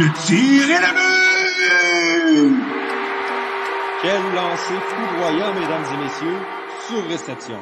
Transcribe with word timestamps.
Le 0.00 0.08
tir 0.24 0.64
est 0.70 0.80
le 0.80 0.92
but! 2.48 2.64
Quel 4.00 4.22
lancer 4.34 4.80
foudroyant, 4.88 5.52
mesdames 5.52 5.84
et 5.92 5.98
messieurs, 6.02 6.40
sur 6.86 7.02
réception. 7.06 7.58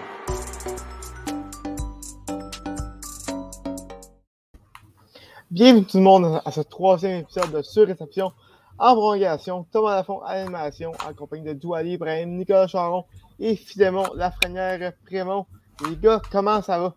Bienvenue 5.50 5.84
tout 5.84 5.96
le 5.96 6.04
monde 6.04 6.40
à 6.44 6.52
ce 6.52 6.60
troisième 6.60 7.22
épisode 7.22 7.50
de 7.50 7.60
Surréception 7.60 8.30
en 8.78 8.94
prolongation. 8.94 9.66
Thomas 9.72 9.96
Lafont 9.96 10.20
à 10.22 10.34
l'animation 10.34 10.92
en 11.08 11.14
compagnie 11.14 11.42
de 11.42 11.54
Douali 11.54 11.94
Ibrahim, 11.94 12.36
Nicolas 12.36 12.68
Charon 12.68 13.04
et 13.40 13.56
Philémon 13.56 14.14
Lafrenière 14.14 14.92
Prémont. 15.04 15.46
Les 15.88 15.96
gars, 15.96 16.22
comment 16.30 16.62
ça 16.62 16.78
va? 16.78 16.94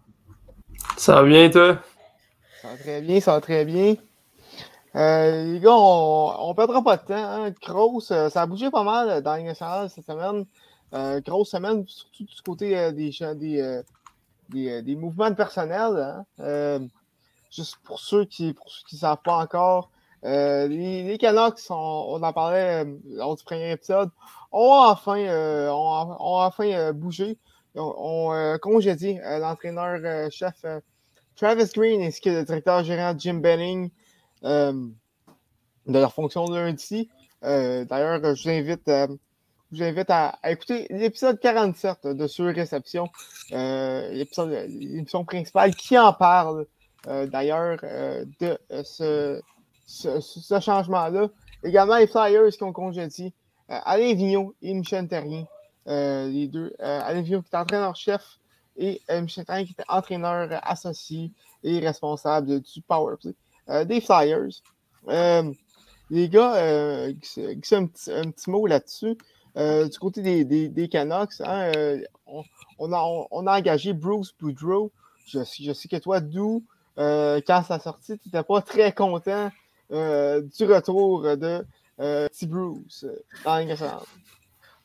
Ça 0.97 1.15
va 1.15 1.23
bien, 1.23 1.49
toi? 1.49 1.79
Ça 2.61 2.67
va 2.67 2.77
très 2.77 3.01
bien, 3.01 3.19
ça 3.19 3.31
va 3.31 3.41
très 3.41 3.65
bien. 3.65 3.95
Euh, 4.95 5.53
les 5.53 5.59
gars, 5.59 5.73
on 5.73 6.49
ne 6.49 6.53
perdra 6.53 6.83
pas 6.83 6.97
de 6.97 7.03
temps. 7.03 7.13
Hein. 7.15 7.53
Euh, 8.11 8.29
ça 8.29 8.41
a 8.41 8.45
bougé 8.45 8.69
pas 8.69 8.83
mal 8.83 9.21
dans 9.21 9.35
les 9.35 9.53
cette 9.53 10.05
semaine. 10.05 10.45
Euh, 10.93 11.21
grosse 11.21 11.51
semaine, 11.51 11.85
surtout 11.87 12.25
du 12.25 12.41
côté 12.45 12.77
euh, 12.77 12.91
des, 14.51 14.95
mouvements 14.95 15.29
de 15.29 15.35
personnel. 15.35 16.25
Hein. 16.37 16.87
juste 17.49 17.77
pour 17.83 17.99
ceux 17.99 18.25
qui 18.25 18.53
ne 18.91 18.97
savent 18.97 19.21
pas 19.23 19.37
encore, 19.37 19.91
les, 20.23 21.03
les, 21.03 21.17
Canucks, 21.17 21.59
on, 21.69 22.21
en 22.21 22.33
parlait 22.33 22.85
lors 23.07 23.37
du 23.37 23.43
premier 23.43 23.71
épisode, 23.71 24.09
ont 24.51 24.73
enfin, 24.73 25.17
ont, 25.69 26.17
ont 26.19 26.41
enfin 26.41 26.91
bougé. 26.91 27.37
On, 27.75 28.31
on 28.33 28.57
congédié 28.59 29.21
l'entraîneur-chef 29.39 30.65
Travis 31.37 31.71
Green 31.73 32.01
ainsi 32.01 32.19
que 32.19 32.29
le 32.29 32.43
directeur 32.43 32.83
gérant 32.83 33.17
Jim 33.17 33.35
Benning 33.35 33.89
euh, 33.89 33.89
de 34.43 35.99
leur 35.99 36.13
fonction 36.13 36.45
de 36.45 36.55
lundi. 36.55 37.09
Euh, 37.43 37.85
d'ailleurs, 37.85 38.35
je 38.35 38.43
vous 38.43 38.49
invite, 38.49 38.87
euh, 38.87 39.07
à, 40.09 40.51
écouter 40.51 40.87
l'épisode 40.89 41.39
47 41.39 42.07
de 42.07 42.27
Sur-Réception, 42.27 43.09
l'émission 43.51 45.25
principale 45.25 45.73
qui 45.75 45.97
en 45.97 46.13
parle 46.13 46.65
d'ailleurs 47.05 47.79
de 48.39 48.57
ce, 48.83 49.41
changement-là. 50.59 51.29
Également, 51.63 51.97
les 51.97 52.07
Flyers 52.07 52.51
qui 52.51 52.63
ont 52.63 52.73
congédié 52.73 53.33
Alain 53.69 54.13
Vigneault 54.13 54.55
et 54.61 54.73
Michel 54.73 55.07
Terrien, 55.07 55.45
les 55.85 56.47
deux. 56.47 56.75
Alain 56.79 57.21
Vigneault 57.21 57.41
qui 57.41 57.49
est 57.53 57.57
entraîneur-chef 57.57 58.39
et 58.75 59.01
Michel 59.21 59.45
Terrien 59.45 59.63
qui 59.65 59.71
était 59.71 59.85
entraîneur 59.87 60.49
associé 60.63 61.31
et 61.63 61.79
responsable 61.79 62.59
du 62.59 62.81
Powerplay. 62.81 63.35
Euh, 63.71 63.85
des 63.85 64.01
Flyers. 64.01 64.61
Euh, 65.07 65.51
les 66.09 66.27
gars, 66.27 66.55
euh, 66.55 67.09
un, 67.09 67.85
petit, 67.85 68.11
un 68.11 68.29
petit 68.31 68.49
mot 68.49 68.67
là-dessus. 68.67 69.17
du 69.55 69.99
côté 69.99 70.21
des, 70.21 70.43
des, 70.43 70.67
des 70.67 70.89
Canucks, 70.89 71.39
hein, 71.39 71.71
on, 72.77 72.91
a, 72.91 73.25
on, 73.31 73.47
a, 73.47 73.57
engagé 73.57 73.93
Bruce 73.93 74.33
Boudreau. 74.37 74.91
Je, 75.25 75.43
sais 75.43 75.87
que 75.87 75.97
toi, 75.97 76.19
Dou, 76.19 76.63
quand 76.97 77.63
ça 77.65 77.79
sorti, 77.79 78.19
tu 78.19 78.27
n'étais 78.27 78.43
pas 78.43 78.61
très 78.61 78.91
content 78.91 79.49
du 79.89 80.65
retour 80.65 81.21
de 81.37 81.65
T. 81.97 82.45
Bruce. 82.45 83.05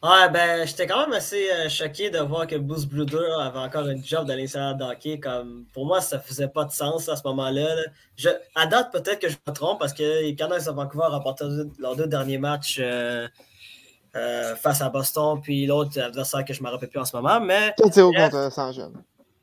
Ouais, 0.03 0.29
ben, 0.31 0.67
j'étais 0.67 0.87
quand 0.87 1.01
même 1.01 1.15
assez 1.15 1.51
euh, 1.51 1.69
choqué 1.71 2.11
de 2.11 2.19
voir 2.19 2.47
que 2.47 2.57
Boost 2.57 2.89
Bruder 2.89 3.31
avait 3.41 3.59
encore 3.59 3.87
un 3.87 4.01
job 4.03 4.27
dans 4.27 4.37
l'instant 4.37 4.75
d'hockey. 4.75 5.19
Comme, 5.19 5.65
pour 5.73 5.87
moi, 5.87 6.03
ça 6.03 6.21
faisait 6.21 6.49
pas 6.49 6.65
de 6.65 6.71
sens 6.71 7.09
à 7.09 7.17
ce 7.17 7.23
moment-là. 7.25 7.75
Je, 8.15 8.29
à 8.55 8.67
date, 8.67 8.93
peut-être 8.93 9.19
que 9.19 9.29
je 9.29 9.37
me 9.47 9.53
trompe 9.55 9.81
parce 9.81 9.95
que 9.95 10.23
les 10.23 10.35
Canucks 10.35 10.67
de 10.67 10.71
Vancouver 10.71 11.05
ont 11.09 11.13
remporté 11.13 11.47
leurs 11.79 11.97
deux 11.97 12.07
derniers 12.07 12.37
matchs 12.37 12.79
euh, 12.79 13.27
euh, 14.17 14.55
face 14.55 14.83
à 14.83 14.91
Boston, 14.91 15.41
puis 15.43 15.65
l'autre 15.65 15.99
adversaire 15.99 16.45
que 16.45 16.53
je 16.53 16.63
me 16.63 16.69
rappelle 16.69 16.91
plus 16.91 17.01
en 17.01 17.07
ce 17.07 17.17
moment. 17.17 17.41
Mais. 17.41 17.75
C'est 17.91 18.03
contre 18.03 18.37
Los 18.37 18.61
Angeles? 18.61 18.91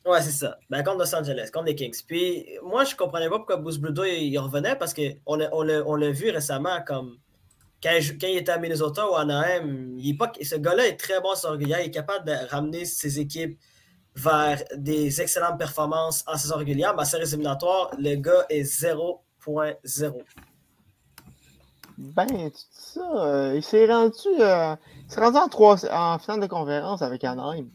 Ouais, 0.06 0.22
c'est 0.22 0.32
ça. 0.32 0.58
Ben, 0.70 0.84
contre 0.84 1.00
Los 1.00 1.16
Angeles, 1.16 1.50
contre 1.52 1.66
les 1.66 1.76
Kings. 1.76 2.04
Puis 2.08 2.46
moi, 2.64 2.84
je 2.84 2.96
comprenais 2.96 3.30
pas 3.30 3.38
pourquoi 3.38 3.58
Boost 3.58 3.82
Bruder 3.82 4.20
il, 4.24 4.38
revenait 4.38 4.76
parce 4.76 4.94
qu'on 4.94 5.14
on 5.26 5.96
l'a 5.96 6.12
vu 6.12 6.30
récemment 6.30 6.80
comme 6.86 7.18
quand, 7.84 8.00
il 8.28 8.38
était 8.38 8.52
à 8.52 8.58
Minnesota 8.58 9.10
ou 9.10 9.16
à 9.16 9.22
Anaheim, 9.22 9.96
il 9.98 10.18
pas, 10.18 10.32
ce 10.42 10.56
gars-là 10.56 10.88
est 10.88 10.96
très 10.96 11.20
bon 11.20 11.36
sur 11.36 11.52
régulière. 11.52 11.82
Il 11.82 11.88
est 11.88 11.92
capable 11.92 12.26
de 12.26 12.50
ramener 12.50 12.86
ses 12.86 13.20
équipes 13.20 13.60
vers 14.16 14.64
des 14.76 15.22
excellentes 15.22 15.58
performances 15.58 16.24
en 16.28 16.38
saison 16.38 16.56
régulière. 16.56 16.94
Mais 16.96 17.02
à 17.02 17.06
séries 17.06 17.28
éliminatoires, 17.28 17.92
le 17.98 18.16
gars 18.16 18.46
est 18.50 18.64
0.0. 18.64 20.14
Ben, 21.98 22.26
tu 22.28 22.36
dis 22.36 22.68
ça. 22.72 23.02
Euh, 23.16 23.54
il 23.56 23.64
s'est 23.64 23.86
rendu, 23.86 24.28
euh, 24.40 24.76
rendu 25.16 25.38
en, 25.38 25.48
trois, 25.48 25.86
en 25.92 26.18
finale 26.20 26.40
de 26.40 26.48
conférence 26.48 27.02
avec 27.02 27.24
Anaheim. 27.24 27.68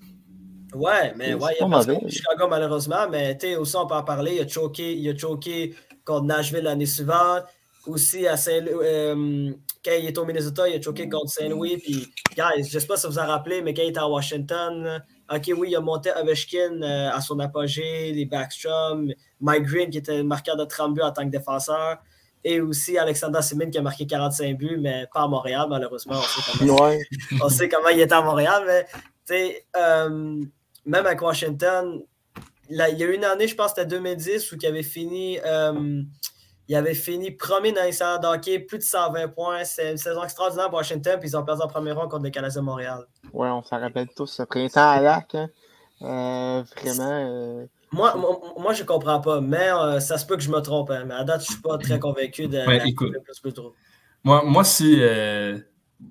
Ouais, 0.74 1.14
mais 1.16 1.34
ouais, 1.34 1.56
il 1.58 1.62
y 1.62 1.64
a 1.64 1.68
pas 1.68 2.08
Chicago 2.08 2.46
malheureusement, 2.48 3.08
mais 3.10 3.36
tu 3.38 3.46
sais, 3.46 3.56
aussi 3.56 3.76
on 3.76 3.86
peut 3.86 3.94
en 3.94 4.02
parler. 4.02 4.36
Il 4.36 4.40
a 4.42 4.48
choqué, 4.48 4.94
il 4.94 5.08
a 5.08 5.16
choqué 5.16 5.74
contre 6.04 6.24
Nashville 6.24 6.64
l'année 6.64 6.84
suivante 6.84 7.44
aussi 7.88 8.26
à 8.26 8.36
Saint 8.36 8.66
euh, 8.66 9.52
quand 9.84 9.92
il 9.98 10.06
est 10.06 10.18
au 10.18 10.24
Minnesota, 10.24 10.68
il 10.68 10.78
a 10.78 10.82
choqué 10.82 11.08
contre 11.08 11.30
Saint-Louis. 11.30 11.78
Puis, 11.78 12.12
guys, 12.36 12.68
je 12.68 12.74
ne 12.74 12.80
sais 12.80 12.86
pas 12.86 12.96
si 12.96 13.06
vous 13.06 13.14
vous 13.14 13.18
en 13.18 13.26
rappelez, 13.26 13.62
mais 13.62 13.74
quand 13.74 13.82
il 13.82 13.88
était 13.88 13.98
à 13.98 14.08
Washington, 14.08 15.02
OK, 15.32 15.52
oui, 15.56 15.68
il 15.70 15.76
a 15.76 15.80
monté 15.80 16.10
Ovechkin 16.12 16.82
euh, 16.82 17.10
à 17.10 17.20
son 17.20 17.38
apogée, 17.38 18.12
les 18.12 18.26
Backstrom, 18.26 19.12
Mike 19.40 19.64
Green 19.64 19.90
qui 19.90 19.98
était 19.98 20.22
marqueur 20.22 20.56
de 20.56 20.64
30 20.64 20.94
buts 20.94 21.02
en 21.02 21.12
tant 21.12 21.24
que 21.24 21.30
défenseur, 21.30 21.98
et 22.44 22.60
aussi 22.60 22.98
Alexander 22.98 23.42
Simin 23.42 23.70
qui 23.70 23.78
a 23.78 23.82
marqué 23.82 24.06
45 24.06 24.56
buts, 24.56 24.78
mais 24.78 25.06
pas 25.12 25.22
à 25.22 25.28
Montréal, 25.28 25.66
malheureusement. 25.68 26.16
On 26.16 26.22
sait 26.22 26.58
comment, 26.58 26.90
on 27.44 27.48
sait 27.48 27.68
comment 27.68 27.88
il 27.88 28.00
était 28.00 28.14
à 28.14 28.22
Montréal, 28.22 28.86
mais 29.30 29.64
euh, 29.76 30.44
même 30.86 31.06
avec 31.06 31.20
Washington, 31.20 32.02
il 32.70 32.76
y 32.76 32.82
a 32.82 33.06
eu 33.06 33.14
une 33.14 33.24
année, 33.24 33.48
je 33.48 33.54
pense 33.54 33.72
que 33.72 33.80
c'était 33.80 33.96
2010, 33.96 34.52
où 34.52 34.56
il 34.60 34.66
avait 34.66 34.82
fini. 34.82 35.38
Euh, 35.44 36.02
il 36.68 36.76
avait 36.76 36.94
fini 36.94 37.30
premier 37.30 37.72
dans 37.72 37.82
les 37.82 37.92
salles 37.92 38.20
d'hockey, 38.20 38.58
plus 38.58 38.78
de 38.78 38.82
120 38.82 39.28
points. 39.28 39.64
C'est 39.64 39.90
une 39.92 39.96
saison 39.96 40.22
extraordinaire 40.22 40.68
pour 40.68 40.76
Washington, 40.76 41.18
puis 41.18 41.30
ils 41.30 41.36
ont 41.36 41.42
perdu 41.42 41.62
en 41.62 41.66
premier 41.66 41.92
rang 41.92 42.08
contre 42.08 42.24
les 42.24 42.30
Canadiens 42.30 42.60
de 42.60 42.66
Montréal. 42.66 43.06
Oui, 43.32 43.48
on 43.48 43.62
s'en 43.62 43.80
rappelle 43.80 44.08
tous, 44.14 44.26
ce 44.26 44.42
printemps 44.42 44.90
à 44.90 45.00
l'arc. 45.00 45.34
Hein. 45.34 45.48
Euh, 46.02 46.62
vraiment. 46.76 47.10
Euh, 47.10 47.66
moi, 47.90 48.14
moi, 48.16 48.38
moi, 48.58 48.72
je 48.74 48.84
comprends 48.84 49.20
pas, 49.20 49.40
mais 49.40 49.70
euh, 49.72 49.98
ça 49.98 50.18
se 50.18 50.26
peut 50.26 50.36
que 50.36 50.42
je 50.42 50.50
me 50.50 50.60
trompe. 50.60 50.90
Hein, 50.90 51.04
mais 51.06 51.14
à 51.14 51.24
date, 51.24 51.40
je 51.40 51.52
suis 51.52 51.62
pas 51.62 51.78
très 51.78 51.98
convaincu 51.98 52.48
de 52.48 52.58
ouais, 52.58 52.86
écoute, 52.86 53.16
plus, 53.24 53.40
plus 53.40 53.54
trop. 53.54 53.74
Moi, 54.22 54.42
moi, 54.44 54.62
si, 54.62 55.00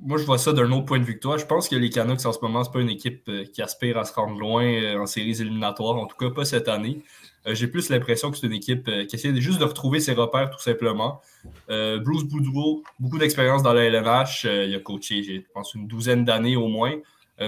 moi, 0.02 0.18
je 0.18 0.24
vois 0.24 0.40
ça 0.40 0.54
d'un 0.54 0.72
autre 0.72 0.86
point 0.86 0.98
de 0.98 1.04
vue 1.04 1.16
que 1.16 1.22
toi. 1.22 1.38
Je 1.38 1.46
pense 1.46 1.70
que 1.70 1.76
les 1.76 1.92
Canucks, 1.92 2.26
en 2.26 2.34
ce 2.34 2.40
moment, 2.42 2.64
c'est 2.64 2.74
pas 2.74 2.82
une 2.82 2.90
équipe 2.90 3.30
qui 3.54 3.62
aspire 3.62 4.00
à 4.00 4.06
se 4.06 4.14
rendre 4.14 4.40
loin 4.40 5.00
en 5.00 5.06
séries 5.06 5.40
éliminatoires, 5.40 5.98
en 5.98 6.08
tout 6.08 6.18
cas 6.18 6.32
pas 6.32 6.46
cette 6.46 6.68
année. 6.68 7.04
Euh, 7.48 7.56
j'ai 7.56 7.68
plus 7.68 7.90
l'impression 7.90 8.30
que 8.30 8.38
c'est 8.38 8.48
une 8.48 8.54
équipe 8.54 8.88
euh, 8.88 9.06
qui 9.06 9.16
essaie 9.16 9.34
juste 9.40 9.60
de 9.60 9.64
retrouver 9.64 10.00
ses 10.00 10.14
repères, 10.14 10.50
tout 10.50 10.60
simplement. 10.60 11.22
Euh, 11.70 12.00
Bruce 12.00 12.24
Boudreau, 12.24 12.84
beaucoup 13.00 13.18
d'expérience 13.18 13.64
dans 13.64 13.74
la 13.74 13.86
LNH. 13.86 14.46
il 14.46 14.76
a 14.76 14.80
coaché, 14.80 15.24
je 15.24 15.42
pense, 15.54 15.74
une 15.74 15.88
douzaine 15.88 16.26
d'années 16.26 16.56
au 16.56 16.68
moins. 16.68 16.96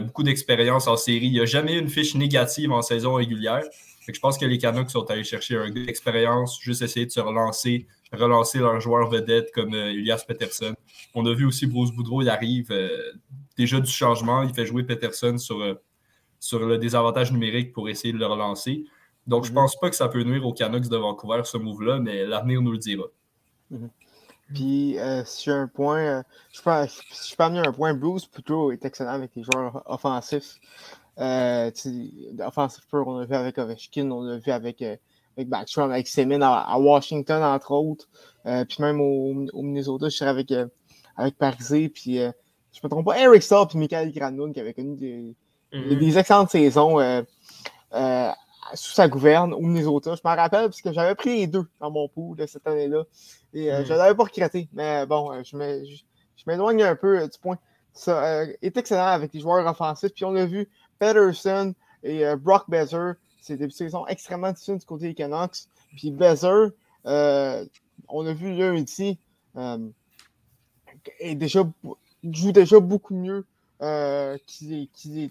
beaucoup 0.02 0.24
d'expérience 0.24 0.88
en 0.88 0.98
série. 0.98 1.28
Il 1.28 1.34
n'y 1.34 1.42
a 1.42 1.46
jamais 1.46 1.74
eu 1.74 1.80
une 1.80 1.90
fiche 1.90 2.16
négative 2.16 2.72
en 2.72 2.82
saison 2.82 3.16
régulière. 3.16 3.64
je 4.08 4.20
pense 4.20 4.38
que 4.38 4.46
les 4.46 4.58
Canucks 4.58 4.92
sont 4.92 5.10
allés 5.12 5.24
chercher 5.24 5.58
un 5.58 5.72
peu 5.72 5.86
d'expérience, 5.86 6.60
juste 6.62 6.82
essayer 6.82 7.06
de 7.06 7.12
se 7.12 7.20
relancer, 7.20 7.88
relancer 8.14 8.60
leur 8.60 8.80
joueur 8.80 9.10
vedette 9.10 9.52
comme 9.52 9.74
Elias 9.74 10.24
Peterson. 10.28 10.76
On 11.16 11.26
a 11.26 11.34
vu 11.34 11.46
aussi 11.46 11.66
Bruce 11.66 11.92
Boudreau, 11.92 12.22
il 12.22 12.30
arrive 12.30 12.72
déjà 13.58 13.80
du 13.80 13.92
changement. 13.92 14.44
Il 14.44 14.54
fait 14.54 14.66
jouer 14.66 14.84
Peterson 14.84 15.38
sur, 15.38 15.58
sur 16.40 16.60
le 16.60 16.78
désavantage 16.78 17.32
numérique 17.32 17.74
pour 17.74 17.90
essayer 17.90 18.14
de 18.14 18.20
le 18.20 18.28
relancer. 18.28 18.86
Donc, 19.28 19.44
je 19.44 19.50
ne 19.50 19.56
mhm. 19.56 19.62
pense 19.64 19.76
pas 19.76 19.90
que 19.90 19.96
ça 19.96 20.08
peut 20.08 20.24
nuire 20.24 20.46
aux 20.46 20.54
Canucks 20.54 20.90
de 20.90 20.98
Vancouver, 20.98 21.42
ce 21.44 21.58
move-là, 21.58 22.00
mais 22.00 22.26
l'avenir 22.26 22.62
nous 22.62 22.72
le 22.72 22.78
dira. 22.78 23.06
Mhm. 23.70 23.90
Puis, 24.54 24.98
euh, 24.98 25.24
si 25.26 25.52
un 25.52 25.68
point, 25.68 26.00
euh, 26.00 26.24
je, 26.52 26.62
peux, 26.62 26.72
je 26.86 27.36
peux 27.36 27.44
amener 27.44 27.60
un 27.60 27.72
point, 27.72 27.94
Bruce 27.94 28.26
plutôt 28.26 28.72
est 28.72 28.84
excellent 28.84 29.12
avec 29.12 29.32
les 29.36 29.44
joueurs 29.44 29.84
offensifs. 29.86 30.56
Euh, 31.20 31.70
offensif 32.40 32.84
pur, 32.90 33.08
on 33.08 33.20
l'a 33.20 33.26
vu 33.26 33.36
avec 33.36 33.58
Ovechkin, 33.58 34.10
on 34.10 34.24
l'a 34.24 34.38
vu 34.38 34.52
avec, 34.52 34.82
euh, 34.82 34.96
avec 35.38 35.50
Backstrom, 35.50 35.92
avec 35.92 36.08
Semin 36.08 36.42
à, 36.42 36.80
Washington, 36.80 37.44
entre 37.44 37.72
autres. 37.72 38.08
puis 38.44 38.78
même 38.80 39.00
au, 39.02 39.34
Minnesota, 39.62 40.10
je 40.10 40.16
serais 40.16 40.30
avec, 40.30 40.52
avec 41.16 41.38
Parisé, 41.38 41.90
puis 41.90 42.16
je 42.16 42.22
ne 42.22 42.32
me 42.84 42.90
trompe 42.90 43.06
pas, 43.06 43.20
Eric 43.20 43.44
Stahl 43.44 43.68
puis 43.68 43.78
Michael 43.78 44.12
Granlund 44.12 44.54
qui 44.54 44.60
avaient 44.60 44.74
connu 44.74 44.96
des, 44.96 45.36
mhm. 45.74 46.00
des 46.00 46.18
excellentes 46.18 46.50
saisons 46.50 46.98
sous 48.74 48.94
sa 48.94 49.08
gouverne 49.08 49.54
au 49.54 49.62
Minnesota. 49.62 50.16
Je 50.16 50.22
m'en 50.24 50.36
rappelle 50.36 50.66
parce 50.66 50.82
que 50.82 50.92
j'avais 50.92 51.16
pris 51.16 51.38
les 51.38 51.48
deux 51.48 51.68
dans 51.80 51.92
mon 51.92 52.08
pool 52.08 52.38
de 52.38 52.46
cette 52.46 52.66
année-là. 52.68 53.04
Et 53.54 53.72
euh, 53.72 53.84
je 53.86 53.94
ne 53.94 53.98
l'avais 53.98 54.16
pas 54.16 54.24
regretté. 54.24 54.70
Mais 54.74 55.06
bon, 55.06 55.32
euh, 55.32 55.42
je 55.44 56.46
m'éloigne 56.48 56.84
un 56.84 56.96
peu 56.96 57.20
euh, 57.20 57.28
du 57.28 57.38
point. 57.40 57.58
Ça 57.94 58.44
est 58.62 58.78
excellent 58.78 59.08
avec 59.08 59.34
les 59.34 59.40
joueurs 59.40 59.66
offensifs. 59.66 60.14
Puis 60.14 60.26
on 60.26 60.36
a 60.36 60.46
vu 60.46 60.70
Peterson 61.00 61.74
et 62.04 62.24
Brock 62.36 62.70
Bezer. 62.70 63.16
C'est 63.42 63.58
des 63.58 63.70
saisons 63.70 64.06
extrêmement 64.08 64.52
difficiles 64.52 64.78
du 64.78 64.86
côté 64.86 65.08
des 65.08 65.16
Canucks. 65.16 65.66
Puis 65.98 66.12
Bezer, 66.12 66.70
on 67.04 68.26
a 68.26 68.34
vu 68.34 68.56
lundi, 68.56 69.20
est 71.20 71.36
déjà, 71.36 71.64
joue 72.24 72.52
déjà 72.52 72.80
beaucoup 72.80 73.16
mieux 73.16 73.46
qu'ils 74.46 75.22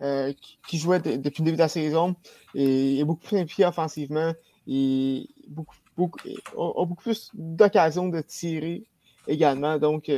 étaient, 0.00 0.36
qui 0.66 0.78
jouaient 0.78 1.00
depuis 1.00 1.42
le 1.42 1.46
début 1.46 1.56
de 1.56 1.62
la 1.62 1.68
saison. 1.68 2.16
Et 2.54 3.00
est 3.00 3.04
beaucoup 3.04 3.26
plus 3.26 3.38
impliqué 3.38 3.64
offensivement. 3.64 4.32
Et 4.66 5.28
beaucoup, 5.48 5.76
a, 5.96 6.84
beaucoup 6.84 7.02
plus 7.02 7.30
d'occasions 7.34 8.08
de 8.08 8.20
tirer 8.20 8.84
également. 9.26 9.78
Donc, 9.78 10.10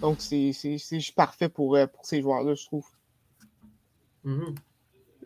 donc 0.00 0.16
c'est 0.20 0.52
parfait 1.14 1.48
pour, 1.48 1.78
pour 1.92 2.06
ces 2.06 2.22
joueurs-là, 2.22 2.54
je 2.54 2.64
trouve. 2.66 2.86
Mm-hmm. 4.24 4.54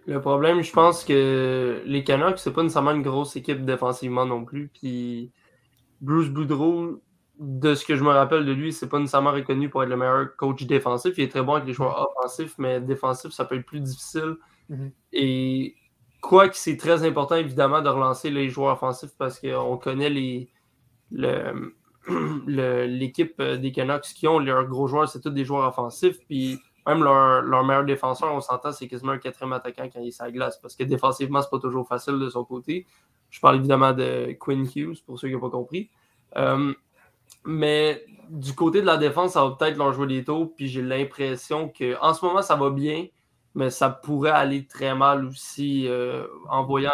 Le 0.06 0.21
problème, 0.21 0.62
je 0.62 0.73
pense 0.73 1.05
que 1.05 1.83
les 1.87 2.05
Canucks, 2.05 2.38
c'est 2.38 2.53
pas 2.53 2.62
nécessairement 2.62 2.93
une 2.93 3.03
grosse 3.03 3.37
équipe 3.37 3.65
défensivement 3.65 4.26
non 4.26 4.44
plus. 4.44 4.69
Puis 4.69 5.31
Bruce 6.00 6.29
Boudreau, 6.29 7.00
de 7.41 7.75
ce 7.75 7.87
que 7.87 7.97
je 7.97 8.05
me 8.05 8.11
rappelle 8.11 8.45
de 8.45 8.53
lui, 8.53 8.71
c'est 8.71 8.89
pas 8.89 8.99
nécessairement 8.99 9.33
reconnu 9.33 9.71
pour 9.71 9.83
être 9.83 9.89
le 9.89 9.97
meilleur 9.97 10.37
coach 10.37 10.65
défensif. 10.65 11.15
Il 11.17 11.25
est 11.25 11.29
très 11.29 11.43
bon 11.43 11.55
avec 11.55 11.67
les 11.67 11.73
joueurs 11.73 12.11
offensifs, 12.11 12.55
mais 12.59 12.83
défensif, 12.83 13.33
ça 13.33 13.47
peut 13.47 13.57
être 13.57 13.65
plus 13.65 13.81
difficile. 13.81 14.37
Mm-hmm. 14.71 14.91
Et 15.15 15.75
quoi 16.21 16.51
que 16.51 16.57
c'est 16.57 16.77
très 16.77 17.03
important, 17.03 17.37
évidemment, 17.37 17.81
de 17.81 17.89
relancer 17.89 18.31
les 18.31 18.51
joueurs 18.51 18.75
offensifs 18.75 19.17
parce 19.17 19.41
qu'on 19.41 19.79
connaît 19.79 20.11
les, 20.11 20.51
l'équipe 22.47 23.41
des 23.41 23.73
Canucks 23.73 24.13
qui 24.15 24.29
ont 24.29 24.39
leurs 24.39 24.67
gros 24.67 24.87
joueurs, 24.87 25.09
c'est 25.09 25.23
tous 25.23 25.31
des 25.31 25.47
joueurs 25.47 25.67
offensifs. 25.67 26.19
Puis 26.29 26.59
même 26.87 27.03
leur, 27.03 27.65
meilleur 27.65 27.87
défenseur, 27.87 28.35
on 28.35 28.43
s'entend, 28.43 28.73
c'est 28.73 28.87
quasiment 28.87 29.13
un 29.13 29.19
quatrième 29.19 29.55
attaquant 29.55 29.89
quand 29.91 30.01
il 30.01 30.09
est 30.09 30.11
sur 30.11 30.31
glace. 30.31 30.59
Parce 30.61 30.77
que 30.77 30.85
défensivement, 30.85 31.41
c'est 31.41 31.51
pas 31.51 31.59
toujours 31.59 31.89
facile 31.89 32.19
de 32.19 32.29
son 32.29 32.45
côté. 32.45 32.87
Je 33.31 33.41
parle 33.41 33.57
évidemment 33.57 33.95
de 33.95 34.37
Quinn 34.39 34.69
Hughes, 34.77 35.03
pour 35.07 35.19
ceux 35.19 35.29
qui 35.29 35.35
n'ont 35.35 35.41
pas 35.41 35.49
compris. 35.49 35.89
Euh, 36.37 36.75
mais 37.45 38.05
du 38.29 38.55
côté 38.55 38.81
de 38.81 38.87
la 38.87 38.97
défense, 38.97 39.33
ça 39.33 39.45
va 39.45 39.57
peut-être 39.59 39.77
leur 39.77 39.93
jouer 39.93 40.07
des 40.07 40.25
taux. 40.25 40.47
Puis 40.47 40.69
j'ai 40.69 40.83
l'impression 40.83 41.69
qu'en 41.69 42.15
ce 42.15 42.25
moment, 42.25 42.43
ça 42.43 42.57
va 42.57 42.71
bien, 42.71 43.07
mais 43.55 43.71
ça 43.71 43.91
pourrait 43.91 44.31
aller 44.31 44.67
très 44.67 44.95
mal 44.95 45.25
aussi 45.25 45.89
euh, 45.89 46.27
en 46.49 46.65
voyant 46.65 46.93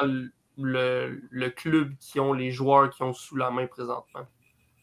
le, 0.58 1.20
le, 1.30 1.48
club 1.50 1.92
qui 2.00 2.18
ont 2.18 2.32
les 2.32 2.50
joueurs 2.50 2.90
qui 2.90 3.02
ont 3.02 3.12
sous 3.12 3.36
la 3.36 3.50
main 3.50 3.66
présentement. 3.66 4.26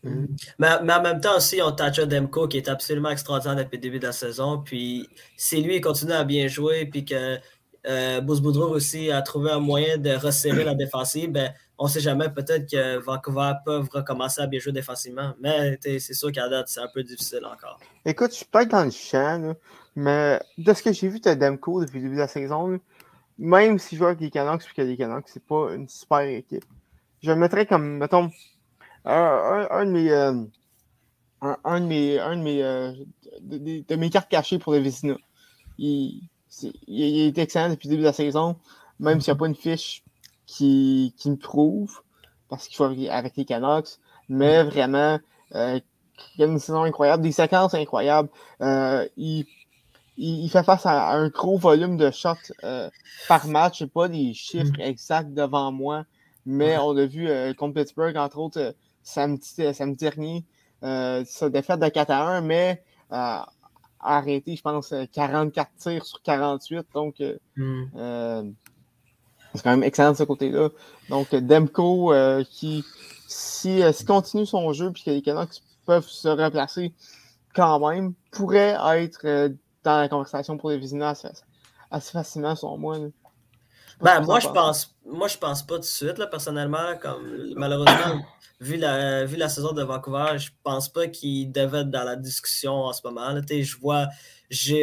Mm. 0.03 0.25
Mais, 0.59 0.67
en 0.69 1.01
même 1.01 1.19
temps 1.19 1.37
aussi, 1.37 1.61
on 1.63 1.71
Tacha 1.71 2.05
Demko 2.05 2.47
qui 2.47 2.57
est 2.57 2.69
absolument 2.69 3.09
extraordinaire 3.09 3.55
depuis 3.55 3.77
le 3.77 3.81
début 3.81 3.99
de 3.99 4.05
la 4.05 4.11
saison. 4.11 4.59
Puis 4.59 5.09
si 5.35 5.61
lui 5.63 5.77
il 5.77 5.81
continue 5.81 6.13
à 6.13 6.23
bien 6.23 6.47
jouer, 6.47 6.85
puis 6.85 7.05
que 7.05 7.39
euh, 7.87 8.21
Boudreau 8.21 8.69
aussi 8.69 9.11
a 9.11 9.21
trouvé 9.21 9.51
un 9.51 9.59
moyen 9.59 9.97
de 9.97 10.11
resserrer 10.11 10.63
la 10.63 10.75
défensive, 10.75 11.31
ben, 11.31 11.53
on 11.77 11.85
ne 11.85 11.89
sait 11.89 11.99
jamais, 11.99 12.29
peut-être 12.29 12.69
que 12.69 12.97
Vancouver 12.97 13.53
peuvent 13.65 13.89
recommencer 13.91 14.41
à 14.41 14.47
bien 14.47 14.59
jouer 14.59 14.71
défensivement. 14.71 15.33
Mais 15.41 15.77
c'est 15.81 16.13
sûr 16.13 16.31
qu'à 16.31 16.47
date, 16.47 16.67
c'est 16.69 16.79
un 16.79 16.87
peu 16.93 17.03
difficile 17.03 17.45
encore. 17.45 17.79
Écoute, 18.05 18.31
je 18.31 18.37
suis 18.37 18.45
pas 18.45 18.65
dans 18.65 18.83
le 18.83 18.91
champ, 18.91 19.55
mais 19.95 20.39
de 20.57 20.73
ce 20.73 20.83
que 20.83 20.93
j'ai 20.93 21.09
vu 21.09 21.19
de 21.19 21.33
Demko 21.33 21.81
depuis 21.81 21.97
le 21.97 22.03
début 22.03 22.15
de 22.15 22.21
la 22.21 22.27
saison, 22.27 22.79
même 23.37 23.79
s'il 23.79 23.97
joue 23.97 24.05
avec 24.05 24.21
les 24.21 24.29
Canucks 24.29 24.63
puis 24.63 24.81
a 24.81 24.85
des 24.85 24.97
Canucks, 24.97 25.27
c'est 25.27 25.43
pas 25.43 25.73
une 25.73 25.87
super 25.89 26.19
équipe. 26.19 26.65
Je 27.21 27.31
mettrais 27.31 27.65
comme, 27.65 27.97
mettons, 27.97 28.29
un, 29.05 29.85
de 29.85 29.91
mes. 29.91 30.11
Euh, 30.11 30.43
un, 31.41 31.79
de 31.81 31.85
mes. 31.85 32.19
Un 32.19 32.37
de 32.37 32.41
mes, 32.41 32.63
euh, 32.63 32.91
de, 33.41 33.95
mes 33.95 34.09
cartes 34.09 34.29
cachées 34.29 34.59
pour 34.59 34.73
le 34.73 34.79
Vizina. 34.79 35.15
Il, 35.77 36.29
il, 36.87 37.27
est 37.27 37.37
excellent 37.37 37.69
depuis 37.69 37.87
le 37.87 37.91
début 37.91 38.03
de 38.03 38.07
la 38.07 38.13
saison, 38.13 38.57
même 38.99 39.21
s'il 39.21 39.33
n'y 39.33 39.37
a 39.37 39.39
pas 39.39 39.47
une 39.47 39.55
fiche 39.55 40.03
qui, 40.45 41.13
qui 41.17 41.31
me 41.31 41.37
prouve, 41.37 42.01
parce 42.49 42.67
qu'il 42.67 42.75
faut 42.75 42.83
avec 42.83 43.35
les 43.37 43.45
Canucks. 43.45 43.99
Mais 44.29 44.63
vraiment, 44.63 45.19
euh, 45.55 45.79
il 46.37 46.43
a 46.43 46.47
une 46.47 46.59
saison 46.59 46.83
incroyable, 46.83 47.23
des 47.23 47.31
séquences 47.31 47.73
incroyables. 47.73 48.29
il, 48.61 49.45
il, 50.17 50.49
fait 50.49 50.63
face 50.63 50.85
à, 50.85 51.11
un 51.11 51.29
gros 51.29 51.57
volume 51.57 51.97
de 51.97 52.11
shots 52.11 52.53
par 53.27 53.47
match. 53.47 53.79
Je 53.79 53.83
n'ai 53.83 53.89
pas 53.89 54.07
des 54.07 54.33
chiffres 54.33 54.77
mm. 54.77 54.81
exacts 54.81 55.33
devant 55.33 55.71
moi, 55.71 56.05
mais 56.45 56.77
on 56.77 56.93
l'a 56.93 57.05
vu 57.05 57.29
contre 57.55 57.81
Pittsburgh, 57.81 58.15
entre 58.17 58.37
autres, 58.37 58.75
samedi, 59.03 59.73
samedi 59.73 59.97
dernier. 59.97 60.45
Euh, 60.83 61.23
sa 61.25 61.49
défaite 61.49 61.79
de 61.79 61.87
4 61.87 62.11
à 62.11 62.27
1, 62.37 62.41
mais 62.41 62.83
euh, 64.05 64.09
arrêté, 64.09 64.55
je 64.55 64.61
pense, 64.61 64.93
44 65.13 65.71
tirs 65.77 66.05
sur 66.05 66.21
48. 66.21 66.85
Donc, 66.93 67.21
euh, 67.21 67.37
hmm. 67.55 67.83
euh, 67.95 68.43
c'est 69.53 69.63
quand 69.63 69.71
même 69.71 69.83
excellent 69.83 70.11
de 70.11 70.17
ce 70.17 70.23
côté-là. 70.23 70.69
Donc, 71.09 71.33
Demko, 71.33 72.13
qui, 72.49 72.83
si, 73.27 73.81
si 73.93 74.05
continue 74.05 74.45
son 74.45 74.73
jeu 74.73 74.91
puis 74.91 75.03
que 75.03 75.11
les 75.11 75.21
Canucks 75.21 75.61
peuvent 75.85 76.07
se 76.07 76.27
replacer 76.27 76.93
quand 77.53 77.87
même, 77.87 78.13
pourrait 78.31 78.75
être 78.97 79.51
dans 79.83 79.97
la 79.97 80.09
conversation 80.09 80.57
pour 80.57 80.71
les 80.71 80.77
Vizina 80.77 81.09
assez, 81.91 82.11
facilement, 82.11 82.55
selon 82.55 82.77
moi. 82.77 82.97
Ben, 84.01 84.21
moi, 84.21 84.39
je 84.39 84.47
pense, 84.47 84.92
moi, 85.05 85.27
je 85.27 85.37
pense 85.37 85.63
pas 85.63 85.75
tout 85.75 85.81
de 85.81 85.85
suite, 85.85 86.17
là, 86.17 86.27
personnellement. 86.27 86.97
Comme, 87.01 87.53
malheureusement, 87.55 88.23
vu 88.59 88.77
la, 88.77 89.25
vu 89.25 89.35
la 89.35 89.49
saison 89.49 89.73
de 89.73 89.83
Vancouver, 89.83 90.37
je 90.37 90.49
pense 90.63 90.89
pas 90.89 91.07
qu'il 91.07 91.51
devait 91.51 91.81
être 91.81 91.91
dans 91.91 92.03
la 92.03 92.15
discussion 92.15 92.73
en 92.73 92.93
ce 92.93 93.01
moment. 93.05 93.29
Là. 93.29 93.41
Je 93.49 93.77
vois, 93.77 94.07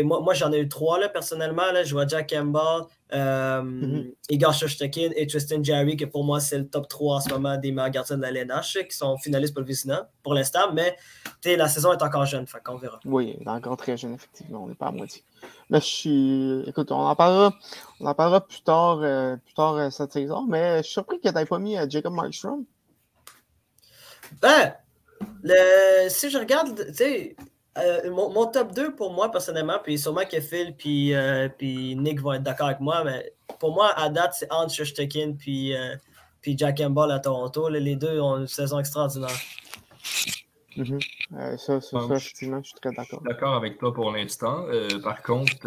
moi, 0.04 0.20
moi 0.20 0.34
j'en 0.34 0.52
ai 0.52 0.60
eu 0.60 0.68
trois 0.68 0.98
là, 0.98 1.08
personnellement. 1.08 1.72
Là. 1.72 1.84
Je 1.84 1.92
vois 1.92 2.06
Jack 2.06 2.30
Campbell, 2.30 2.86
euh, 3.12 3.62
mm-hmm. 3.62 4.14
Igor 4.30 4.52
Shostakin 4.52 5.10
et 5.16 5.26
Tristan 5.26 5.62
Jerry, 5.62 5.96
que 5.96 6.04
pour 6.04 6.24
moi, 6.24 6.40
c'est 6.40 6.58
le 6.58 6.68
top 6.68 6.88
3 6.88 7.16
en 7.16 7.20
ce 7.20 7.28
moment 7.30 7.56
des 7.56 7.72
meilleurs 7.72 7.90
gardiens 7.90 8.16
de 8.16 8.22
la 8.22 8.30
LNH, 8.30 8.78
qui 8.88 8.96
sont 8.96 9.16
finalistes 9.16 9.54
pour 9.54 9.62
le 9.62 9.66
Vizina 9.66 10.08
pour 10.22 10.34
l'instant. 10.34 10.72
Mais 10.72 10.96
la 11.44 11.68
saison 11.68 11.92
est 11.92 12.02
encore 12.02 12.26
jeune, 12.26 12.46
fait 12.46 12.62
qu'on 12.62 12.76
verra. 12.76 13.00
Oui, 13.04 13.36
elle 13.40 13.46
est 13.46 13.50
encore 13.50 13.76
très 13.76 13.96
jeune, 13.96 14.14
effectivement. 14.14 14.64
On 14.64 14.68
n'est 14.68 14.74
pas 14.74 14.88
à 14.88 14.92
moitié. 14.92 15.22
Mais 15.70 15.80
je 15.80 15.86
suis. 15.86 16.62
Écoute, 16.66 16.90
on 16.92 16.96
en 16.96 17.14
parlera, 17.16 17.54
on 18.00 18.06
en 18.06 18.14
parlera 18.14 18.40
plus 18.40 18.62
tard, 18.62 19.00
euh, 19.02 19.36
plus 19.36 19.54
tard 19.54 19.74
euh, 19.74 19.90
cette 20.10 20.22
saison. 20.22 20.46
Mais 20.46 20.78
je 20.78 20.82
suis 20.82 20.92
surpris 20.92 21.20
que 21.20 21.28
tu 21.28 21.34
n'aies 21.34 21.46
pas 21.46 21.58
mis 21.58 21.76
Jacob 21.88 22.14
Markstrom. 22.14 22.64
Ben, 24.40 24.74
le, 25.42 26.08
si 26.08 26.30
je 26.30 26.38
regarde, 26.38 26.86
tu 26.88 26.94
sais, 26.94 27.36
euh, 27.78 28.10
mon, 28.10 28.46
top 28.46 28.72
2 28.72 28.94
pour 28.94 29.12
moi 29.12 29.30
personnellement, 29.30 29.78
puis 29.82 29.98
sûrement 29.98 30.24
que 30.30 30.40
Phil 30.40 30.74
puis, 30.76 31.14
euh, 31.14 31.48
puis 31.48 31.94
Nick 31.96 32.20
vont 32.20 32.32
être 32.32 32.42
d'accord 32.42 32.66
avec 32.66 32.80
moi, 32.80 33.04
mais 33.04 33.32
pour 33.58 33.72
moi, 33.72 33.92
à 33.96 34.08
date, 34.08 34.34
c'est 34.34 34.48
Hans 34.50 34.68
Schustekin 34.68 35.34
puis, 35.38 35.76
euh, 35.76 35.94
puis 36.40 36.56
Jack 36.58 36.78
Campbell 36.78 37.10
à 37.10 37.20
Toronto. 37.20 37.68
les 37.68 37.96
deux 37.96 38.20
ont 38.20 38.38
une 38.38 38.48
saison 38.48 38.80
extraordinaire. 38.80 39.38
Mm-hmm. 40.76 41.58
ça, 41.58 41.80
ça, 41.80 41.98
effectivement, 42.10 42.60
je 42.62 42.70
suis 42.70 42.80
très 42.80 42.92
d'accord. 42.92 43.22
D'accord 43.22 43.54
avec 43.54 43.78
toi 43.78 43.92
pour 43.92 44.10
l'instant. 44.12 44.66
par 45.02 45.22
contre, 45.22 45.66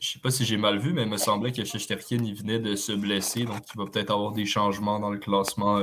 je 0.00 0.12
sais 0.12 0.18
pas 0.18 0.30
si 0.30 0.44
j'ai 0.44 0.56
mal 0.56 0.78
vu, 0.78 0.92
mais 0.92 1.02
il 1.02 1.08
me 1.08 1.16
semblait 1.16 1.52
que 1.52 1.64
Shesterkin 1.64 2.22
il 2.24 2.34
venait 2.34 2.58
de 2.58 2.76
se 2.76 2.92
blesser, 2.92 3.44
donc 3.44 3.62
il 3.74 3.78
va 3.78 3.86
peut-être 3.86 4.10
avoir 4.10 4.32
des 4.32 4.46
changements 4.46 4.98
dans 5.00 5.10
le 5.10 5.18
classement 5.18 5.80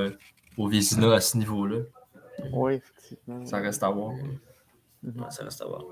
au 0.58 0.68
Vizina 0.68 1.14
à 1.14 1.22
ce 1.22 1.38
niveau-là. 1.38 1.80
Oui, 2.52 2.76
effectivement. 2.76 3.46
Ça 3.46 3.58
reste 3.58 3.84
à 3.84 3.90
voir. 3.90 4.14
Mhm. 5.04 5.26
ça 5.30 5.44
reste 5.44 5.62
à 5.62 5.66
voir. 5.66 5.84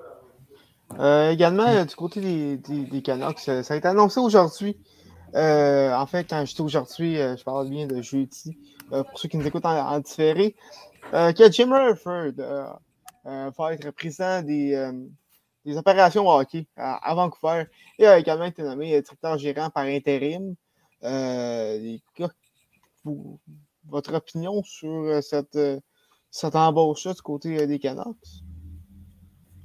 Euh, 1.00 1.32
également, 1.32 1.68
euh, 1.68 1.86
du 1.86 1.96
côté 1.96 2.22
des, 2.22 2.58
des, 2.58 3.02
Canucks, 3.02 3.48
euh, 3.48 3.64
ça 3.64 3.74
a 3.74 3.78
été 3.78 3.88
annoncé 3.88 4.20
aujourd'hui. 4.20 4.78
en 5.34 6.06
fait, 6.08 6.26
quand 6.30 6.46
je 6.46 6.56
dis 6.56 6.62
aujourd'hui, 6.62 7.16
je 7.16 7.44
parle 7.44 7.70
bien 7.70 7.88
de 7.88 8.02
jeudi, 8.02 8.58
pour 8.90 9.20
ceux 9.20 9.28
qui 9.28 9.38
nous 9.38 9.48
écoutent 9.48 9.66
en, 9.66 10.00
différé, 10.00 10.56
que 11.12 11.52
Jim 11.52 11.72
Rutherford 11.74 12.34
va 13.26 13.74
être 13.74 13.92
président 13.92 14.44
des, 14.44 14.76
des 15.66 15.78
opérations 15.78 16.28
hockey 16.28 16.68
à, 16.76 17.14
Vancouver 17.16 17.66
et 17.98 18.06
a 18.06 18.20
également 18.20 18.46
été 18.46 18.64
nommé 18.64 18.88
directeur 18.88 19.38
gérant 19.38 19.70
par 19.70 19.86
intérim. 19.86 20.56
vous, 23.04 23.40
votre 23.88 24.14
opinion 24.14 24.64
sur 24.64 24.90
euh, 24.90 25.22
cette, 25.22 25.56
euh, 25.56 25.80
cette 26.32 26.56
embauche-là 26.56 27.14
du 27.14 27.22
côté 27.22 27.62
euh, 27.62 27.68
des 27.68 27.80
Canucks? 27.80 28.18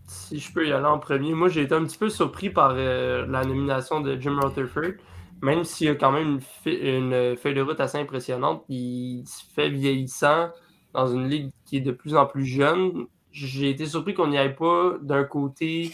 Si 0.07 0.39
je 0.39 0.53
peux 0.53 0.67
y 0.67 0.73
aller 0.73 0.87
en 0.87 0.99
premier, 0.99 1.35
moi 1.35 1.49
j'ai 1.49 1.63
été 1.63 1.75
un 1.75 1.85
petit 1.85 1.99
peu 1.99 2.09
surpris 2.09 2.49
par 2.49 2.73
la 2.73 3.45
nomination 3.45 4.01
de 4.01 4.19
Jim 4.19 4.39
Rutherford. 4.41 4.95
Même 5.43 5.65
s'il 5.65 5.91
a 5.91 5.95
quand 5.95 6.11
même 6.11 6.41
une, 6.65 7.37
feuille 7.37 7.55
de 7.55 7.61
route 7.61 7.79
assez 7.79 7.99
impressionnante, 7.99 8.65
il 8.71 9.25
se 9.27 9.45
fait 9.55 9.69
vieillissant 9.69 10.49
dans 10.95 11.09
une 11.09 11.29
ligue 11.29 11.51
qui 11.67 11.77
est 11.77 11.83
de 11.83 11.93
plus 11.93 12.17
en 12.17 12.25
plus 12.25 12.47
jeune. 12.47 13.07
J'ai 13.33 13.71
été 13.71 13.87
surpris 13.87 14.15
qu'on 14.15 14.29
n'y 14.29 14.39
aille 14.39 14.57
pas 14.57 14.95
d'un 15.01 15.25
côté 15.25 15.93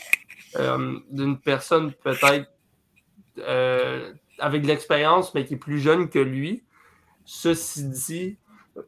d'une 1.10 1.38
personne 1.38 1.92
peut-être 1.92 2.48
avec 4.38 4.62
de 4.62 4.66
l'expérience, 4.66 5.34
mais 5.34 5.44
qui 5.44 5.54
est 5.54 5.58
plus 5.58 5.80
jeune 5.80 6.08
que 6.08 6.18
lui. 6.18 6.62
Ceci 7.24 7.88
dit, 7.88 8.38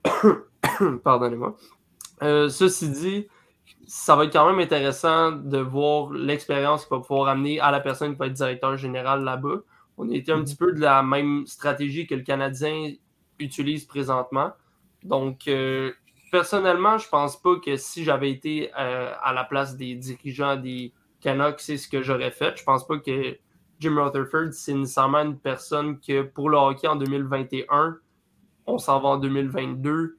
pardonnez-moi. 1.05 1.57
Euh, 2.23 2.49
ceci 2.49 2.91
dit, 2.91 3.29
ça 3.87 4.17
va 4.17 4.25
être 4.25 4.33
quand 4.33 4.49
même 4.51 4.59
intéressant 4.59 5.33
de 5.33 5.59
voir 5.59 6.11
l'expérience 6.11 6.87
qu'il 6.87 6.97
va 6.97 7.03
pouvoir 7.03 7.29
amener 7.29 7.61
à 7.61 7.71
la 7.71 7.81
personne 7.81 8.13
qui 8.13 8.19
va 8.19 8.27
être 8.27 8.33
directeur 8.33 8.77
général 8.77 9.25
là-bas. 9.25 9.61
On 9.99 10.11
était 10.11 10.33
un 10.33 10.43
petit 10.43 10.57
peu 10.57 10.73
de 10.73 10.81
la 10.81 11.03
même 11.03 11.47
stratégie 11.47 12.07
que 12.07 12.15
le 12.15 12.23
Canadien 12.23 12.93
utilise 13.39 13.85
présentement. 13.85 14.53
Donc, 15.03 15.49
euh, 15.49 15.93
personnellement, 16.31 16.99
je 16.99 17.09
pense 17.09 17.41
pas 17.41 17.57
que 17.57 17.77
si 17.77 18.05
j'avais 18.05 18.31
été 18.31 18.71
euh, 18.79 19.13
à 19.23 19.33
la 19.33 19.45
place 19.45 19.77
des 19.77 19.95
dirigeants 19.95 20.57
des 20.57 20.93
Canucks, 21.21 21.61
c'est 21.61 21.77
ce 21.77 21.89
que 21.89 22.03
j'aurais 22.03 22.31
fait. 22.31 22.57
Je 22.57 22.65
pense 22.65 22.87
pas 22.87 22.99
que 22.99 23.39
Jim 23.81 24.03
Rutherford, 24.03 24.53
c'est 24.53 24.75
nécessairement 24.75 25.23
une 25.23 25.39
personne 25.39 26.01
que 26.01 26.23
pour 26.23 26.51
le 26.51 26.57
hockey 26.57 26.87
en 26.89 26.97
2021, 26.97 27.97
on 28.67 28.79
s'en 28.79 29.01
va 29.01 29.11
en 29.11 29.17
2022. 29.19 30.17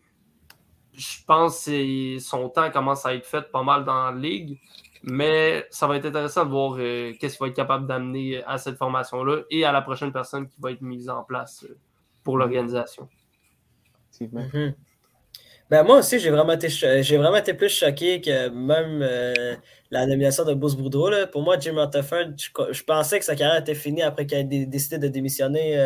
Je 0.93 1.17
pense 1.25 1.65
que 1.65 2.19
son 2.19 2.49
temps 2.49 2.71
commence 2.71 3.05
à 3.05 3.13
être 3.13 3.25
fait 3.25 3.51
pas 3.51 3.63
mal 3.63 3.83
dans 3.85 4.11
la 4.11 4.17
ligue. 4.17 4.59
Mais 5.03 5.65
ça 5.69 5.87
va 5.87 5.95
être 5.95 6.05
intéressant 6.05 6.43
de 6.43 6.49
voir 6.49 6.75
euh, 6.79 7.13
qu'est-ce 7.19 7.37
qu'il 7.37 7.45
va 7.45 7.49
être 7.49 7.55
capable 7.55 7.87
d'amener 7.87 8.43
à 8.43 8.57
cette 8.57 8.77
formation-là 8.77 9.43
et 9.51 9.63
à 9.63 9.71
la 9.71 9.81
prochaine 9.81 10.11
personne 10.11 10.47
qui 10.47 10.59
va 10.59 10.71
être 10.71 10.81
mise 10.81 11.09
en 11.09 11.23
place 11.23 11.63
euh, 11.63 11.77
pour 12.23 12.37
l'organisation. 12.37 13.07
Ben 15.69 15.83
moi 15.83 15.97
aussi, 15.99 16.19
j'ai 16.19 16.29
vraiment, 16.29 16.53
été 16.53 16.69
j'ai 16.69 17.17
vraiment 17.17 17.37
été 17.37 17.53
plus 17.53 17.69
choqué 17.69 18.21
que 18.21 18.49
même 18.49 19.01
euh, 19.01 19.55
la 19.91 20.05
nomination 20.05 20.45
de 20.45 20.53
Bruce 20.53 20.75
Boudreau. 20.75 21.09
Pour 21.31 21.41
moi, 21.41 21.59
Jim 21.59 21.75
Rutherford, 21.75 22.37
je, 22.37 22.83
pensais 22.83 23.19
que 23.19 23.25
sa 23.25 23.35
carrière 23.35 23.59
était 23.59 23.75
finie 23.75 24.01
après 24.01 24.25
qu'il 24.25 24.37
ait 24.37 24.65
décidé 24.65 24.97
de 24.97 25.09
démissionner 25.09 25.77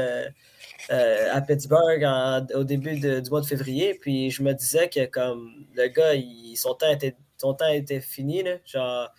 à 0.89 1.41
Pittsburgh 1.41 2.05
au 2.53 2.63
début 2.63 2.99
du 2.99 3.29
mois 3.31 3.41
de 3.41 3.45
février. 3.47 3.97
Puis 3.99 4.29
je 4.29 4.43
me 4.43 4.53
disais 4.53 4.87
que 4.87 5.05
comme 5.05 5.49
le 5.75 5.87
gars, 5.87 6.13
son 6.55 6.75
temps 6.75 6.91
était 6.91 7.15
son 7.41 7.53
temps 7.55 7.67
était 7.67 8.01
fini. 8.01 8.43
Là. 8.43 8.57
Genre, 8.65 9.09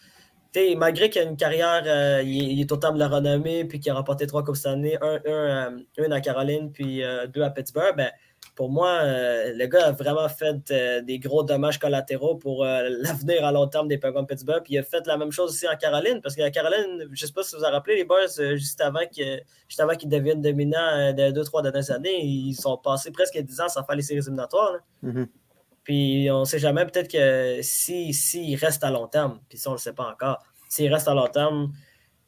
malgré 0.77 1.11
qu'il 1.11 1.23
a 1.23 1.25
une 1.25 1.37
carrière, 1.37 1.83
euh, 1.87 2.23
il, 2.25 2.61
est 2.61 2.71
au 2.73 2.77
terme 2.77 2.95
de 2.95 3.01
la 3.01 3.09
renommée, 3.09 3.65
puis 3.65 3.81
qu'il 3.81 3.91
a 3.91 3.95
remporté 3.95 4.27
trois 4.27 4.45
Coupes 4.45 4.57
cette 4.57 4.67
année, 4.67 4.97
un, 5.01 5.21
un, 5.27 5.77
euh, 5.99 6.11
à 6.11 6.21
Caroline, 6.21 6.71
puis 6.73 7.03
euh, 7.03 7.27
deux 7.27 7.43
à 7.43 7.51
Pittsburgh, 7.51 7.97
ben, 7.97 8.11
pour 8.63 8.71
moi, 8.71 9.03
le 9.03 9.67
gars 9.67 9.89
a 9.89 9.91
vraiment 9.91 10.29
fait 10.29 10.73
des 11.05 11.19
gros 11.19 11.43
dommages 11.43 11.81
collatéraux 11.81 12.37
pour 12.37 12.65
l'avenir 12.65 13.45
à 13.45 13.51
long 13.51 13.67
terme 13.67 13.89
des 13.89 13.99
Penguins 13.99 14.23
de 14.23 14.29
Pittsburgh. 14.29 14.63
Puis 14.63 14.75
il 14.75 14.79
a 14.79 14.85
fait 14.85 15.05
la 15.09 15.17
même 15.17 15.33
chose 15.33 15.51
aussi 15.51 15.67
en 15.67 15.77
Caroline, 15.77 16.21
parce 16.23 16.37
qu'à 16.37 16.49
Caroline, 16.53 17.09
je 17.11 17.25
ne 17.25 17.27
sais 17.27 17.33
pas 17.33 17.43
si 17.43 17.57
vous 17.57 17.61
vous 17.61 17.69
rappelez, 17.69 17.97
les 17.97 18.05
boys, 18.05 18.29
juste 18.55 18.81
avant 18.81 19.01
qu'ils 19.09 20.09
deviennent 20.09 20.41
dominants 20.41 21.13
de 21.13 21.33
deux, 21.33 21.43
trois 21.43 21.61
dernières 21.61 21.91
années, 21.91 22.25
ils 22.25 22.55
sont 22.55 22.77
passés 22.77 23.11
presque 23.11 23.37
dix 23.37 23.61
ans 23.61 23.69
sans 23.69 23.83
faire 23.83 23.97
les 23.97 24.03
séries 24.03 24.21
éliminatoires. 24.21 24.77
Mm-hmm. 25.03 25.27
Puis 25.83 26.29
on 26.31 26.41
ne 26.43 26.45
sait 26.45 26.61
jamais, 26.61 26.87
peut-être 26.87 27.11
que 27.11 27.63
s'il 27.63 28.15
si, 28.15 28.55
reste 28.55 28.85
à 28.85 28.93
long 28.93 29.09
terme, 29.09 29.41
puis 29.49 29.59
ça, 29.59 29.71
on 29.71 29.73
ne 29.73 29.79
le 29.79 29.83
sait 29.83 29.93
pas 29.93 30.09
encore, 30.09 30.39
s'il 30.69 30.95
reste 30.95 31.09
à 31.09 31.15
long 31.15 31.27
terme, 31.27 31.73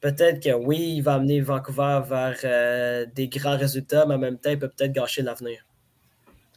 peut-être 0.00 0.42
que 0.42 0.52
oui, 0.52 0.94
il 0.96 1.00
va 1.02 1.14
amener 1.14 1.40
Vancouver 1.40 2.00
vers 2.04 2.40
euh, 2.42 3.06
des 3.14 3.28
grands 3.28 3.56
résultats, 3.56 4.04
mais 4.06 4.14
en 4.14 4.18
même 4.18 4.38
temps, 4.40 4.50
il 4.50 4.58
peut 4.58 4.68
peut-être 4.68 4.90
gâcher 4.90 5.22
l'avenir. 5.22 5.64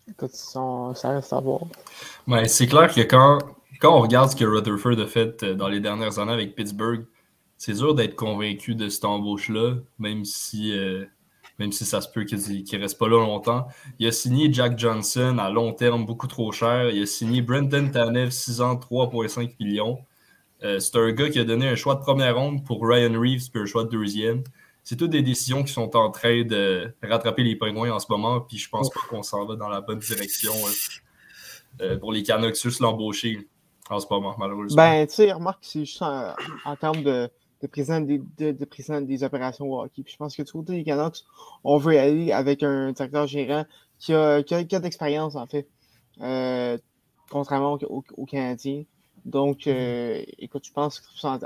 Écoute, 0.10 0.32
ça 0.32 1.10
reste 1.10 1.34
à 1.34 1.40
voir. 1.40 1.62
c'est 2.46 2.68
clair 2.68 2.94
que 2.94 3.02
quand, 3.02 3.40
quand 3.80 3.98
on 3.98 4.02
regarde 4.02 4.32
ce 4.32 4.36
que 4.36 4.46
Rutherford 4.46 5.00
a 5.00 5.08
fait 5.08 5.44
euh, 5.44 5.54
dans 5.54 5.68
les 5.68 5.80
dernières 5.80 6.20
années 6.20 6.32
avec 6.32 6.56
Pittsburgh, 6.56 7.06
c'est 7.58 7.74
dur 7.74 7.96
d'être 7.96 8.16
convaincu 8.16 8.76
de 8.76 8.88
cette 8.88 9.06
embauche-là, 9.06 9.76
même 10.00 10.26
si 10.26 10.78
euh, 10.78 11.06
même 11.60 11.72
si 11.72 11.86
ça 11.86 12.02
se 12.02 12.08
peut 12.08 12.24
qu'il 12.24 12.38
ne 12.38 12.80
reste 12.80 13.00
pas 13.00 13.08
là 13.08 13.20
longtemps. 13.20 13.68
Il 14.00 14.08
a 14.08 14.12
signé 14.12 14.52
Jack 14.54 14.78
Johnson 14.78 15.38
à 15.40 15.50
long 15.50 15.74
terme, 15.74 16.06
beaucoup 16.06 16.28
trop 16.28 16.52
cher. 16.52 16.92
Il 16.92 17.02
a 17.02 17.06
signé 17.06 17.42
Brenton 17.42 17.90
Tanev, 17.92 18.30
6 18.30 18.62
ans, 18.62 18.76
3,5 18.76 19.56
millions. 19.60 20.00
Euh, 20.64 20.80
c'est 20.80 20.98
un 20.98 21.12
gars 21.12 21.30
qui 21.30 21.40
a 21.40 21.44
donné 21.44 21.68
un 21.68 21.76
choix 21.76 21.96
de 21.96 22.02
première 22.02 22.38
ronde 22.38 22.64
pour 22.64 22.88
Ryan 22.88 23.20
Reeves 23.20 23.50
puis 23.52 23.62
un 23.62 23.66
choix 23.66 23.84
de 23.84 23.90
deuxième. 23.90 24.44
C'est 24.88 24.96
toutes 24.96 25.12
des 25.12 25.22
décisions 25.22 25.66
qui 25.66 25.74
sont 25.74 25.98
en 25.98 26.10
train 26.12 26.46
de 26.46 26.96
rattraper 27.04 27.44
les 27.44 27.58
pingouins 27.58 27.92
en 27.92 28.00
ce 28.00 28.06
moment, 28.10 28.40
puis 28.40 28.58
je 28.58 28.70
pense 28.70 28.90
pas 28.90 29.02
qu'on 29.10 29.22
s'en 29.22 29.46
va 29.46 29.58
dans 29.58 29.68
la 29.68 29.82
bonne 29.82 30.00
direction 30.00 30.54
euh, 30.54 31.82
euh, 31.82 32.00
pour 32.00 32.14
les 32.14 32.24
Canucks 32.24 32.56
juste 32.56 32.80
l'embaucher 32.80 33.50
en 33.90 34.00
ce 34.00 34.06
moment, 34.10 34.34
malheureusement. 34.38 34.78
Ben, 34.78 35.06
tu 35.06 35.16
sais, 35.16 35.34
remarque, 35.34 35.60
c'est 35.60 35.84
juste 35.84 36.02
en 36.02 36.76
termes 36.80 37.04
de, 37.04 37.30
de 37.62 37.68
président 37.68 38.00
des, 38.00 38.22
de, 38.38 39.02
des 39.02 39.24
opérations 39.26 39.74
hockey. 39.74 40.04
Puis 40.04 40.14
je 40.14 40.18
pense 40.18 40.38
que 40.38 40.44
du 40.44 40.52
côté 40.54 40.78
des 40.78 40.86
Canucks, 40.86 41.18
on 41.66 41.78
veut 41.78 42.00
aller 42.00 42.32
avec 42.32 42.64
un 42.64 42.94
directeur 42.94 43.28
gérant 43.28 43.66
qui 44.00 44.14
a, 44.14 44.42
qui 44.42 44.56
a, 44.56 44.80
d'expérience, 44.80 45.36
en 45.36 45.48
fait, 45.48 45.68
euh, 46.22 46.78
contrairement 47.30 47.78
aux, 47.90 48.26
Canadiens. 48.26 48.86
Donc, 49.26 49.68
euh, 49.68 50.24
écoute, 50.40 50.66
je 50.66 50.72
pense 50.72 51.02
que 51.02 51.28
en, 51.28 51.38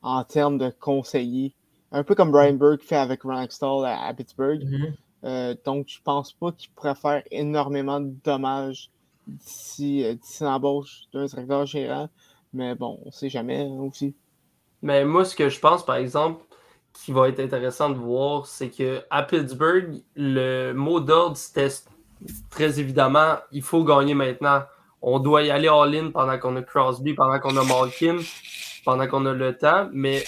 en 0.00 0.24
termes 0.24 0.56
de 0.56 0.70
conseiller, 0.70 1.54
un 1.92 2.02
peu 2.02 2.14
comme 2.14 2.30
Brian 2.30 2.54
Burke 2.54 2.82
fait 2.82 2.96
avec 2.96 3.22
Ron 3.22 3.46
à, 3.84 4.06
à 4.06 4.14
Pittsburgh. 4.14 4.62
Mm-hmm. 4.62 4.92
Euh, 5.24 5.54
donc, 5.64 5.86
je 5.88 5.98
pense 6.02 6.32
pas 6.32 6.52
qu'il 6.52 6.70
pourrait 6.70 6.94
faire 6.94 7.22
énormément 7.30 8.00
de 8.00 8.14
dommages 8.24 8.90
d'ici 9.26 10.04
l'embauche 10.40 11.02
d'un 11.12 11.26
directeur 11.26 11.66
gérant. 11.66 12.08
Mais 12.52 12.74
bon, 12.74 13.00
on 13.04 13.10
sait 13.10 13.28
jamais 13.28 13.60
hein, 13.60 13.80
aussi. 13.80 14.14
Mais 14.82 15.04
moi, 15.04 15.24
ce 15.24 15.34
que 15.34 15.48
je 15.48 15.58
pense, 15.58 15.84
par 15.84 15.96
exemple, 15.96 16.42
qui 16.92 17.12
va 17.12 17.28
être 17.28 17.40
intéressant 17.40 17.90
de 17.90 17.96
voir, 17.96 18.46
c'est 18.46 18.70
qu'à 18.70 19.22
Pittsburgh, 19.22 20.02
le 20.16 20.72
mot 20.72 21.00
d'ordre, 21.00 21.36
c'était 21.36 21.68
très 22.50 22.80
évidemment, 22.80 23.36
il 23.52 23.62
faut 23.62 23.84
gagner 23.84 24.14
maintenant. 24.14 24.62
On 25.00 25.20
doit 25.20 25.42
y 25.42 25.50
aller 25.50 25.68
all-in 25.68 26.10
pendant 26.10 26.38
qu'on 26.38 26.56
a 26.56 26.62
Crosby, 26.62 27.14
pendant 27.14 27.38
qu'on 27.38 27.56
a 27.56 27.64
Malkin, 27.64 28.18
pendant 28.84 29.06
qu'on 29.06 29.26
a 29.26 29.32
le 29.32 29.56
temps, 29.56 29.88
mais 29.92 30.24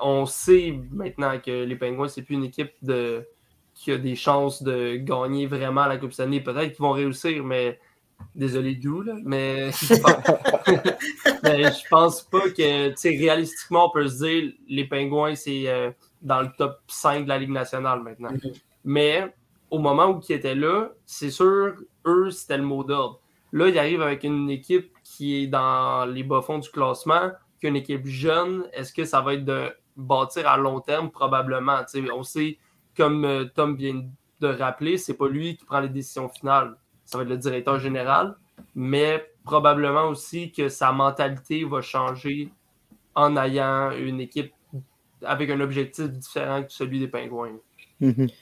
on 0.00 0.26
sait 0.26 0.78
maintenant 0.90 1.38
que 1.38 1.64
les 1.64 1.76
Penguins, 1.76 2.08
c'est 2.08 2.22
plus 2.22 2.34
une 2.34 2.44
équipe 2.44 2.72
de, 2.82 3.26
qui 3.74 3.92
a 3.92 3.98
des 3.98 4.16
chances 4.16 4.62
de 4.62 4.96
gagner 4.96 5.46
vraiment 5.46 5.86
la 5.86 5.96
Coupe 5.96 6.12
Stanley. 6.12 6.40
Peut-être 6.40 6.72
qu'ils 6.72 6.82
vont 6.82 6.92
réussir, 6.92 7.44
mais 7.44 7.78
Désolé 8.34 8.74
d'où, 8.76 9.02
là, 9.02 9.14
mais 9.24 9.70
je 9.72 9.88
pense 11.88 12.22
pas 12.22 12.48
que, 12.50 12.90
tu 12.90 12.96
sais, 12.96 13.10
réalistiquement, 13.10 13.86
on 13.86 13.90
peut 13.90 14.06
se 14.08 14.24
dire 14.24 14.52
les 14.68 14.84
Pingouins, 14.84 15.34
c'est 15.34 15.68
euh, 15.68 15.90
dans 16.22 16.42
le 16.42 16.48
top 16.56 16.78
5 16.86 17.24
de 17.24 17.28
la 17.28 17.38
Ligue 17.38 17.50
nationale 17.50 18.02
maintenant. 18.02 18.30
Mm-hmm. 18.30 18.62
Mais 18.84 19.34
au 19.70 19.78
moment 19.78 20.10
où 20.10 20.20
ils 20.28 20.32
étaient 20.34 20.54
là, 20.54 20.90
c'est 21.06 21.30
sûr, 21.30 21.74
eux, 22.06 22.30
c'était 22.30 22.56
le 22.56 22.62
mot 22.62 22.84
d'ordre. 22.84 23.20
Là, 23.52 23.68
ils 23.68 23.78
arrivent 23.78 24.02
avec 24.02 24.22
une 24.22 24.48
équipe 24.48 24.92
qui 25.02 25.42
est 25.42 25.46
dans 25.48 26.04
les 26.06 26.22
bas-fonds 26.22 26.58
du 26.58 26.70
classement, 26.70 27.32
qui 27.60 27.66
est 27.66 27.70
une 27.70 27.76
équipe 27.76 28.06
jeune. 28.06 28.66
Est-ce 28.72 28.92
que 28.92 29.04
ça 29.04 29.20
va 29.20 29.34
être 29.34 29.44
de 29.44 29.72
bâtir 29.96 30.48
à 30.48 30.56
long 30.56 30.80
terme? 30.80 31.10
Probablement. 31.10 31.82
on 32.14 32.22
sait, 32.22 32.58
comme 32.96 33.24
euh, 33.24 33.44
Tom 33.54 33.76
vient 33.76 34.02
de 34.40 34.48
rappeler, 34.48 34.98
c'est 34.98 35.14
pas 35.14 35.28
lui 35.28 35.56
qui 35.56 35.64
prend 35.64 35.80
les 35.80 35.88
décisions 35.88 36.28
finales 36.28 36.76
ça 37.10 37.18
va 37.18 37.24
être 37.24 37.30
le 37.30 37.38
directeur 37.38 37.80
général, 37.80 38.36
mais 38.74 39.26
probablement 39.44 40.04
aussi 40.04 40.52
que 40.52 40.68
sa 40.68 40.92
mentalité 40.92 41.64
va 41.64 41.80
changer 41.80 42.50
en 43.16 43.36
ayant 43.36 43.90
une 43.90 44.20
équipe 44.20 44.52
avec 45.24 45.50
un 45.50 45.60
objectif 45.60 46.08
différent 46.08 46.62
que 46.62 46.72
celui 46.72 47.00
des 47.00 47.08
Pingouins. 47.08 47.58
Mm-hmm. 48.00 48.32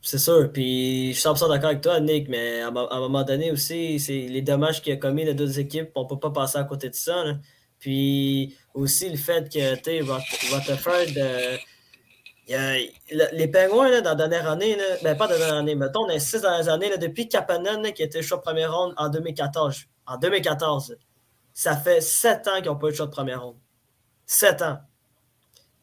C'est 0.00 0.18
sûr, 0.18 0.50
puis 0.50 1.12
je 1.12 1.20
suis 1.20 1.28
100% 1.28 1.48
d'accord 1.50 1.70
avec 1.70 1.82
toi, 1.82 2.00
Nick, 2.00 2.28
mais 2.28 2.62
à, 2.62 2.68
un 2.68 3.00
moment 3.00 3.22
donné 3.22 3.50
aussi, 3.50 4.00
c'est 4.00 4.28
les 4.28 4.40
dommages 4.40 4.80
qu'il 4.80 4.94
a 4.94 4.96
commis 4.96 5.24
les 5.24 5.34
deux 5.34 5.60
équipes, 5.60 5.90
on 5.94 6.04
ne 6.04 6.08
peut 6.08 6.18
pas 6.18 6.30
passer 6.30 6.56
à 6.56 6.64
côté 6.64 6.88
de 6.88 6.94
ça. 6.94 7.22
Puis 7.78 8.56
aussi 8.74 9.08
le 9.08 9.16
fait 9.16 9.52
que, 9.52 9.74
tu 9.76 9.82
sais, 9.84 10.54
Rutherford, 10.54 11.16
euh, 11.18 11.56
les 12.48 13.48
Penguins, 13.48 14.02
dans 14.02 14.10
la 14.10 14.14
dernière 14.14 14.50
année, 14.50 14.76
ben 15.02 15.16
pas 15.16 15.26
dans 15.26 15.32
la 15.32 15.38
dernière 15.38 15.58
année, 15.58 15.74
mettons, 15.74 16.06
dans 16.06 16.12
les 16.12 16.20
six 16.20 16.40
dernières 16.40 16.68
années, 16.68 16.96
depuis 16.96 17.28
Kapanen, 17.28 17.92
qui 17.92 18.02
était 18.02 18.22
choix 18.22 18.38
de 18.38 18.42
première 18.42 18.74
ronde 18.74 18.94
en 18.96 19.08
2014. 19.08 19.86
En 20.06 20.16
2014, 20.16 20.96
ça 21.52 21.76
fait 21.76 22.00
sept 22.00 22.46
ans 22.46 22.56
qu'ils 22.56 22.66
n'ont 22.66 22.76
pas 22.76 22.88
eu 22.88 22.90
de 22.92 22.96
choix 22.96 23.06
de 23.06 23.10
première 23.10 23.42
ronde. 23.42 23.56
Sept 24.26 24.62
ans. 24.62 24.78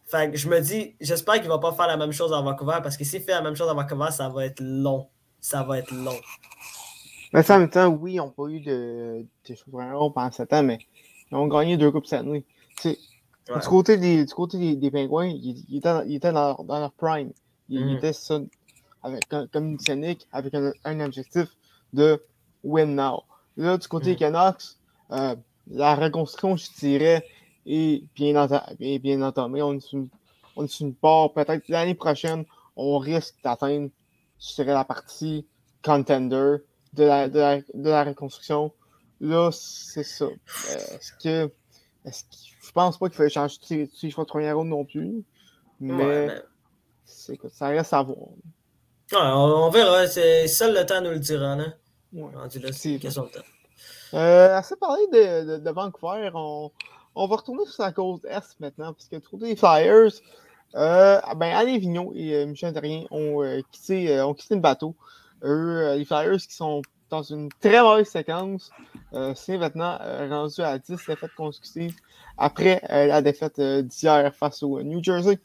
Fait 0.05 0.31
que 0.31 0.37
je 0.37 0.47
me 0.47 0.59
dis, 0.61 0.95
j'espère 1.01 1.35
qu'il 1.35 1.45
ne 1.45 1.49
va 1.49 1.59
pas 1.59 1.73
faire 1.73 1.87
la 1.87 1.97
même 1.97 2.11
chose 2.11 2.31
à 2.31 2.39
Vancouver, 2.41 2.79
parce 2.81 2.95
que 2.95 3.03
s'il 3.03 3.21
fait 3.21 3.31
la 3.31 3.41
même 3.41 3.55
chose 3.55 3.69
à 3.69 3.73
Vancouver, 3.73 4.11
ça 4.11 4.29
va 4.29 4.45
être 4.45 4.61
long. 4.61 5.09
Ça 5.41 5.63
va 5.63 5.79
être 5.79 5.91
long. 5.91 6.19
Mais 7.33 7.51
en 7.51 7.59
même 7.59 7.69
temps, 7.69 7.87
oui, 7.87 8.13
ils 8.13 8.17
n'ont 8.17 8.29
pas 8.29 8.47
eu 8.47 8.61
de, 8.61 9.25
de 9.49 9.55
choix 9.55 9.65
de 9.65 9.71
première 9.71 9.97
ronde 9.97 10.13
pendant 10.13 10.31
sept 10.31 10.53
ans, 10.53 10.63
mais 10.63 10.77
ils 11.33 11.37
ont 11.37 11.47
gagné 11.47 11.77
deux 11.77 11.91
coupes 11.91 12.05
cette 12.05 12.19
année. 12.19 12.45
Du 12.83 13.67
côté 13.67 13.97
des, 13.97 14.25
du 14.25 14.33
côté 14.33 14.57
des, 14.57 14.75
des 14.75 14.91
pingouins, 14.91 15.25
ils, 15.27 15.77
étaient, 15.77 16.31
dans, 16.31 16.63
dans, 16.63 16.79
leur 16.79 16.91
prime. 16.93 17.31
Ils, 17.69 17.85
mm. 17.85 17.97
étaient 17.97 18.13
ça, 18.13 18.39
avec, 19.01 19.27
comme 19.27 19.77
avec 20.31 20.53
un, 20.53 20.71
un, 20.85 20.99
objectif 21.01 21.47
de 21.91 22.23
win 22.63 22.95
now. 22.95 23.23
Là, 23.57 23.77
du 23.77 23.87
côté 23.87 24.11
mm. 24.11 24.13
des 24.13 24.15
Canucks, 24.17 24.63
euh, 25.11 25.35
la 25.71 25.95
reconstruction, 25.95 26.55
je 26.55 26.67
dirais, 26.79 27.25
est 27.65 28.03
bien, 28.15 28.47
est 28.79 28.99
bien 28.99 29.21
entamée. 29.21 29.61
On 29.61 29.73
est 29.73 29.79
sur 29.79 29.97
une, 29.97 30.09
on 30.55 30.65
est 30.65 30.67
sur 30.67 30.85
une 30.85 30.93
part, 30.93 31.33
peut-être 31.33 31.67
l'année 31.67 31.95
prochaine, 31.95 32.45
on 32.75 32.97
risque 32.97 33.35
d'atteindre, 33.43 33.89
je 34.39 34.55
dirais, 34.55 34.73
la 34.73 34.85
partie 34.85 35.45
contender 35.83 36.57
de 36.93 37.03
la, 37.03 37.27
de 37.27 37.39
la, 37.39 37.57
de 37.59 37.89
la 37.89 38.03
reconstruction. 38.03 38.71
Là, 39.23 39.51
c'est 39.53 40.03
ça. 40.03 40.25
Est-ce 40.25 41.13
que, 41.13 41.49
est-ce 42.05 42.23
je 42.61 42.71
pense 42.73 42.97
pas 42.97 43.07
qu'il 43.07 43.15
fallait 43.15 43.29
changer 43.29 43.87
ses 43.93 44.09
choix 44.09 44.25
de 44.25 44.29
première 44.29 44.57
ronde 44.57 44.67
non 44.67 44.83
plus. 44.83 45.23
Mais, 45.79 46.27
ça 47.05 47.67
reste 47.67 47.93
à 47.93 48.01
voir. 48.01 48.17
on, 49.13 49.69
verra. 49.69 50.07
C'est 50.07 50.47
seul 50.49 50.73
le 50.75 50.85
temps 50.85 50.99
nous 50.99 51.11
le 51.11 51.19
dira. 51.19 51.55
Là. 51.55 51.67
Ouais. 52.11 52.31
c'est 52.73 52.99
question 52.99 53.23
de 53.23 53.29
temps. 53.29 53.39
Euh, 54.13 54.57
assez 54.57 54.75
parlé 54.75 55.07
de, 55.13 55.57
de, 55.59 55.71
Vancouver, 55.71 56.29
on, 56.33 56.69
on, 57.15 57.27
va 57.27 57.35
retourner 57.37 57.65
sur 57.65 57.83
la 57.83 57.93
côte 57.93 58.25
Est 58.25 58.59
maintenant, 58.59 58.91
parce 58.91 59.07
que 59.07 59.15
tous 59.15 59.37
les 59.37 59.55
Flyers, 59.55 60.11
euh, 60.75 61.21
ben, 61.37 61.55
Alain 61.55 61.77
Vigneault 61.77 62.11
et 62.13 62.35
euh, 62.35 62.45
Michel 62.45 62.73
Terrien 62.73 63.05
ont, 63.09 63.41
euh, 63.41 63.61
quitté, 63.71 64.21
ont 64.21 64.33
quitté 64.33 64.55
le 64.55 64.61
bateau. 64.61 64.95
Eux, 65.43 65.95
les 65.95 66.05
Flyers 66.05 66.37
qui 66.37 66.53
sont 66.53 66.81
dans 67.13 67.21
une 67.21 67.49
très 67.59 67.79
mauvaise 67.79 68.07
séquence, 68.07 68.71
c'est 69.35 69.59
maintenant 69.59 69.99
rendu 70.29 70.61
à 70.61 70.79
10 70.79 70.93
défaites 71.07 71.35
consécutives 71.37 71.95
après 72.39 72.81
la 72.89 73.21
défaite 73.21 73.61
d'hier 73.61 74.33
face 74.33 74.63
au 74.63 74.81
New 74.81 75.03
Jersey. 75.03 75.37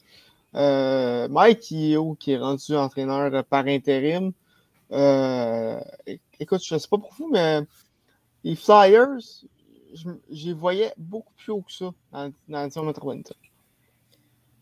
Mike 0.55 1.61
qui 1.61 1.93
est 1.93 2.39
rendu 2.39 2.75
entraîneur 2.75 3.45
par 3.45 3.67
intérim. 3.67 4.33
écoute, 4.91 6.63
je 6.65 6.75
ne 6.75 6.79
sais 6.79 6.89
pas 6.89 6.97
pour 6.97 7.13
vous, 7.19 7.29
mais 7.31 7.61
les 8.45 8.57
Flyers, 8.57 9.19
j'y 10.31 10.53
voyais 10.55 10.95
beaucoup 10.97 11.35
plus 11.35 11.53
haut 11.53 11.61
que 11.61 11.73
ça 11.73 11.91
dans, 12.13 12.33
dans 12.49 12.63
l'édition 12.63 12.83
métropolitaine. 12.83 13.48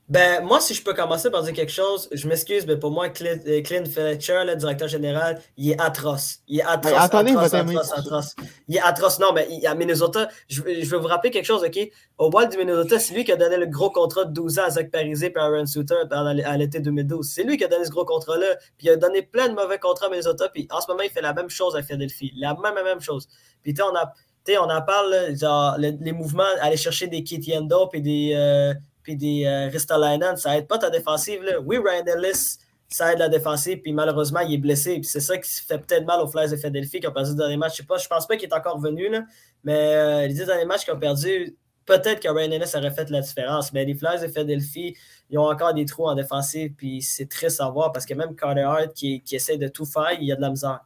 Ben, 0.09 0.45
moi, 0.45 0.61
si 0.61 0.73
je 0.73 0.85
peux 0.85 0.95
commencer 0.95 1.33
par 1.33 1.43
dire 1.43 1.53
quelque 1.53 1.73
chose, 1.73 2.09
je 2.13 2.29
m'excuse, 2.29 2.65
mais 2.65 2.77
pour 2.77 2.93
moi, 2.93 3.09
Clint, 3.09 3.41
euh, 3.49 3.63
Fletcher, 3.65 4.45
le 4.45 4.55
directeur 4.55 4.87
général, 4.87 5.41
il 5.57 5.73
est 5.73 5.81
atroce. 5.81 6.39
Il 6.47 6.61
est 6.61 6.63
atroce, 6.63 6.93
attendez, 6.97 7.33
atroce, 7.33 7.55
atroce, 7.55 7.93
atroce, 7.93 8.37
Il 8.69 8.77
est 8.77 8.81
atroce. 8.81 9.19
Non, 9.19 9.33
mais 9.35 9.67
à 9.67 9.75
Minnesota, 9.75 10.29
je, 10.49 10.63
je, 10.63 10.89
vais 10.89 10.99
vous 10.99 11.09
rappeler 11.09 11.33
quelque 11.33 11.45
chose, 11.45 11.65
OK? 11.65 11.91
Au 12.19 12.31
Wild 12.33 12.53
du 12.53 12.59
Minnesota, 12.59 13.01
c'est 13.01 13.15
lui 13.15 13.25
qui 13.25 13.33
a 13.33 13.37
donné 13.37 13.57
le 13.57 13.67
gros 13.67 13.91
contrat 13.91 14.25
de 14.27 14.33
12 14.33 14.61
ans 14.61 14.65
à 14.67 14.71
Zach 14.71 14.93
Parisé 14.93 15.33
et 15.35 15.39
Aaron 15.39 15.67
Suter 15.67 15.97
à 16.09 16.57
l'été 16.57 16.79
2012. 16.79 17.29
C'est 17.29 17.43
lui 17.43 17.57
qui 17.57 17.65
a 17.65 17.69
donné 17.69 17.85
ce 17.85 17.91
gros 17.91 18.05
contrat-là. 18.05 18.55
Puis 18.79 18.87
il 18.87 18.91
a 18.91 18.97
donné 18.97 19.23
plein 19.23 19.49
de 19.49 19.55
mauvais 19.55 19.81
contrats 19.81 20.07
à 20.07 20.11
Minnesota. 20.11 20.49
Puis 20.49 20.69
en 20.71 20.81
ce 20.81 20.87
moment, 20.89 21.03
il 21.03 21.11
fait 21.11 21.21
la 21.21 21.33
même 21.33 21.51
chose 21.51 21.75
à 21.75 21.83
Philadelphie. 21.83 22.33
La 22.37 22.55
même, 22.55 22.75
même 22.85 23.01
chose. 23.01 23.27
Puis 23.65 23.75
tu 23.75 23.83
on 23.83 23.97
a 23.97 24.13
on 24.61 24.71
en 24.71 24.83
parle, 24.83 25.37
genre, 25.37 25.77
les, 25.77 26.13
mouvements, 26.13 26.45
aller 26.61 26.77
chercher 26.77 27.09
des 27.09 27.25
Kit 27.25 27.41
Yendo 27.41 27.91
et 27.93 28.01
des, 28.01 28.33
euh, 28.37 28.75
puis 29.07 29.15
des 29.15 29.47
euh, 29.47 30.37
ça 30.37 30.59
aide 30.59 30.67
pas 30.67 30.79
ta 30.79 30.91
défensive. 30.91 31.41
Oui, 31.65 31.79
Ryan 31.79 32.05
Ellis, 32.07 32.59
ça 32.89 33.13
aide 33.13 33.21
la 33.21 33.29
défensive, 33.29 33.81
puis 33.81 33.93
malheureusement, 33.93 34.41
il 34.41 34.55
est 34.55 34.59
blessé. 34.59 34.95
Puis 34.95 35.05
c'est 35.05 35.21
ça 35.21 35.39
qui 35.39 35.49
fait 35.49 35.79
peut-être 35.79 36.05
mal 36.05 36.21
aux 36.21 36.27
Flyers 36.27 36.51
de 36.51 36.57
Philadelphie 36.57 36.99
qui 36.99 37.07
ont 37.07 37.13
perdu 37.13 37.31
le 37.31 37.37
dernier 37.37 37.57
match. 37.57 37.75
Je 37.75 37.77
sais 37.79 37.87
pas, 37.87 37.99
je 37.99 38.09
pense 38.09 38.27
pas 38.27 38.37
qu'il 38.37 38.49
est 38.49 38.53
encore 38.55 38.81
venu, 38.81 39.09
là, 39.09 39.23
mais 39.63 39.95
euh, 39.95 40.27
les 40.27 40.35
dix 40.35 40.45
derniers 40.45 40.65
matchs 40.65 40.85
qu'ils 40.85 40.93
ont 40.93 40.99
perdu, 40.99 41.57
peut-être 41.85 42.21
que 42.21 42.29
Ryan 42.29 42.51
Ellis 42.51 42.73
aurait 42.75 42.91
fait 42.91 43.09
la 43.11 43.21
différence. 43.21 43.73
Mais 43.73 43.85
les 43.85 43.95
Flyers 43.95 44.21
de 44.21 44.27
Philadelphie, 44.27 44.97
ils 45.31 45.39
ont 45.39 45.49
encore 45.49 45.73
des 45.73 45.85
trous 45.85 46.09
en 46.09 46.17
défensive, 46.17 46.75
puis 46.77 47.01
c'est 47.01 47.27
triste 47.27 47.61
à 47.61 47.71
voir 47.71 47.93
parce 47.93 48.07
que 48.07 48.15
même 48.15 48.35
Carter 48.35 48.63
Hart 48.63 48.93
qui, 48.93 49.23
essaie 49.31 49.57
de 49.57 49.69
tout 49.69 49.87
faire, 49.87 50.15
il 50.21 50.25
y 50.25 50.33
a 50.33 50.37
de 50.37 50.41
la 50.41 50.51
misère. 50.51 50.81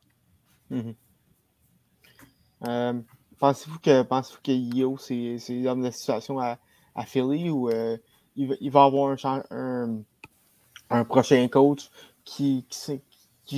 Mm-hmm. 0.71 0.95
Euh, 2.69 3.01
pensez-vous 3.39 3.79
que 3.79 4.03
pensez-vous 4.03 4.41
que 4.45 4.53
Yo, 4.53 4.99
c'est 4.99 5.55
l'homme 5.55 5.83
la 5.83 5.91
situation 5.91 6.39
à, 6.39 6.59
à 6.95 7.07
Philly 7.07 7.49
ou 7.49 7.71
il 8.37 8.71
va, 8.71 8.85
avoir 8.85 9.17
un, 9.25 10.03
un, 10.91 11.05
prochain 11.05 11.47
coach 11.49 11.91
qui, 12.25 12.65
qui, 12.69 13.01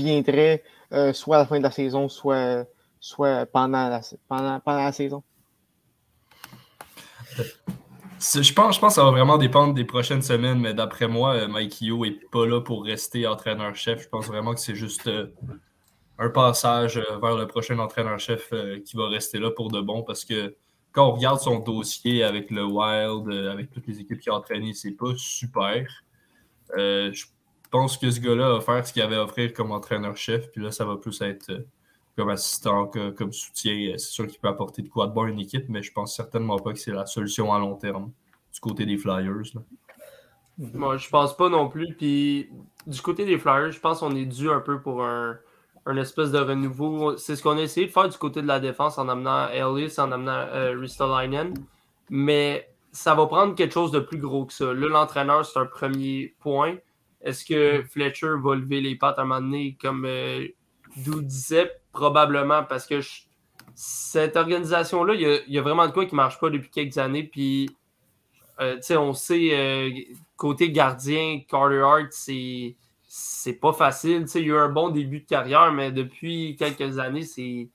viendrait 0.03 0.63
euh, 0.93 1.13
soit 1.13 1.37
à 1.37 1.39
la 1.41 1.47
fin 1.47 1.59
de 1.59 1.63
la 1.63 1.71
saison, 1.71 2.09
soit, 2.09 2.67
soit 3.01 3.47
pendant, 3.47 3.89
la, 3.89 4.01
pendant, 4.29 4.61
pendant 4.61 4.85
la 4.85 4.93
saison? 4.93 5.23
Je 7.39 8.53
pense, 8.53 8.77
je 8.77 8.81
pense 8.81 8.81
que 8.81 8.93
ça 8.93 9.05
va 9.05 9.11
vraiment 9.11 9.37
dépendre 9.37 9.75
des 9.75 9.85
prochaines 9.85 10.23
semaines, 10.23 10.61
mais 10.61 10.75
d'après 10.75 11.09
moi, 11.09 11.35
euh, 11.35 11.49
Mike 11.49 11.81
Yo 11.83 12.05
n'est 12.05 12.19
pas 12.31 12.47
là 12.47 12.61
pour 12.61 12.85
rester 12.85 13.27
entraîneur-chef. 13.27 14.03
Je 14.03 14.09
pense 14.09 14.27
vraiment 14.27 14.55
que 14.55 14.61
c'est 14.61 14.77
juste 14.77 15.07
euh, 15.09 15.27
un 16.19 16.29
passage 16.29 16.99
vers 17.21 17.37
le 17.37 17.47
prochain 17.47 17.79
entraîneur-chef 17.79 18.53
qui 18.85 18.97
va 18.97 19.09
rester 19.09 19.39
là 19.39 19.51
pour 19.51 19.71
de 19.71 19.81
bon 19.81 20.03
parce 20.03 20.25
que 20.25 20.55
quand 20.93 21.09
on 21.09 21.13
regarde 21.13 21.41
son 21.41 21.59
dossier 21.59 22.23
avec 22.23 22.51
le 22.51 22.65
Wild, 22.65 23.29
euh, 23.29 23.51
avec 23.51 23.71
toutes 23.71 23.87
les 23.87 24.01
équipes 24.01 24.21
qu'il 24.21 24.31
a 24.31 24.37
entraînées, 24.37 24.75
c'est 24.75 24.93
pas 24.93 25.13
super. 25.17 25.89
Euh, 26.77 27.11
je 27.13 27.27
pense 27.71 27.97
que 27.97 28.11
ce 28.11 28.21
gars-là 28.21 28.53
va 28.53 28.61
faire 28.61 28.87
ce 28.87 28.93
qu'il 28.93 29.03
avait 29.03 29.17
à 29.17 29.25
offrir 29.25 29.53
comme 29.55 29.73
entraîneur-chef, 29.73 30.51
puis 30.51 30.63
là, 30.63 30.71
ça 30.71 30.85
va 30.85 30.97
plus 30.97 31.21
être 31.23 31.51
euh, 31.51 31.67
comme 32.17 32.29
assistant, 32.29 32.89
comme 32.89 33.33
soutien. 33.33 33.95
C'est 33.97 34.11
sûr 34.11 34.27
qu'il 34.27 34.39
peut 34.39 34.49
apporter 34.49 34.83
de 34.83 34.89
quoi 34.89 35.07
de 35.07 35.15
bon 35.15 35.23
à 35.23 35.31
une 35.31 35.41
équipe, 35.41 35.65
mais 35.71 35.83
je 35.83 35.93
pense 35.93 36.15
certainement 36.15 36.59
pas 36.59 36.75
que 36.75 36.79
c'est 36.79 36.93
la 36.93 37.07
solution 37.07 37.55
à 37.55 37.59
long 37.59 37.75
terme 37.75 38.13
du 38.53 38.61
côté 38.61 38.85
des 38.85 38.99
Flyers. 38.99 39.55
Moi, 40.59 40.99
je 40.99 41.09
pense 41.09 41.35
pas 41.35 41.49
non 41.49 41.71
plus. 41.71 41.95
Puis 41.95 42.51
du 42.87 43.01
côté 43.01 43.25
des 43.25 43.39
Flyers, 43.39 43.73
je 43.73 43.81
pense 43.81 44.01
qu'on 44.01 44.15
est 44.15 44.27
dû 44.27 44.51
un 44.51 44.61
peu 44.61 44.83
pour 44.83 45.03
un 45.03 45.39
un 45.87 45.97
espèce 45.97 46.31
de 46.31 46.39
renouveau. 46.39 47.17
C'est 47.17 47.37
ce 47.37 47.43
qu'on 47.43 47.59
a 47.59 47.63
essayé 47.63 47.87
de 47.87 47.93
faire 47.93 48.09
du 48.09 48.17
côté 48.17 48.43
de 48.43 48.47
la 48.47 48.61
défense 48.61 48.99
en 48.99 49.09
amenant 49.09 49.49
Ellis, 49.49 49.95
en 49.99 50.13
amenant 50.13 50.33
euh, 50.33 50.79
Ristolainen. 50.79 51.55
Mais 52.11 52.69
ça 52.93 53.15
va 53.15 53.27
prendre 53.27 53.55
quelque 53.55 53.73
chose 53.73 53.91
de 53.91 54.01
plus 54.01 54.19
gros 54.19 54.45
que 54.45 54.53
ça. 54.53 54.73
Là, 54.73 54.89
l'entraîneur, 54.89 55.45
c'est 55.45 55.59
un 55.59 55.67
premier 55.67 56.35
point. 56.41 56.77
Est-ce 57.23 57.45
que 57.45 57.83
Fletcher 57.89 58.35
va 58.43 58.55
lever 58.55 58.81
les 58.81 58.97
pattes 58.97 59.19
à 59.19 59.23
un 59.23 59.25
moment 59.25 59.41
donné, 59.41 59.77
comme 59.81 60.05
euh, 60.05 60.47
Dou 60.97 61.23
disait, 61.23 61.71
probablement, 61.93 62.65
parce 62.65 62.87
que 62.87 63.01
cette 63.75 64.37
organisation-là, 64.37 65.15
il 65.15 65.53
y, 65.53 65.59
a 65.59 65.63
vraiment 65.63 65.87
de 65.87 65.93
quoi 65.93 66.05
qui 66.05 66.15
ne 66.15 66.17
marche 66.17 66.39
pas 66.39 66.51
depuis 66.51 66.71
quelques 66.71 66.99
années. 66.99 67.23
Puis, 67.23 67.71
euh, 68.61 68.79
on 68.91 69.15
sait, 69.15 69.51
euh, 69.53 69.91
côté 70.37 70.71
gardien, 70.71 71.41
Carter 71.49 71.81
Hart, 71.81 72.09
c'est 72.11 72.77
c'est 73.15 73.55
pas 73.61 73.75
facile. 73.75 74.25
il 74.35 74.41
y 74.41 74.45
a 74.45 74.47
eu 74.47 74.57
un 74.57 74.71
bon 74.71 74.89
début 74.89 75.21
de 75.21 75.27
carrière, 75.27 75.71
mais 75.71 75.93
depuis 75.93 76.57
quelques 76.59 76.99
années, 76.99 77.25
c'est 77.25 77.69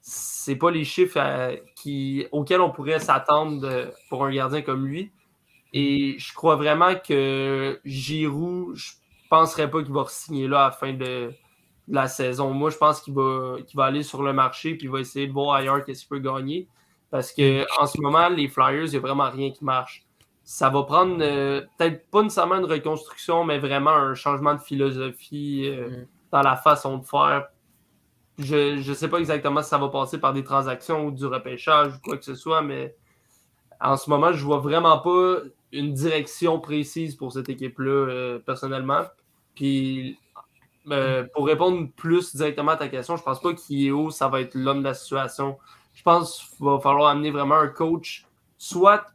c'est 0.00 0.56
pas 0.56 0.72
les 0.72 0.84
chiffres 0.84 1.20
euh, 1.20 1.56
qui, 1.76 2.26
auxquels 2.32 2.60
on 2.60 2.70
pourrait 2.72 2.98
s'attendre 2.98 3.92
pour 4.08 4.24
un 4.24 4.32
gardien 4.32 4.62
comme 4.62 4.86
lui. 4.86 5.12
Et 5.72 6.16
je 6.18 6.34
crois 6.34 6.56
vraiment 6.56 6.96
que 6.96 7.80
Giroud, 7.84 8.74
je 8.74 8.90
penserais 9.30 9.70
pas 9.70 9.84
qu'il 9.84 9.92
va 9.92 10.04
signer 10.08 10.48
là 10.48 10.64
à 10.64 10.70
la 10.70 10.72
fin 10.72 10.92
de, 10.92 11.32
la 11.86 12.08
saison. 12.08 12.52
Moi, 12.52 12.70
je 12.70 12.78
pense 12.78 13.00
qu'il 13.00 13.14
va, 13.14 13.58
va 13.74 13.84
aller 13.84 14.02
sur 14.02 14.24
le 14.24 14.32
marché 14.32 14.70
et 14.70 14.78
il 14.80 14.90
va 14.90 14.98
essayer 14.98 15.28
de 15.28 15.32
voir 15.32 15.54
ailleurs 15.54 15.84
qu'est-ce 15.84 16.00
qu'il 16.00 16.08
peut 16.08 16.18
gagner. 16.18 16.66
Parce 17.10 17.32
qu'en 17.32 17.86
ce 17.86 18.00
moment, 18.00 18.28
les 18.30 18.48
Flyers, 18.48 18.86
il 18.86 18.90
n'y 18.90 18.96
a 18.96 19.00
vraiment 19.00 19.30
rien 19.30 19.52
qui 19.52 19.64
marche 19.64 20.01
ça 20.44 20.70
va 20.70 20.82
prendre 20.82 21.18
euh, 21.20 21.62
peut-être 21.78 22.10
pas 22.10 22.22
nécessairement 22.22 22.56
une 22.56 22.64
reconstruction, 22.64 23.44
mais 23.44 23.58
vraiment 23.58 23.90
un 23.90 24.14
changement 24.14 24.54
de 24.54 24.60
philosophie 24.60 25.64
euh, 25.66 25.88
mm. 25.88 26.06
dans 26.32 26.42
la 26.42 26.56
façon 26.56 26.98
de 26.98 27.04
faire. 27.04 27.46
Je 28.38 28.88
ne 28.88 28.94
sais 28.94 29.08
pas 29.08 29.18
exactement 29.18 29.62
si 29.62 29.68
ça 29.68 29.78
va 29.78 29.88
passer 29.88 30.18
par 30.18 30.32
des 30.32 30.42
transactions 30.42 31.06
ou 31.06 31.10
du 31.10 31.26
repêchage 31.26 31.94
ou 31.94 32.00
quoi 32.02 32.16
que 32.16 32.24
ce 32.24 32.34
soit, 32.34 32.62
mais 32.62 32.96
en 33.80 33.96
ce 33.96 34.08
moment, 34.10 34.32
je 34.32 34.44
vois 34.44 34.58
vraiment 34.58 34.98
pas 34.98 35.38
une 35.70 35.92
direction 35.92 36.58
précise 36.60 37.14
pour 37.14 37.32
cette 37.32 37.48
équipe-là, 37.48 37.90
euh, 37.90 38.38
personnellement. 38.38 39.02
Puis, 39.54 40.18
pour 41.34 41.46
répondre 41.46 41.88
plus 41.94 42.34
directement 42.34 42.72
à 42.72 42.76
ta 42.76 42.88
question, 42.88 43.16
je 43.16 43.22
pense 43.22 43.40
pas 43.40 43.54
qu'Ieo, 43.54 44.10
ça 44.10 44.28
va 44.28 44.40
être 44.40 44.54
l'homme 44.54 44.80
de 44.80 44.84
la 44.84 44.94
situation. 44.94 45.58
Je 45.94 46.02
pense 46.02 46.54
qu'il 46.56 46.66
va 46.66 46.80
falloir 46.80 47.10
amener 47.10 47.30
vraiment 47.30 47.56
un 47.56 47.68
coach, 47.68 48.26
soit 48.56 49.06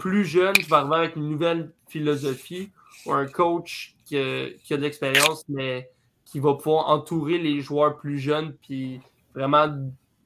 plus 0.00 0.24
jeune 0.24 0.54
qui 0.54 0.68
va 0.68 0.78
arriver 0.78 0.96
avec 0.96 1.16
une 1.16 1.28
nouvelle 1.28 1.72
philosophie 1.86 2.70
ou 3.04 3.12
un 3.12 3.26
coach 3.26 3.94
qui 4.06 4.16
a, 4.16 4.20
de 4.20 4.76
l'expérience, 4.76 5.44
mais 5.48 5.90
qui 6.24 6.40
va 6.40 6.54
pouvoir 6.54 6.88
entourer 6.88 7.38
les 7.38 7.60
joueurs 7.60 7.96
plus 7.96 8.18
jeunes 8.18 8.54
puis 8.62 9.00
vraiment 9.34 9.68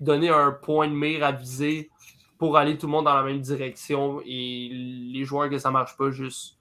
donner 0.00 0.28
un 0.28 0.52
point 0.52 0.86
de 0.86 0.94
mire 0.94 1.24
à 1.24 1.32
viser 1.32 1.90
pour 2.38 2.56
aller 2.56 2.78
tout 2.78 2.86
le 2.86 2.92
monde 2.92 3.06
dans 3.06 3.14
la 3.14 3.24
même 3.24 3.40
direction 3.40 4.20
et 4.24 4.70
les 5.12 5.24
joueurs 5.24 5.50
que 5.50 5.58
ça 5.58 5.70
marche 5.70 5.96
pas, 5.96 6.10
juste 6.10 6.56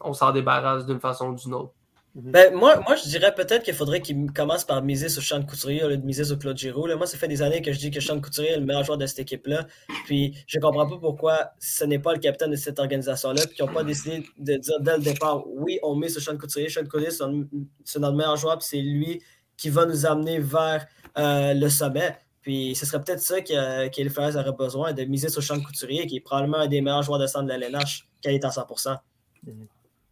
on 0.00 0.14
s'en 0.14 0.32
débarrasse 0.32 0.86
d'une 0.86 1.00
façon 1.00 1.30
ou 1.30 1.34
d'une 1.34 1.54
autre. 1.54 1.72
Mhm. 2.16 2.30
Ben, 2.30 2.54
moi, 2.54 2.80
moi, 2.80 2.96
je 2.96 3.06
dirais 3.10 3.34
peut-être 3.34 3.62
qu'il 3.62 3.74
faudrait 3.74 4.00
qu'il 4.00 4.32
commence 4.32 4.64
par 4.64 4.82
miser 4.82 5.10
sur 5.10 5.22
Sean 5.22 5.42
Couturier 5.42 5.84
au 5.84 5.88
lieu 5.90 5.98
de 5.98 6.06
miser 6.06 6.24
sur 6.24 6.38
Claude 6.38 6.56
Giroux. 6.56 6.86
Moi, 6.96 7.06
ça 7.06 7.18
fait 7.18 7.28
des 7.28 7.42
années 7.42 7.60
que 7.60 7.72
je 7.72 7.78
dis 7.78 7.90
que 7.90 8.00
Sean 8.00 8.18
Couturier 8.22 8.52
est 8.52 8.58
le 8.58 8.64
meilleur 8.64 8.84
joueur 8.84 8.96
de 8.96 9.04
cette 9.04 9.18
équipe-là. 9.18 9.66
Puis, 10.06 10.34
je 10.46 10.58
comprends 10.58 10.86
pas 10.86 10.96
pourquoi 10.96 11.50
ce 11.58 11.84
n'est 11.84 11.98
pas 11.98 12.14
le 12.14 12.18
capitaine 12.18 12.50
de 12.50 12.56
cette 12.56 12.78
organisation-là. 12.78 13.42
Puis, 13.46 13.56
qu'ils 13.56 13.66
n'ont 13.66 13.72
pas 13.72 13.84
décidé 13.84 14.24
de 14.38 14.56
dire 14.56 14.80
dès 14.80 14.96
le 14.96 15.02
départ, 15.02 15.46
oui, 15.46 15.78
on 15.82 15.94
met 15.94 16.08
sur 16.08 16.22
Sean 16.22 16.38
Couturier. 16.38 16.70
Sean 16.70 16.84
Couturier, 16.84 17.10
c'est 17.10 17.98
notre 17.98 18.16
meilleur 18.16 18.36
joueur. 18.38 18.56
Puis, 18.56 18.68
c'est 18.70 18.80
lui 18.80 19.20
qui 19.58 19.68
va 19.68 19.84
nous 19.84 20.06
amener 20.06 20.38
vers 20.38 20.86
euh, 21.18 21.52
le 21.52 21.68
sommet. 21.68 22.16
Puis, 22.40 22.74
ce 22.74 22.86
serait 22.86 23.04
peut-être 23.04 23.20
ça 23.20 23.42
que, 23.42 23.88
que 23.88 24.00
les 24.00 24.08
Flyers 24.08 24.36
auraient 24.36 24.56
besoin, 24.58 24.94
de 24.94 25.04
miser 25.04 25.28
sur 25.28 25.42
Sean 25.42 25.60
Couturier, 25.60 26.06
qui 26.06 26.16
est 26.16 26.20
probablement 26.20 26.60
un 26.60 26.66
des 26.66 26.80
meilleurs 26.80 27.02
joueurs 27.02 27.18
de 27.18 27.26
centre 27.26 27.44
de 27.44 27.50
la 27.50 27.66
LNH 27.66 28.08
quand 28.24 28.30
il 28.30 28.36
est 28.36 28.44
à 28.46 28.48
100%. 28.48 28.96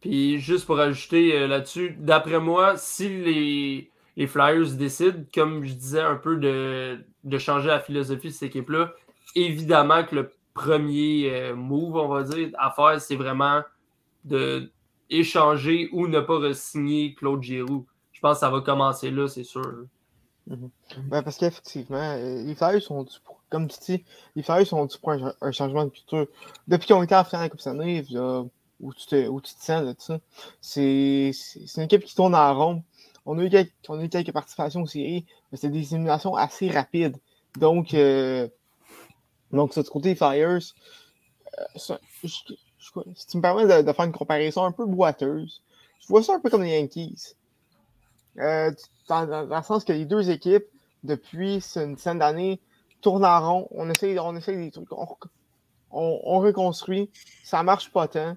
Puis 0.04 0.38
juste 0.38 0.66
pour 0.66 0.78
ajouter 0.80 1.34
euh, 1.34 1.46
là-dessus, 1.46 1.96
d'après 1.98 2.38
moi, 2.38 2.76
si 2.76 3.08
les, 3.08 3.90
les, 4.18 4.26
Flyers 4.26 4.74
décident, 4.74 5.24
comme 5.32 5.64
je 5.64 5.72
disais, 5.72 6.02
un 6.02 6.16
peu 6.16 6.36
de, 6.36 7.02
de 7.24 7.38
changer 7.38 7.68
la 7.68 7.80
philosophie 7.80 8.28
de 8.28 8.32
cette 8.34 8.50
équipe-là, 8.50 8.92
évidemment 9.34 10.04
que 10.04 10.16
le 10.16 10.30
premier 10.52 11.30
euh, 11.30 11.54
move, 11.56 11.96
on 11.96 12.08
va 12.08 12.22
dire, 12.22 12.50
à 12.58 12.70
faire, 12.70 13.00
c'est 13.00 13.16
vraiment 13.16 13.62
de 14.26 14.70
échanger 15.08 15.88
ou 15.92 16.06
ne 16.06 16.20
pas 16.20 16.36
re-signer 16.36 17.14
Claude 17.14 17.42
Giroux. 17.42 17.86
Je 18.12 18.20
pense 18.20 18.34
que 18.34 18.40
ça 18.40 18.50
va 18.50 18.60
commencer 18.60 19.10
là, 19.10 19.26
c'est 19.26 19.42
sûr. 19.42 19.86
Mm-hmm. 20.50 20.68
Ben, 21.08 21.22
parce 21.22 21.38
qu'effectivement, 21.38 21.96
euh, 21.96 22.42
les 22.42 22.54
Flyers 22.54 22.82
sont 22.82 23.06
pour 23.24 23.40
comme 23.48 23.68
tu 23.68 23.78
dis, 23.86 24.04
les 24.36 24.42
Flyers 24.42 24.66
sont 24.66 24.84
du 24.84 24.98
point 24.98 25.32
un, 25.40 25.52
changement 25.52 25.86
de 25.86 25.90
culture. 25.90 26.26
Depuis 26.68 26.86
qu'ils 26.88 26.96
ont 26.96 27.02
été 27.02 27.14
en 27.14 27.24
finale 27.24 27.42
de 27.42 27.44
la 27.46 27.48
Coupe 27.48 27.60
Stanley, 27.60 28.04
où, 28.80 28.92
tu 28.92 29.06
te, 29.06 29.28
où 29.28 29.40
tu 29.40 29.52
sens 29.56 29.84
de 29.84 29.94
ça, 29.98 30.18
c'est 30.60 31.32
une 31.76 31.82
équipe 31.82 32.04
qui 32.04 32.14
tourne 32.14 32.34
en 32.34 32.54
rond. 32.54 32.82
On 33.26 33.38
a 33.38 33.44
eu 33.44 33.50
quelques, 33.50 33.72
on 33.88 34.32
participations 34.32 34.82
aux 34.82 34.86
séries, 34.86 35.24
mais 35.50 35.58
c'est 35.58 35.70
des 35.70 35.94
éliminations 35.94 36.36
assez 36.36 36.70
rapides. 36.70 37.16
Donc, 37.58 37.94
euh, 37.94 38.48
donc 39.52 39.72
ce 39.72 39.80
côté 39.80 40.14
Flyers, 40.14 40.60
euh, 41.58 41.64
si 41.78 43.26
tu 43.28 43.36
me 43.36 43.42
permets 43.42 43.82
de, 43.82 43.92
faire 43.92 44.04
une 44.04 44.12
comparaison 44.12 44.64
un 44.64 44.72
peu 44.72 44.84
boiteuse, 44.84 45.62
je 46.00 46.08
vois 46.08 46.22
ça 46.22 46.34
un 46.34 46.40
peu 46.40 46.50
comme 46.50 46.62
les 46.62 46.78
Yankees. 46.78 47.34
Euh, 48.38 48.72
dans, 49.08 49.46
le 49.48 49.62
sens 49.62 49.84
que 49.84 49.92
les 49.92 50.04
deux 50.04 50.30
équipes, 50.30 50.66
depuis 51.02 51.62
une 51.76 51.94
dizaine 51.94 52.18
d'années, 52.18 52.60
tournent 53.00 53.24
en 53.24 53.40
rond. 53.40 53.68
On 53.70 53.88
essaie, 53.88 54.18
on 54.18 54.34
essaie 54.36 54.56
des 54.56 54.70
trucs. 54.70 54.88
On, 55.90 56.40
reconstruit. 56.40 57.10
Ça 57.44 57.62
marche 57.62 57.92
pas 57.92 58.08
tant. 58.08 58.34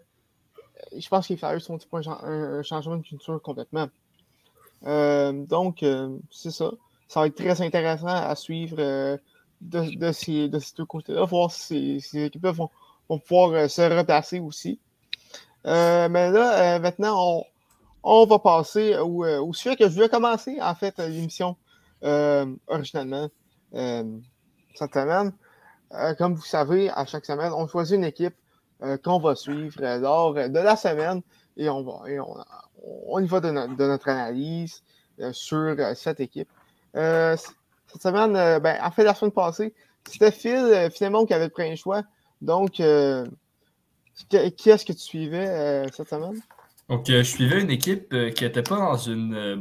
Je 0.95 1.07
pense 1.07 1.27
que 1.27 1.33
les 1.33 1.37
Flyers 1.37 1.61
sont 1.61 1.79
un, 1.93 2.63
changement 2.63 2.97
de 2.97 3.03
culture 3.03 3.41
complètement. 3.41 3.87
Euh, 4.85 5.31
donc, 5.31 5.83
euh, 5.83 6.17
c'est 6.31 6.51
ça. 6.51 6.71
Ça 7.07 7.21
va 7.21 7.27
être 7.27 7.35
très 7.35 7.61
intéressant 7.61 8.07
à 8.07 8.35
suivre 8.35 9.17
de, 9.61 10.11
ces, 10.11 10.49
deux 10.49 10.85
côtés-là, 10.85 11.23
voir 11.25 11.51
si 11.51 12.01
ces, 12.01 12.25
équipes-là 12.25 12.51
vont, 12.51 12.69
pouvoir 13.19 13.69
se 13.69 13.81
replacer 13.97 14.39
aussi. 14.39 14.79
mais 15.63 16.31
là, 16.31 16.79
maintenant, 16.79 17.45
on, 18.03 18.25
va 18.25 18.39
passer 18.39 18.97
au, 18.97 19.25
euh, 19.25 19.53
sujet 19.53 19.75
que 19.75 19.87
je 19.87 19.93
voulais 19.93 20.09
commencer, 20.09 20.57
en 20.61 20.75
fait, 20.75 20.97
l'émission 20.99 21.55
euh, 22.03 22.45
originalement 22.67 23.29
euh, 23.73 24.03
cette 24.75 24.93
semaine. 24.93 25.33
comme 26.17 26.35
vous 26.35 26.45
savez, 26.45 26.89
à 26.89 27.05
chaque 27.05 27.25
semaine, 27.25 27.51
on 27.53 27.67
choisit 27.67 27.95
une 27.97 28.05
équipe 28.05 28.35
qu'on 29.03 29.19
va 29.19 29.35
suivre 29.35 29.79
lors 29.99 30.33
de 30.33 30.59
la 30.59 30.75
semaine 30.75 31.21
et 31.55 31.69
on, 31.69 31.83
va, 31.83 32.03
on, 32.83 33.19
y 33.19 33.25
va 33.25 33.39
de, 33.39 33.49
notre 33.51 34.09
analyse 34.09 34.83
sur 35.31 35.75
cette 35.95 36.19
équipe. 36.19 36.49
cette 36.93 38.01
semaine, 38.01 38.33
ben, 38.59 38.77
en 38.81 38.91
fait, 38.91 39.03
la 39.03 39.15
semaine 39.15 39.31
passée, 39.31 39.73
c'était 40.07 40.31
Phil, 40.31 40.89
finalement, 40.91 41.25
qui 41.25 41.33
avait 41.33 41.49
pris 41.49 41.69
un 41.69 41.75
choix. 41.75 42.03
Donc, 42.41 42.73
qui 42.73 42.83
est-ce 44.35 44.85
que 44.85 44.93
tu 44.93 44.99
suivais 44.99 45.87
cette 45.91 46.09
semaine? 46.09 46.41
Donc, 46.89 47.09
euh, 47.09 47.17
je 47.17 47.29
suivais 47.29 47.61
une 47.61 47.69
équipe 47.69 48.13
euh, 48.13 48.29
qui 48.31 48.45
n'était 48.45 48.63
pas 48.63 48.77
dans 48.77 48.97
une 48.97 49.35
euh, 49.35 49.57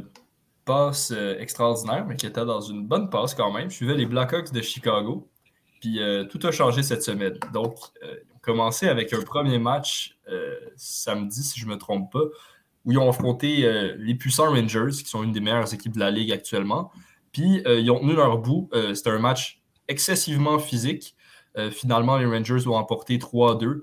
passe 0.63 1.11
extraordinaire, 1.39 2.05
mais 2.05 2.15
qui 2.15 2.25
était 2.25 2.45
dans 2.45 2.61
une 2.61 2.85
bonne 2.85 3.09
passe 3.09 3.33
quand 3.33 3.51
même. 3.51 3.69
Je 3.69 3.75
suivais 3.75 3.95
les 3.95 4.05
Blackhawks 4.05 4.51
de 4.51 4.61
Chicago. 4.61 5.27
Puis 5.79 5.99
tout 6.29 6.39
a 6.45 6.51
changé 6.51 6.81
cette 6.81 7.03
semaine. 7.03 7.37
Donc, 7.53 7.75
ont 8.37 8.39
commencé 8.41 8.87
avec 8.87 9.13
un 9.13 9.21
premier 9.21 9.59
match 9.59 10.17
samedi, 10.75 11.43
si 11.43 11.59
je 11.59 11.65
ne 11.65 11.71
me 11.71 11.77
trompe 11.77 12.11
pas, 12.11 12.23
où 12.85 12.91
ils 12.91 12.97
ont 12.97 13.09
affronté 13.09 13.69
les 13.97 14.15
puissants 14.15 14.51
Rangers, 14.51 14.91
qui 14.91 15.05
sont 15.05 15.23
une 15.23 15.31
des 15.31 15.39
meilleures 15.39 15.73
équipes 15.73 15.93
de 15.93 15.99
la 15.99 16.11
Ligue 16.11 16.31
actuellement. 16.31 16.91
Puis, 17.31 17.63
ils 17.65 17.89
ont 17.91 17.99
tenu 17.99 18.13
leur 18.13 18.37
bout. 18.37 18.69
C'était 18.93 19.09
un 19.09 19.19
match 19.19 19.61
excessivement 19.87 20.59
physique. 20.59 21.15
finalement, 21.71 22.17
les 22.17 22.25
Rangers 22.25 22.67
ont 22.67 22.75
emporté 22.75 23.17
3-2. 23.17 23.81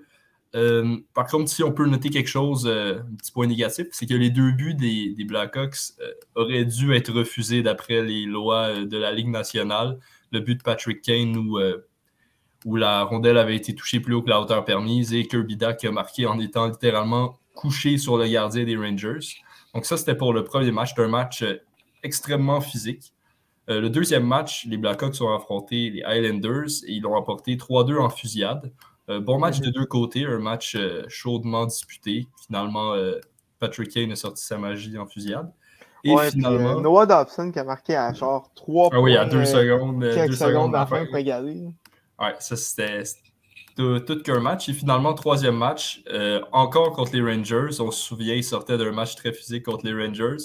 Euh, 0.55 0.99
par 1.15 1.27
contre, 1.27 1.51
si 1.51 1.65
on 1.65 1.73
peut 1.73 1.87
noter 1.87 2.11
quelque 2.11 2.29
chose, 2.29 2.67
euh, 2.67 3.01
un 3.01 3.17
petit 3.17 3.33
point 3.33 3.47
négatif, 3.47 3.89
c'est 3.91 4.07
que 4.07 4.15
les 4.15 4.31
deux 4.31 4.53
buts 4.53 4.75
des, 4.75 5.15
Blackhawks 5.25 5.95
euh, 6.01 6.13
auraient 6.37 6.65
dû 6.65 6.95
être 6.95 7.13
refusés 7.13 7.63
d'après 7.63 8.03
les 8.03 8.25
lois 8.25 8.85
de 8.85 8.97
la 8.97 9.13
Ligue 9.13 9.29
nationale. 9.29 9.99
Le 10.31 10.41
but 10.41 10.57
de 10.57 10.63
Patrick 10.63 11.03
Kane 11.03 11.37
où, 11.37 11.59
où 12.65 12.77
la 12.77 13.03
rondelle 13.03 13.39
avait 13.39 13.57
été 13.57 13.75
touchée 13.75 14.01
plus 14.01 14.15
haut 14.15 14.23
que 14.23 14.31
la 14.31 14.41
hauteur 14.41 14.65
permise 14.65 15.13
et 15.13 15.27
Kirby 15.27 15.57
Duck 15.57 15.85
a 15.85 15.91
marqué 15.91 16.27
en 16.27 16.39
étant 16.39 16.67
littéralement 16.67 17.39
couché 17.55 17.99
sur 17.99 18.17
le 18.17 18.27
gardien 18.27 18.65
des 18.65 18.77
Rangers. 18.77 19.43
Donc 19.75 19.85
ça, 19.85 19.97
c'était 19.97 20.15
pour 20.15 20.33
le 20.33 20.45
premier 20.45 20.73
match. 20.73 20.91
C'était 20.91 21.03
un 21.03 21.09
match 21.09 21.45
extrêmement 22.03 22.61
physique. 22.61 23.13
le 23.69 23.89
deuxième 23.89 24.27
match, 24.27 24.67
les 24.67 24.77
Blackhawks 24.77 25.21
ont 25.21 25.35
affronté 25.35 25.91
les 25.91 26.03
Highlanders 26.03 26.85
et 26.87 26.93
ils 26.93 27.03
l'ont 27.03 27.13
remporté 27.13 27.57
3-2 27.57 27.99
en 27.99 28.09
fusillade. 28.09 28.73
Euh, 29.11 29.21
bon 29.21 29.39
match 29.39 29.61
de 29.61 29.67
mhm. 29.67 29.73
deux 29.73 29.87
côtés, 29.87 30.25
un 30.25 30.39
match 30.39 30.77
euh, 30.77 31.05
chaudement 31.09 31.67
disputé. 31.67 32.27
Finalement, 32.47 32.95
euh, 32.95 33.21
Patrick 33.59 33.91
Kane 33.91 34.13
a 34.13 34.17
sorti 34.17 34.43
sa 34.43 34.57
magie 34.57 34.97
en 34.99 35.07
fusillade. 35.07 35.53
Et 36.05 36.15
finalement. 36.31 36.81
Noah 36.81 37.07
Dobson 37.07 37.51
qui 37.51 37.59
a 37.59 37.65
marqué 37.65 37.97
à 37.97 38.13
genre 38.13 38.51
3 38.55 38.91
Ah 38.93 39.01
oui, 39.01 39.17
à 39.17 39.25
2 39.25 39.45
secondes. 39.45 40.03
Quelques 40.03 40.31
deux 40.31 40.37
secondes 40.37 40.73
la 40.73 40.87
fin 40.87 41.05
pour 41.07 41.17
égaler. 41.17 41.65
Ouais, 42.25 42.35
ça 42.39 42.57
c'était 42.57 43.03
tout, 43.77 44.23
qu'un 44.23 44.41
match. 44.41 44.69
Et 44.69 44.73
finalement, 44.73 45.15
troisième 45.15 45.57
match, 45.57 46.03
encore 46.53 46.93
contre 46.93 47.15
les 47.15 47.23
Rangers. 47.23 47.81
On 47.81 47.91
se 47.91 48.03
souvient, 48.03 48.35
il 48.35 48.45
sortait 48.45 48.79
d'un 48.79 48.93
match 48.93 49.17
très 49.17 49.33
physique 49.33 49.65
contre 49.65 49.85
les 49.85 49.93
Rangers. 49.93 50.45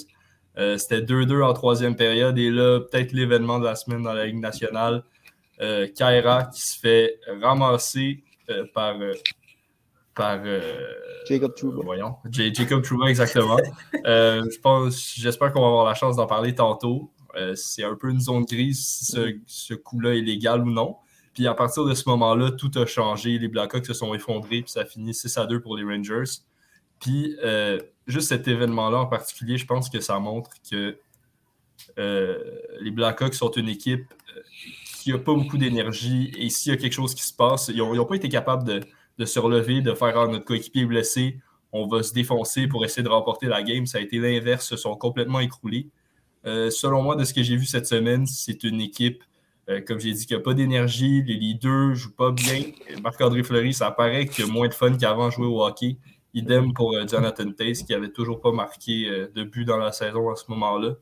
c'était 0.56 1.00
2-2 1.00 1.42
en 1.42 1.52
troisième 1.52 1.96
période. 1.96 2.38
Et 2.38 2.50
là, 2.50 2.80
peut-être 2.80 3.12
l'événement 3.12 3.58
de 3.58 3.64
la 3.64 3.76
semaine 3.76 4.02
dans 4.02 4.12
la 4.12 4.26
Ligue 4.26 4.40
nationale. 4.40 5.04
Kaira 5.94 6.44
qui 6.44 6.62
se 6.62 6.78
fait 6.78 7.20
ramasser 7.40 8.24
euh, 8.50 8.64
par, 8.74 9.00
euh, 9.00 9.12
par 10.14 10.40
euh, 10.44 10.60
Jacob 11.28 11.54
Trouba. 11.54 11.82
Voyons, 11.84 12.16
Jacob 12.30 12.82
Trouba, 12.82 13.08
exactement. 13.08 13.58
je 13.94 14.60
pense, 14.60 15.14
j'espère 15.16 15.52
qu'on 15.52 15.60
va 15.60 15.66
avoir 15.68 15.84
la 15.84 15.94
chance 15.94 16.16
d'en 16.16 16.26
parler 16.26 16.54
tantôt. 16.54 17.12
c'est 17.54 17.84
un 17.84 17.94
peu 17.94 18.10
une 18.10 18.20
zone 18.20 18.44
grise 18.44 18.84
si 18.84 19.04
ce, 19.04 19.36
ce 19.46 19.74
coup-là 19.74 20.14
est 20.14 20.20
légal 20.20 20.62
ou 20.62 20.70
non. 20.70 20.96
Puis 21.34 21.46
à 21.46 21.54
partir 21.54 21.84
de 21.84 21.94
ce 21.94 22.08
moment-là, 22.08 22.50
tout 22.50 22.70
a 22.74 22.86
changé. 22.86 23.38
Les 23.38 23.48
Blackhawks 23.48 23.86
se 23.86 23.94
sont 23.94 24.14
effondrés, 24.14 24.62
puis 24.62 24.70
ça 24.70 24.84
finit 24.84 25.14
6 25.14 25.38
à 25.38 25.46
2 25.46 25.60
pour 25.60 25.76
les 25.76 25.84
Rangers. 25.84 26.40
Puis 26.98 27.36
juste 28.06 28.28
cet 28.28 28.48
événement-là 28.48 28.98
en 28.98 29.06
particulier, 29.06 29.56
je 29.56 29.66
pense 29.66 29.88
que 29.88 30.00
ça 30.00 30.18
montre 30.18 30.50
que 30.70 30.98
les 31.96 32.90
Blackhawks 32.90 33.34
sont 33.34 33.50
une 33.52 33.68
équipe 33.68 34.12
qu'il 35.00 35.14
n'y 35.14 35.18
a 35.18 35.22
pas 35.22 35.34
beaucoup 35.34 35.58
d'énergie 35.58 36.32
et 36.36 36.50
s'il 36.50 36.72
y 36.72 36.74
a 36.74 36.78
quelque 36.78 36.92
chose 36.92 37.14
qui 37.14 37.22
se 37.22 37.32
passe, 37.32 37.68
ils 37.68 37.78
n'ont 37.78 38.04
pas 38.04 38.16
été 38.16 38.28
capables 38.28 38.64
de, 39.18 39.24
se 39.24 39.38
relever, 39.38 39.80
de 39.80 39.94
faire 39.94 40.18
ah, 40.18 40.26
notre 40.26 40.44
coéquipier 40.44 40.84
blessé, 40.84 41.38
on 41.72 41.86
va 41.86 42.02
se 42.02 42.12
défoncer 42.12 42.66
pour 42.66 42.84
essayer 42.84 43.02
de 43.02 43.08
remporter 43.08 43.46
la 43.46 43.62
game. 43.62 43.86
Ça 43.86 43.98
a 43.98 44.00
été 44.00 44.18
l'inverse, 44.18 44.66
se 44.66 44.76
sont 44.76 44.94
complètement 44.96 45.40
écroulés. 45.40 45.88
Euh, 46.46 46.70
selon 46.70 47.02
moi, 47.02 47.16
de 47.16 47.24
ce 47.24 47.32
que 47.32 47.42
j'ai 47.42 47.56
vu 47.56 47.66
cette 47.66 47.86
semaine, 47.86 48.26
c'est 48.26 48.64
une 48.64 48.80
équipe, 48.80 49.22
euh, 49.70 49.80
comme 49.80 50.00
j'ai 50.00 50.12
dit, 50.12 50.26
qui 50.26 50.34
n'a 50.34 50.40
pas 50.40 50.54
d'énergie. 50.54 51.22
Les 51.22 51.34
leaders 51.34 51.88
ne 51.88 51.94
jouent 51.94 52.14
pas 52.14 52.32
bien. 52.32 52.62
Marc-André 53.02 53.42
Fleury, 53.42 53.72
ça 53.72 53.90
paraît 53.90 54.26
qu'il 54.26 54.46
y 54.46 54.48
a 54.48 54.52
moins 54.52 54.68
de 54.68 54.74
fun 54.74 54.96
qu'avant 54.96 55.30
jouer 55.30 55.46
au 55.46 55.64
hockey. 55.64 55.98
Idem 56.34 56.72
pour 56.74 56.94
euh, 56.94 57.06
Jonathan 57.06 57.50
Tace, 57.52 57.82
qui 57.82 57.92
n'avait 57.92 58.10
toujours 58.10 58.40
pas 58.40 58.52
marqué 58.52 59.28
de 59.34 59.42
but 59.44 59.64
dans 59.64 59.78
la 59.78 59.92
saison 59.92 60.30
à 60.30 60.36
ce 60.36 60.44
moment-là. 60.48 60.94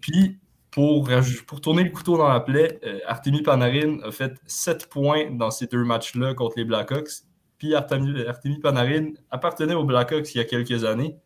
Puis, 0.00 0.38
pour, 0.74 1.08
pour 1.46 1.60
tourner 1.60 1.84
le 1.84 1.90
couteau 1.90 2.18
dans 2.18 2.26
la 2.26 2.40
plaie, 2.40 2.80
euh, 2.84 2.98
Artemi 3.06 3.42
Panarin 3.42 4.00
a 4.02 4.10
fait 4.10 4.32
7 4.44 4.88
points 4.88 5.30
dans 5.30 5.52
ces 5.52 5.68
deux 5.68 5.84
matchs-là 5.84 6.34
contre 6.34 6.58
les 6.58 6.64
Blackhawks. 6.64 7.22
Puis 7.58 7.76
Artemi, 7.76 8.58
Panarin 8.60 9.12
appartenait 9.30 9.74
aux 9.74 9.84
Blackhawks 9.84 10.34
il 10.34 10.38
y 10.38 10.40
a 10.40 10.44
quelques 10.44 10.84
années. 10.84 11.16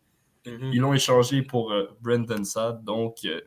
Mhm. 0.45 0.69
Ils 0.71 0.79
l'ont 0.79 0.93
échangé 0.93 1.41
pour 1.41 1.71
euh, 1.71 1.87
Brendan 1.99 2.45
Saad, 2.45 2.83
donc 2.83 3.17
euh, 3.25 3.41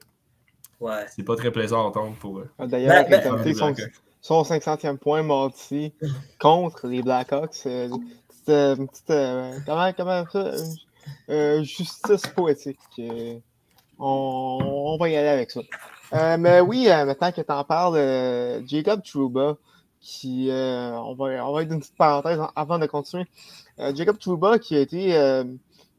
ouais. 0.83 1.07
c'est 1.15 1.23
pas 1.23 1.37
très 1.37 1.51
plaisant 1.51 1.81
à 1.81 1.85
entendre 1.85 2.15
pour 2.17 2.39
eux. 2.39 2.49
Ah, 2.59 2.67
d'ailleurs, 2.67 3.05
ben, 3.09 3.23
ben, 3.25 3.55
son, 3.55 3.75
son, 4.21 4.43
500e 4.43 4.99
point 4.99 5.23
mardi 5.23 5.93
contre 6.39 6.87
les 6.87 7.03
Blackhawks, 7.03 7.55
c'est 7.55 7.87
une 7.87 8.89
petite. 8.89 9.65
comment, 9.67 9.93
comment 9.97 10.25
ça 10.31 10.53
Justice 11.63 12.27
poétique. 12.35 12.79
On, 13.99 14.59
on, 14.61 14.97
va 14.97 15.09
y 15.09 15.17
aller 15.17 15.29
avec 15.29 15.51
ça. 15.51 15.61
Euh, 16.13 16.37
mais 16.37 16.61
oui, 16.61 16.89
euh, 16.89 17.05
maintenant 17.05 17.33
que 17.33 17.41
tu 17.41 17.53
en 17.53 17.65
parles, 17.65 17.97
euh, 17.97 18.61
Jacob 18.67 19.03
Trouba, 19.03 19.57
qui, 20.01 20.49
on, 20.51 21.15
va, 21.15 21.47
on 21.47 21.53
va 21.53 21.63
être 21.63 21.73
une 21.73 21.81
petite 21.81 21.97
parenthèse 21.97 22.39
avant 22.57 22.79
de 22.79 22.87
continuer. 22.87 23.27
Jacob 23.95 24.19
Trouba, 24.19 24.59
qui 24.59 24.77
a 24.77 24.81
été 24.81 25.13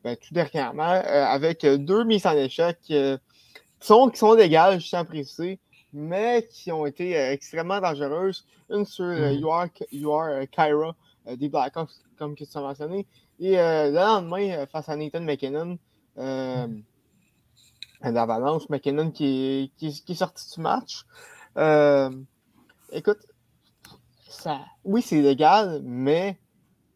ben, 0.03 0.17
tout 0.17 0.33
dernièrement 0.33 1.01
avec 1.05 1.65
deux 1.65 2.03
mises 2.03 2.25
en 2.25 2.33
échec 2.33 2.77
sont, 3.85 4.09
qui 4.09 4.17
sont 4.17 4.33
légales, 4.33 4.79
je 4.79 4.87
tiens 4.87 4.99
à 4.99 5.05
préciser, 5.05 5.59
mais 5.91 6.47
qui 6.49 6.71
ont 6.71 6.85
été 6.85 7.13
extrêmement 7.15 7.79
dangereuses. 7.79 8.45
Une 8.69 8.85
sur 8.85 9.05
mm 9.05 9.39
You 9.91 10.11
Are, 10.11 10.47
Kyra 10.49 10.95
des 11.37 11.49
Blackhawks, 11.49 11.91
comme 12.17 12.35
tu 12.35 12.45
as 12.53 12.61
mentionné. 12.61 13.05
Et 13.39 13.55
le 13.55 13.93
lendemain, 13.93 14.65
face 14.67 14.89
à 14.89 14.95
Nathan 14.95 15.21
McKinnon, 15.21 15.77
d'Avalanche, 18.11 18.67
McKinnon 18.69 19.11
qui 19.11 19.71
est, 19.77 19.77
qui, 19.77 20.11
est 20.11 20.15
sorti 20.15 20.53
du 20.53 20.61
match. 20.61 21.05
Euh, 21.57 22.09
écoute, 22.91 23.19
ça, 24.27 24.61
oui, 24.83 25.01
c'est 25.01 25.21
légal, 25.21 25.81
mais 25.83 26.37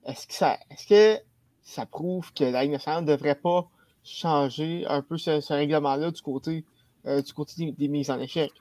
est-ce 0.06 0.28
que 0.28 0.34
ça, 0.34 0.58
est-ce 0.70 0.88
que 0.88 1.22
ça 1.64 1.86
prouve 1.86 2.34
que 2.34 2.44
la 2.44 2.64
Ligue 2.64 2.72
nationale 2.72 3.04
ne 3.04 3.08
devrait 3.08 3.36
pas 3.36 3.70
changer 4.04 4.86
un 4.88 5.02
peu 5.02 5.18
ce, 5.18 5.54
règlement-là 5.54 6.12
du 6.12 6.22
côté, 6.22 6.66
euh, 7.08 7.22
du 7.22 7.34
côté 7.34 7.72
des, 7.72 7.88
mises 7.88 8.10
en 8.10 8.20
échec? 8.20 8.52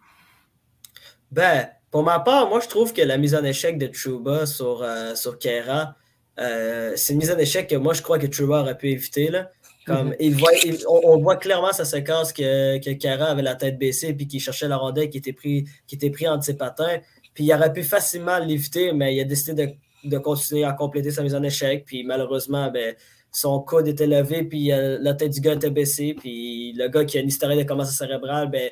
Ben, 1.30 1.68
Pour 1.90 2.02
ma 2.02 2.20
part, 2.20 2.48
moi, 2.48 2.60
je 2.60 2.68
trouve 2.68 2.92
que 2.92 3.02
la 3.02 3.18
mise 3.18 3.34
en 3.34 3.44
échec 3.44 3.78
de 3.78 3.92
Chuba 3.92 4.46
sur, 4.46 4.82
euh, 4.82 5.14
sur 5.14 5.38
Kera, 5.38 5.96
euh, 6.38 6.92
c'est 6.96 7.14
une 7.14 7.18
mise 7.18 7.30
en 7.30 7.38
échec 7.38 7.68
que 7.68 7.76
moi, 7.76 7.94
je 7.94 8.02
crois 8.02 8.18
que 8.18 8.30
Chuba 8.30 8.60
aurait 8.60 8.76
pu 8.76 8.90
éviter. 8.90 9.30
Là. 9.30 9.50
Comme, 9.86 10.08
mhm. 10.08 10.16
il 10.18 10.34
voit, 10.36 10.50
on, 10.88 11.18
voit 11.18 11.36
clairement 11.36 11.72
sa 11.72 11.84
séquence 11.84 12.32
que, 12.32 12.78
que 12.78 12.90
Kara 12.90 13.26
avait 13.26 13.42
la 13.42 13.54
tête 13.54 13.78
baissée 13.78 14.16
et 14.18 14.26
qu'il 14.26 14.40
cherchait 14.40 14.68
la 14.68 14.76
rondelle 14.76 15.10
qui 15.10 15.18
était 15.18 15.32
pris, 15.32 15.64
qui 15.86 15.94
était 15.94 16.10
pris 16.10 16.28
entre 16.28 16.44
ses 16.44 16.56
patins. 16.56 16.98
Puis 17.34 17.44
il 17.44 17.52
aurait 17.52 17.72
pu 17.72 17.84
facilement 17.84 18.38
l'éviter, 18.38 18.92
mais 18.92 19.14
il 19.14 19.20
a 19.20 19.24
décidé 19.24 19.66
de, 19.66 20.08
de, 20.08 20.18
continuer 20.18 20.64
à 20.64 20.72
compléter 20.72 21.10
sa 21.10 21.22
mise 21.22 21.34
en 21.34 21.42
échec. 21.42 21.84
Puis 21.84 22.02
malheureusement, 22.02 22.70
ben, 22.70 22.96
son 23.36 23.60
coude 23.60 23.86
était 23.86 24.06
levé, 24.06 24.44
puis 24.44 24.72
euh, 24.72 24.96
la 24.98 25.12
tête 25.12 25.32
du 25.32 25.42
gars 25.42 25.52
était 25.52 25.68
baissée. 25.68 26.14
Puis 26.18 26.72
le 26.72 26.88
gars 26.88 27.04
qui 27.04 27.18
a 27.18 27.20
une 27.20 27.28
historique 27.28 27.58
de 27.58 27.64
commencement 27.64 28.06
cérébral, 28.06 28.48
ben, 28.48 28.70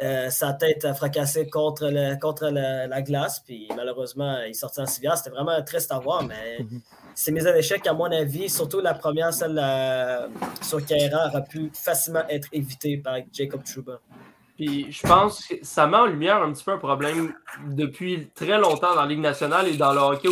euh, 0.00 0.30
sa 0.30 0.52
tête 0.52 0.84
a 0.84 0.94
fracassé 0.94 1.50
contre, 1.50 1.88
le, 1.90 2.16
contre 2.20 2.46
la 2.46 3.02
glace, 3.02 3.40
puis 3.44 3.66
malheureusement, 3.76 4.38
il 4.46 4.54
sortit 4.54 4.80
en 4.80 4.86
civière. 4.86 5.16
C'était 5.16 5.30
vraiment 5.30 5.60
triste 5.64 5.90
à 5.90 5.98
voir, 5.98 6.22
mais 6.22 6.58
mhm. 6.60 6.80
c'est 7.12 7.32
mis 7.32 7.44
en 7.44 7.54
échec, 7.56 7.84
à 7.88 7.92
mon 7.92 8.04
avis, 8.04 8.48
surtout 8.48 8.78
la 8.80 8.94
première, 8.94 9.34
celle 9.34 9.58
euh, 9.60 10.28
sur 10.62 10.84
Kaira, 10.86 11.26
aurait 11.26 11.42
pu 11.42 11.68
facilement 11.74 12.22
être 12.28 12.46
évitée 12.52 12.98
par 12.98 13.16
Jacob 13.32 13.64
Truba. 13.64 13.98
Puis 14.56 14.92
je 14.92 15.02
pense 15.02 15.44
que 15.44 15.54
ça 15.62 15.88
met 15.88 15.96
en 15.96 16.06
lumière 16.06 16.40
un 16.40 16.52
petit 16.52 16.62
peu 16.62 16.72
un 16.72 16.78
problème 16.78 17.34
depuis 17.66 18.28
très 18.32 18.58
longtemps 18.58 18.94
dans 18.94 19.02
la 19.02 19.06
Ligue 19.06 19.20
nationale 19.20 19.66
et 19.66 19.76
dans 19.76 19.92
le 19.92 20.00
hockey 20.00 20.28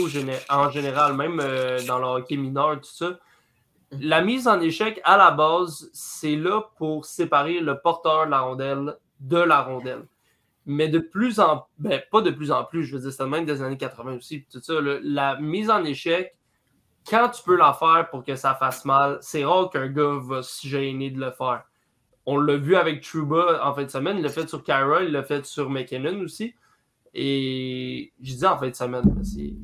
en 0.49 0.71
général, 0.71 1.15
même 1.15 1.41
euh, 1.43 1.81
dans 1.85 1.99
le 1.99 2.07
hockey 2.07 2.37
mineur, 2.37 2.77
tout 2.77 2.91
ça. 2.93 3.19
La 3.93 4.23
mise 4.23 4.49
en 4.49 4.61
échec, 4.61 5.01
à 5.05 5.17
la 5.17 5.31
base, 5.31 5.91
c'est 5.93 6.37
là 6.37 6.63
pour 6.77 7.05
séparer 7.05 7.61
le 7.61 7.79
porteur 7.81 8.27
de 8.27 8.31
la 8.31 8.41
rondelle 8.41 8.97
de 9.21 9.39
la 9.39 9.63
rondelle. 9.63 10.07
Mais 10.67 10.89
de 10.89 10.99
plus 10.99 11.39
en 11.39 11.67
ben, 11.79 12.03
pas 12.11 12.21
de 12.21 12.31
plus 12.31 12.51
en 12.51 12.65
plus, 12.65 12.85
je 12.85 12.97
veux 12.97 13.03
dire, 13.03 13.13
c'est 13.13 13.27
même 13.27 13.45
des 13.45 13.63
années 13.63 13.77
80 13.77 14.17
aussi, 14.17 14.45
la 15.03 15.41
mise 15.41 15.71
en 15.71 15.85
échec, 15.85 16.37
quand 17.09 17.29
tu 17.29 17.43
peux 17.45 17.57
la 17.57 17.73
faire 17.73 18.09
pour 18.11 18.25
que 18.25 18.35
ça 18.35 18.55
fasse 18.57 18.85
mal, 18.85 19.19
c'est 19.21 19.45
rare 19.45 19.71
qu'un 19.71 19.87
gars 19.87 20.19
va 20.21 20.43
se 20.43 20.67
gêner 20.67 21.11
de 21.11 21.21
le 21.21 21.31
faire. 21.31 21.65
On 22.27 22.39
l'a 22.39 22.57
vu 22.57 22.75
avec 22.75 23.03
Truba 23.03 23.65
en 23.65 23.73
fin 23.75 23.85
de 23.85 23.91
semaine, 23.91 24.17
il 24.19 24.25
l'a 24.25 24.29
fait 24.29 24.49
sur 24.49 24.65
Kyra, 24.65 25.05
il 25.05 25.13
l'a 25.13 25.23
fait 25.23 25.47
sur 25.47 25.71
McKinnon 25.71 26.21
aussi. 26.21 26.55
Et 27.15 28.13
je 28.21 28.35
dis 28.35 28.45
en 28.45 28.59
fin 28.59 28.69
de 28.69 28.75
semaine, 28.75 29.23
c'est 29.23 29.55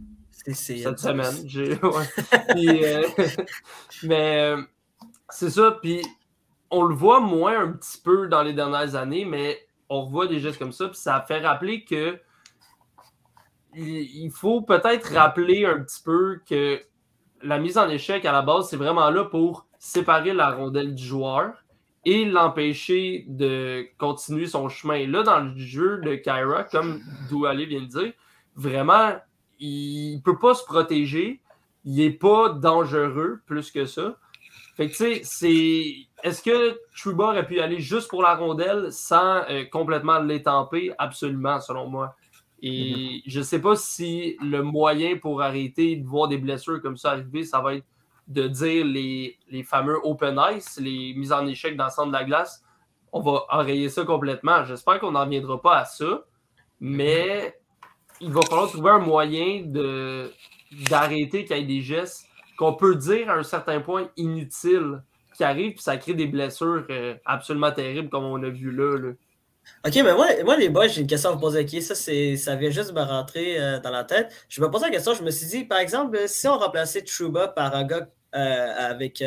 cette 0.47 0.99
semaine. 0.99 1.35
Euh, 2.57 3.03
mais 4.03 4.41
euh, 4.41 4.63
c'est 5.31 5.51
ça, 5.51 5.79
puis 5.81 6.03
on 6.71 6.83
le 6.83 6.95
voit 6.95 7.21
moins 7.21 7.61
un 7.61 7.73
petit 7.73 7.99
peu 8.03 8.29
dans 8.29 8.43
les 8.43 8.53
dernières 8.53 8.95
années, 8.95 9.25
mais 9.25 9.59
on 9.89 10.05
revoit 10.05 10.27
des 10.27 10.41
gestes 10.41 10.59
comme 10.59 10.73
ça, 10.73 10.89
puis 10.89 10.97
ça 10.97 11.25
fait 11.27 11.41
rappeler 11.41 11.85
que 11.85 12.19
il 13.75 14.31
faut 14.31 14.61
peut-être 14.61 15.15
rappeler 15.15 15.65
un 15.65 15.81
petit 15.83 16.03
peu 16.03 16.41
que 16.49 16.81
la 17.43 17.59
mise 17.59 17.79
en 17.79 17.89
échec 17.89 18.25
à 18.25 18.33
la 18.33 18.43
base, 18.43 18.69
c'est 18.69 18.77
vraiment 18.77 19.11
là 19.11 19.25
pour 19.25 19.67
séparer 19.79 20.33
la 20.33 20.51
rondelle 20.51 20.95
du 20.95 21.03
joueur 21.03 21.55
et 22.05 22.25
l'empêcher 22.25 23.25
de 23.29 23.87
continuer 23.99 24.47
son 24.47 24.69
chemin. 24.69 25.07
Là, 25.07 25.23
dans 25.23 25.41
le 25.41 25.57
jeu 25.57 25.99
de 25.99 26.17
Kyra, 26.17 26.65
comme 26.65 27.01
Doualé 27.31 27.67
vient 27.67 27.81
de 27.81 27.87
dire, 27.87 28.13
vraiment, 28.57 29.13
il 29.63 30.17
ne 30.17 30.21
peut 30.21 30.39
pas 30.39 30.55
se 30.55 30.65
protéger. 30.65 31.41
Il 31.85 31.97
n'est 31.97 32.11
pas 32.11 32.51
dangereux 32.51 33.41
plus 33.47 33.71
que 33.71 33.87
ça. 33.87 34.17
Fait 34.77 34.89
que, 34.89 34.93
tu 34.93 34.97
sais, 34.97 35.21
c'est. 35.25 35.95
Est-ce 36.23 36.43
que 36.43 36.79
Truba 36.97 37.25
aurait 37.27 37.47
pu 37.47 37.61
aller 37.61 37.81
juste 37.81 38.09
pour 38.09 38.23
la 38.23 38.35
rondelle 38.35 38.93
sans 38.93 39.43
euh, 39.51 39.65
complètement 39.65 40.19
l'étamper? 40.19 40.93
Absolument, 40.99 41.61
selon 41.61 41.89
moi. 41.89 42.17
Et 42.61 42.71
mm-hmm. 42.71 43.23
je 43.27 43.39
ne 43.39 43.45
sais 43.45 43.61
pas 43.61 43.77
si 43.77 44.37
le 44.41 44.63
moyen 44.63 45.17
pour 45.19 45.43
arrêter 45.43 45.97
de 45.97 46.07
voir 46.07 46.29
des 46.29 46.39
blessures 46.39 46.81
comme 46.81 46.97
ça 46.97 47.13
arriver, 47.13 47.45
ça 47.45 47.61
va 47.61 47.75
être 47.75 47.85
de 48.29 48.47
dire 48.47 48.85
les, 48.85 49.39
fameux 49.65 49.99
open 50.05 50.41
ice, 50.55 50.79
les 50.81 51.13
mises 51.15 51.33
en 51.33 51.47
échec 51.47 51.77
dans 51.77 51.87
le 51.87 51.91
centre 51.91 52.09
de 52.09 52.13
la 52.13 52.25
glace. 52.25 52.65
On 53.13 53.21
va 53.21 53.45
enrayer 53.51 53.89
ça 53.89 54.05
complètement. 54.05 54.65
J'espère 54.65 55.01
qu'on 55.01 55.13
n'en 55.13 55.27
viendra 55.27 55.61
pas 55.61 55.79
à 55.79 55.85
ça, 55.85 56.25
mais 56.81 57.61
il 58.23 58.33
va 58.33 58.41
falloir 58.43 58.69
trouver 58.69 58.91
un 58.91 58.99
moyen 58.99 59.63
d'arrêter 60.89 61.45
qu'il 61.45 61.57
y 61.57 61.61
ait 61.61 61.65
des 61.65 61.81
gestes 61.81 62.27
qu'on 62.57 62.75
peut 62.75 62.95
dire 62.95 63.29
à 63.29 63.35
un 63.35 63.43
certain 63.43 63.81
point 63.81 64.09
inutiles 64.17 65.03
qui 65.35 65.45
arrivent, 65.45 65.73
puis 65.73 65.83
ça 65.83 65.97
crée 65.97 66.15
des 66.15 66.27
blessures 66.27 66.85
euh, 66.91 67.15
absolument 67.25 67.73
terribles 67.73 68.11
comme 68.11 68.25
on 68.25 68.43
a 68.43 68.49
vu 68.49 68.71
là. 68.71 69.13
OK, 69.87 69.95
mais 69.95 70.15
moi, 70.15 70.27
moi 70.45 70.57
les 70.57 70.69
boys, 70.69 70.89
j'ai 70.89 71.01
une 71.01 71.07
question 71.07 71.31
à 71.31 71.33
vous 71.33 71.41
poser. 71.41 71.67
ça, 71.81 71.95
ça 71.95 72.57
vient 72.57 72.71
juste 72.71 72.93
me 72.93 73.01
rentrer 73.01 73.61
euh, 73.61 73.81
dans 73.81 73.91
la 73.91 74.05
tête. 74.05 74.33
Je 74.49 74.61
me 74.61 74.71
posais 74.71 74.87
la 74.87 74.93
question, 74.93 75.15
je 75.15 75.23
me 75.23 75.31
suis 75.31 75.47
dit, 75.47 75.65
par 75.65 75.79
exemple, 75.79 76.19
si 76.27 76.47
on 76.49 76.59
remplaçait 76.59 77.03
Truba 77.03 77.49
par 77.49 77.75
un 77.75 77.85
gars 77.85 78.09
euh, 78.35 78.91
avec, 78.91 79.23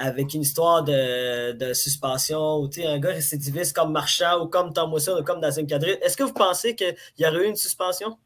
avec 0.00 0.34
une 0.34 0.42
histoire 0.42 0.82
de, 0.82 1.52
de 1.52 1.72
suspension, 1.72 2.56
ou 2.56 2.68
un 2.84 2.98
gars 2.98 3.10
récidiviste 3.10 3.76
comme 3.76 3.92
Marchand 3.92 4.42
ou 4.42 4.48
comme 4.48 4.72
Tom 4.72 4.92
Wilson 4.92 5.18
ou 5.20 5.22
comme 5.22 5.40
Nazim 5.40 5.66
Kadri, 5.66 5.90
est-ce 6.02 6.16
que 6.16 6.24
vous 6.24 6.32
pensez 6.32 6.74
qu'il 6.74 6.96
y 7.18 7.26
aurait 7.26 7.44
eu 7.44 7.48
une 7.48 7.56
suspension? 7.56 8.18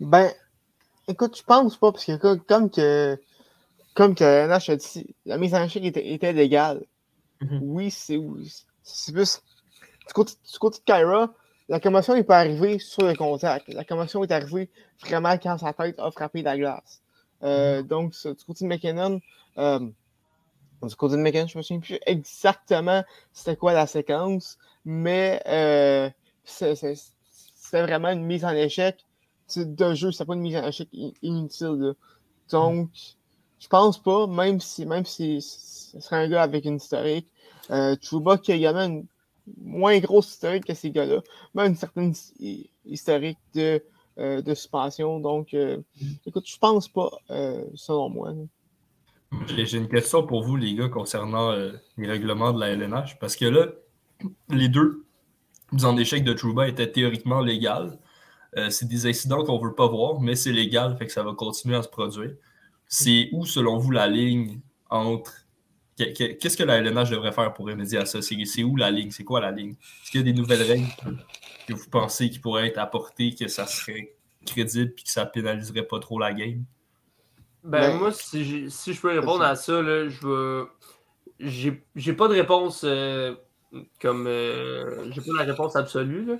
Ben, 0.00 0.32
Écoute, 1.08 1.36
je 1.38 1.42
pense 1.44 1.76
pas, 1.76 1.92
parce 1.92 2.04
que 2.04 2.34
comme 2.34 2.68
que 2.68 3.16
comme 3.94 4.14
que 4.14 4.24
NH 4.24 4.70
a 4.70 4.76
dit, 4.76 5.14
la 5.24 5.38
mise 5.38 5.54
en 5.54 5.62
échec 5.62 5.84
était, 5.84 6.12
était 6.12 6.32
légale. 6.32 6.84
Mm-hmm. 7.40 7.58
Oui, 7.62 7.90
c'est 7.90 9.12
plus. 9.12 9.40
Du 10.06 10.12
côté, 10.12 10.32
du 10.52 10.58
côté 10.58 10.78
de 10.80 10.84
Kyra, 10.84 11.32
la 11.68 11.80
commotion 11.80 12.14
n'est 12.14 12.24
pas 12.24 12.38
arrivée 12.38 12.78
sur 12.80 13.02
le 13.02 13.14
contact. 13.14 13.68
La 13.68 13.84
commotion 13.84 14.22
est 14.24 14.32
arrivée 14.32 14.68
vraiment 15.00 15.38
quand 15.38 15.58
sa 15.58 15.72
tête 15.72 15.98
a 15.98 16.10
frappé 16.10 16.42
la 16.42 16.58
glace. 16.58 17.02
Euh, 17.42 17.82
mm-hmm. 17.82 17.86
Donc, 17.86 18.12
du 18.12 18.44
côté 18.44 18.64
de 18.64 18.68
McKinnon, 18.68 19.20
euh, 19.58 19.80
du 20.82 20.96
côté 20.96 21.16
de 21.16 21.20
McKinnon, 21.20 21.46
je 21.46 21.58
me 21.58 21.62
souviens 21.62 21.80
plus 21.80 21.98
exactement 22.06 23.02
c'était 23.32 23.56
quoi 23.56 23.72
la 23.72 23.86
séquence, 23.86 24.58
mais 24.84 25.42
euh, 25.46 26.10
c'était 26.44 27.82
vraiment 27.82 28.10
une 28.10 28.24
mise 28.24 28.44
en 28.44 28.50
échek 28.50 29.04
de 29.56 29.94
jeu, 29.94 30.12
c'est 30.12 30.24
pas 30.24 30.34
une 30.34 30.40
mise 30.40 30.56
en 30.56 30.66
échec 30.66 30.88
inutile. 31.22 31.94
Donc, 32.50 32.90
je 33.58 33.68
pense 33.68 34.02
pas, 34.02 34.26
même 34.26 34.60
si, 34.60 34.86
même 34.86 35.04
si 35.04 35.40
ce 35.42 36.00
serait 36.00 36.24
un 36.24 36.28
gars 36.28 36.42
avec 36.42 36.64
une 36.64 36.76
historique, 36.76 37.28
euh, 37.70 37.96
Trouba 37.96 38.38
qui 38.38 38.52
a 38.52 38.54
également 38.54 38.82
une 38.82 39.06
moins 39.62 39.98
grosse 39.98 40.28
historique 40.30 40.64
que 40.64 40.74
ces 40.74 40.90
gars-là, 40.90 41.22
mais 41.54 41.66
une 41.66 41.76
certaine 41.76 42.14
historique 42.84 43.38
de, 43.54 43.82
euh, 44.18 44.42
de 44.42 44.54
suspension. 44.54 45.20
Donc, 45.20 45.54
euh, 45.54 45.78
écoute, 46.26 46.46
je 46.46 46.58
pense 46.58 46.88
pas, 46.88 47.10
euh, 47.30 47.64
selon 47.74 48.08
moi. 48.08 48.32
J'ai 49.48 49.76
une 49.76 49.88
question 49.88 50.26
pour 50.26 50.42
vous, 50.42 50.56
les 50.56 50.74
gars, 50.74 50.88
concernant 50.88 51.52
les 51.96 52.06
règlements 52.06 52.52
de 52.52 52.60
la 52.60 52.68
LNH, 52.68 53.18
parce 53.18 53.36
que 53.36 53.44
là, 53.44 53.66
les 54.48 54.68
deux 54.68 55.06
en 55.82 55.96
échec 55.96 56.24
de 56.24 56.32
Trouba 56.32 56.68
étaient 56.68 56.90
théoriquement 56.90 57.40
légales. 57.40 57.98
Euh, 58.56 58.70
c'est 58.70 58.86
des 58.86 59.06
incidents 59.06 59.44
qu'on 59.44 59.60
ne 59.60 59.68
veut 59.68 59.74
pas 59.74 59.86
voir, 59.86 60.20
mais 60.20 60.34
c'est 60.36 60.52
légal, 60.52 60.96
fait 60.96 61.06
que 61.06 61.12
ça 61.12 61.22
va 61.22 61.34
continuer 61.34 61.76
à 61.76 61.82
se 61.82 61.88
produire. 61.88 62.34
C'est 62.88 63.28
où, 63.32 63.44
selon 63.44 63.78
vous, 63.78 63.90
la 63.90 64.06
ligne 64.06 64.60
entre. 64.88 65.32
Qu'est-ce 65.96 66.56
que 66.56 66.62
la 66.62 66.76
LNH 66.76 67.10
devrait 67.10 67.32
faire 67.32 67.54
pour 67.54 67.66
remédier 67.66 67.98
à 67.98 68.06
ça? 68.06 68.20
C'est 68.20 68.62
où 68.62 68.76
la 68.76 68.90
ligne? 68.90 69.10
C'est 69.10 69.24
quoi 69.24 69.40
la 69.40 69.50
ligne? 69.50 69.72
Est-ce 70.02 70.10
qu'il 70.10 70.20
y 70.20 70.22
a 70.22 70.30
des 70.30 70.38
nouvelles 70.38 70.62
règles 70.62 70.86
que 71.66 71.72
vous 71.72 71.88
pensez 71.88 72.28
qui 72.28 72.38
pourraient 72.38 72.68
être 72.68 72.78
apportées, 72.78 73.34
que 73.34 73.48
ça 73.48 73.66
serait 73.66 74.14
crédible 74.44 74.92
et 74.96 75.02
que 75.02 75.10
ça 75.10 75.24
pénaliserait 75.24 75.86
pas 75.86 75.98
trop 75.98 76.18
la 76.18 76.34
game? 76.34 76.64
Ben, 77.66 77.98
moi, 77.98 78.12
si 78.12 78.68
je, 78.68 79.00
peux 79.00 79.08
répondre 79.08 79.42
à 79.42 79.56
ça, 79.56 79.82
là, 79.82 80.08
je 80.08 80.26
veux. 80.26 80.68
J'ai 81.40 82.12
pas 82.12 82.28
de 82.28 82.34
réponse 82.34 82.82
euh, 82.84 83.34
comme. 84.00 84.26
Euh, 84.26 85.10
j'ai 85.10 85.20
pas 85.20 85.32
la 85.38 85.44
réponse 85.44 85.74
absolue. 85.74 86.24
Là. 86.24 86.36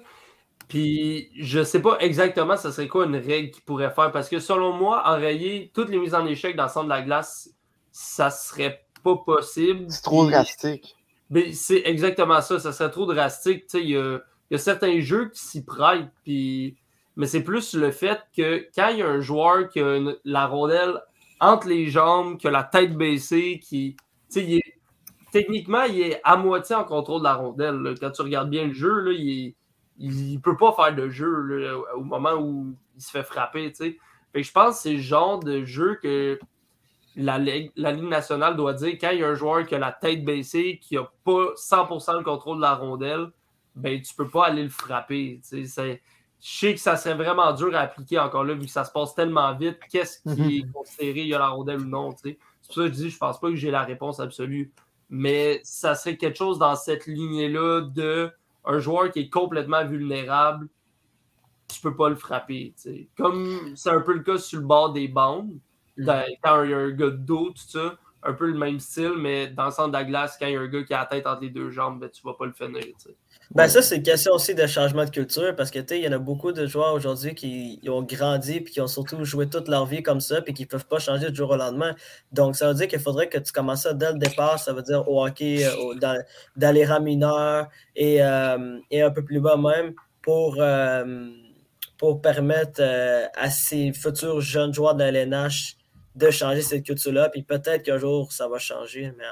Puis 0.68 1.30
je 1.36 1.62
sais 1.62 1.80
pas 1.80 1.98
exactement 2.00 2.56
ce 2.56 2.70
serait 2.70 2.88
quoi 2.88 3.06
une 3.06 3.16
règle 3.16 3.50
qu'il 3.50 3.62
pourrait 3.62 3.90
faire 3.90 4.10
parce 4.10 4.28
que 4.28 4.40
selon 4.40 4.72
moi, 4.72 5.02
enrayer 5.06 5.70
toutes 5.74 5.90
les 5.90 5.98
mises 5.98 6.14
en 6.14 6.26
échec 6.26 6.56
dans 6.56 6.64
le 6.64 6.68
centre 6.68 6.86
de 6.86 6.90
la 6.90 7.02
glace, 7.02 7.50
ça 7.92 8.30
serait 8.30 8.84
pas 9.04 9.16
possible. 9.16 9.86
C'est 9.88 10.02
trop 10.02 10.26
drastique. 10.26 10.96
Mais 11.30 11.52
c'est 11.52 11.82
exactement 11.84 12.40
ça, 12.40 12.58
ça 12.58 12.72
serait 12.72 12.90
trop 12.90 13.06
drastique. 13.06 13.64
Il 13.74 13.90
y 13.90 13.96
a, 13.96 14.58
certains 14.58 15.00
jeux 15.00 15.28
qui 15.30 15.40
s'y 15.40 15.64
prêtent, 15.64 16.08
puis... 16.24 16.76
mais 17.16 17.26
c'est 17.26 17.42
plus 17.42 17.74
le 17.74 17.90
fait 17.90 18.20
que 18.36 18.66
quand 18.74 18.88
il 18.88 18.98
y 18.98 19.02
a 19.02 19.08
un 19.08 19.20
joueur 19.20 19.68
qui 19.68 19.80
a 19.80 19.98
la 20.24 20.46
rondelle 20.46 21.00
entre 21.40 21.68
les 21.68 21.88
jambes, 21.88 22.38
qui 22.38 22.48
a 22.48 22.50
la 22.50 22.64
tête 22.64 22.96
baissée, 22.96 23.60
qui. 23.62 23.96
techniquement, 25.32 25.82
il 25.84 26.00
est 26.00 26.20
à 26.24 26.36
moitié 26.36 26.74
en 26.76 26.84
contrôle 26.84 27.20
de 27.20 27.24
la 27.24 27.34
rondelle. 27.34 27.94
Quand 28.00 28.10
tu 28.10 28.22
regardes 28.22 28.50
bien 28.50 28.66
le 28.66 28.72
jeu, 28.72 29.00
là, 29.00 29.12
il 29.12 29.54
ne 29.98 30.38
peut 30.38 30.56
pas 30.56 30.72
faire 30.72 30.94
de 30.94 31.08
jeu 31.08 31.74
au 31.94 32.02
moment 32.02 32.34
où 32.34 32.74
il 32.96 33.02
se 33.02 33.10
fait 33.10 33.22
frapper. 33.22 33.72
Je 34.34 34.52
pense 34.52 34.76
que 34.76 34.82
c'est 34.82 34.92
le 34.94 35.00
genre 35.00 35.40
de 35.40 35.64
jeu 35.64 35.98
que 36.02 36.38
la, 37.16 37.38
Ligue, 37.38 37.72
nationale 37.76 38.56
doit 38.56 38.74
dire 38.74 38.96
quand 39.00 39.10
il 39.10 39.20
y 39.20 39.24
a 39.24 39.28
un 39.28 39.34
joueur 39.34 39.66
qui 39.66 39.74
a 39.74 39.78
la 39.78 39.92
tête 39.92 40.24
baissée, 40.24 40.78
qui 40.80 40.96
n'a 40.96 41.10
pas 41.24 41.54
100% 41.56 42.18
le 42.18 42.24
contrôle 42.24 42.58
de 42.58 42.62
la 42.62 42.74
rondelle, 42.74 43.30
ben 43.74 44.00
tu 44.00 44.14
peux 44.14 44.28
pas 44.28 44.46
aller 44.46 44.62
le 44.62 44.68
frapper. 44.68 45.40
Je 46.40 46.58
sais 46.58 46.74
que 46.74 46.80
ça 46.80 46.96
serait 46.96 47.14
vraiment 47.14 47.52
dur 47.52 47.74
à 47.74 47.80
appliquer 47.80 48.18
encore 48.18 48.44
là, 48.44 48.54
vu 48.54 48.66
que 48.66 48.70
ça 48.70 48.84
se 48.84 48.92
passe 48.92 49.14
tellement 49.14 49.54
vite. 49.54 49.78
Qu'est-ce 49.90 50.22
qui 50.22 50.40
mhm. 50.40 50.50
est 50.50 50.72
considéré, 50.72 51.20
il 51.20 51.28
y 51.28 51.34
a 51.34 51.38
la 51.38 51.48
rondelle 51.48 51.80
ou 51.80 51.86
non? 51.86 52.14
C'est 52.22 52.38
pour 52.66 52.74
ça 52.74 52.80
que 52.82 52.88
je 52.88 52.92
dis, 52.92 53.10
je 53.10 53.18
pense 53.18 53.40
pas 53.40 53.48
que 53.48 53.56
j'ai 53.56 53.70
la 53.70 53.82
réponse 53.82 54.20
absolue. 54.20 54.72
Mais 55.08 55.60
ça 55.64 55.94
serait 55.94 56.16
quelque 56.16 56.36
chose 56.36 56.58
dans 56.58 56.74
cette 56.76 57.06
lignée-là 57.06 57.82
de 57.82 58.30
un 58.64 58.78
joueur 58.80 59.10
qui 59.12 59.20
est 59.20 59.30
complètement 59.30 59.86
vulnérable, 59.86 60.68
tu 61.72 61.80
peux 61.80 61.94
pas 61.94 62.08
le 62.08 62.16
frapper. 62.16 62.74
Comme 63.16 63.76
c'est 63.76 63.90
un 63.90 64.00
peu 64.00 64.12
le 64.12 64.22
cas 64.22 64.38
sur 64.38 64.60
le 64.60 64.66
bord 64.66 64.92
des 64.92 65.08
bandes, 65.08 65.54
mhm. 65.96 66.06
quand 66.42 66.62
il 66.64 66.70
y 66.70 66.74
a 66.74 66.78
un 66.78 66.90
gars 66.90 67.10
de 67.10 67.16
dos, 67.16 67.50
tout 67.50 67.68
ça, 67.68 67.96
un 68.26 68.32
peu 68.32 68.46
le 68.46 68.58
même 68.58 68.80
style, 68.80 69.14
mais 69.16 69.46
dans 69.48 69.66
le 69.66 69.70
centre 69.70 69.88
de 69.88 69.92
la 69.92 70.04
glace, 70.04 70.36
quand 70.38 70.46
il 70.46 70.54
y 70.54 70.56
a 70.56 70.60
un 70.60 70.66
gars 70.66 70.82
qui 70.82 70.94
a 70.94 70.98
la 70.98 71.06
tête 71.06 71.26
entre 71.26 71.42
les 71.42 71.50
deux 71.50 71.70
jambes, 71.70 72.00
ben, 72.00 72.10
tu 72.10 72.22
vas 72.24 72.34
pas 72.34 72.46
le 72.46 72.52
finir. 72.52 72.82
Ben 73.52 73.68
ça, 73.68 73.80
c'est 73.80 73.96
une 73.96 74.02
question 74.02 74.32
aussi 74.32 74.54
de 74.56 74.66
changement 74.66 75.04
de 75.04 75.10
culture 75.10 75.54
parce 75.54 75.70
que 75.70 75.78
il 75.94 76.02
y 76.02 76.08
en 76.08 76.12
a 76.12 76.18
beaucoup 76.18 76.50
de 76.50 76.66
joueurs 76.66 76.94
aujourd'hui 76.94 77.34
qui 77.36 77.80
ont 77.88 78.02
grandi 78.02 78.56
et 78.56 78.64
qui 78.64 78.80
ont 78.80 78.88
surtout 78.88 79.24
joué 79.24 79.48
toute 79.48 79.68
leur 79.68 79.86
vie 79.86 80.02
comme 80.02 80.20
ça 80.20 80.42
puis 80.42 80.52
qui 80.52 80.64
ne 80.64 80.68
peuvent 80.68 80.86
pas 80.86 80.98
changer 80.98 81.30
du 81.30 81.36
jour 81.36 81.50
au 81.50 81.56
lendemain. 81.56 81.94
Donc, 82.32 82.56
ça 82.56 82.66
veut 82.68 82.74
dire 82.74 82.88
qu'il 82.88 82.98
faudrait 82.98 83.28
que 83.28 83.38
tu 83.38 83.52
commences 83.52 83.82
ça 83.82 83.94
dès 83.94 84.12
le 84.12 84.18
départ. 84.18 84.58
Ça 84.58 84.72
veut 84.72 84.82
dire 84.82 85.08
au 85.08 85.24
hockey, 85.24 85.64
euh, 85.64 85.94
dans, 86.56 86.74
les 86.74 86.84
rangs 86.84 87.00
mineurs 87.00 87.68
et, 87.94 88.22
euh, 88.22 88.78
et, 88.90 89.02
un 89.02 89.10
peu 89.10 89.24
plus 89.24 89.40
bas 89.40 89.56
même 89.56 89.94
pour, 90.22 90.56
euh, 90.58 91.30
pour 91.98 92.20
permettre 92.20 92.82
à 93.36 93.50
ces 93.50 93.92
futurs 93.92 94.40
jeunes 94.40 94.74
joueurs 94.74 94.96
de 94.96 95.04
la 95.04 95.10
LNH 95.10 95.76
de 96.16 96.30
changer 96.30 96.62
cette 96.62 96.84
culture-là. 96.84 97.28
Puis 97.28 97.42
peut-être 97.42 97.84
qu'un 97.84 97.98
jour, 97.98 98.32
ça 98.32 98.48
va 98.48 98.58
changer, 98.58 99.12
mais 99.16 99.24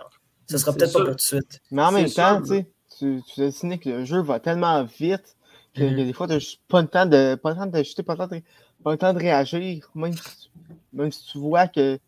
ce 0.49 0.59
sera 0.59 0.73
peut-être 0.73 0.93
pas 0.93 1.05
tout 1.05 1.15
de 1.15 1.21
suite. 1.21 1.61
Mais 1.71 1.83
en 1.83 1.93
même 1.93 2.11
temps, 2.11 2.41
tu 2.41 2.49
sais 2.49 2.67
tu, 2.99 3.23
as 3.43 3.79
que 3.79 3.89
le 3.89 4.05
jeu 4.05 4.21
va 4.21 4.41
tellement 4.41 4.85
vite 4.85 5.37
que 5.75 5.83
mhm. 5.83 5.97
des 5.97 6.13
fois, 6.13 6.29
tu 6.29 6.35
n'as 6.35 6.57
pas 6.69 6.83
le 6.83 6.89
temps 6.89 7.07
de 7.07 7.35
pas 7.35 7.51
le 7.51 7.57
temps 7.57 7.67
d'ajuster, 7.67 8.03
pas, 8.03 8.17
pas, 8.17 8.29
le 8.29 8.97
temps 8.97 9.13
de 9.13 9.19
réagir, 9.19 9.91
même 9.95 10.13
si, 10.13 10.51
même 10.93 11.11
si 11.11 11.27
tu 11.27 11.39
vois 11.39 11.67
que, 11.67 11.99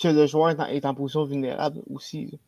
que 0.00 0.08
le 0.08 0.26
joueur 0.26 0.50
est 0.70 0.84
en, 0.86 0.94
position 0.94 1.24
vulnérable 1.24 1.80
aussi. 1.90 2.38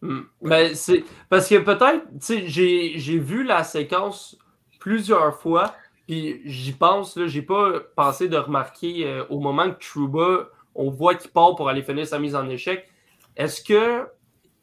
Hmm. 0.00 0.22
Mais 0.40 0.74
c'est 0.74 1.04
parce 1.28 1.48
que 1.48 1.58
peut-être, 1.58 2.04
tu 2.20 2.48
sais, 2.48 2.48
j'ai 2.48 3.18
vu 3.18 3.44
la 3.44 3.62
séquence 3.62 4.36
plusieurs 4.80 5.40
fois, 5.40 5.74
puis 6.08 6.40
j'y 6.44 6.72
pense, 6.72 7.16
là, 7.16 7.28
j'ai 7.28 7.42
pas 7.42 7.78
pensé 7.94 8.28
de 8.28 8.36
remarquer 8.36 9.06
euh, 9.06 9.24
au 9.30 9.38
moment 9.38 9.70
que 9.70 9.78
Truba, 9.78 10.48
on 10.74 10.90
voit 10.90 11.14
qu'il 11.14 11.30
part 11.30 11.54
pour 11.54 11.68
aller 11.68 11.82
finir 11.82 12.06
sa 12.06 12.18
mise 12.18 12.34
en 12.34 12.48
échec. 12.48 12.88
Est-ce 13.36 13.62
que 13.62 14.06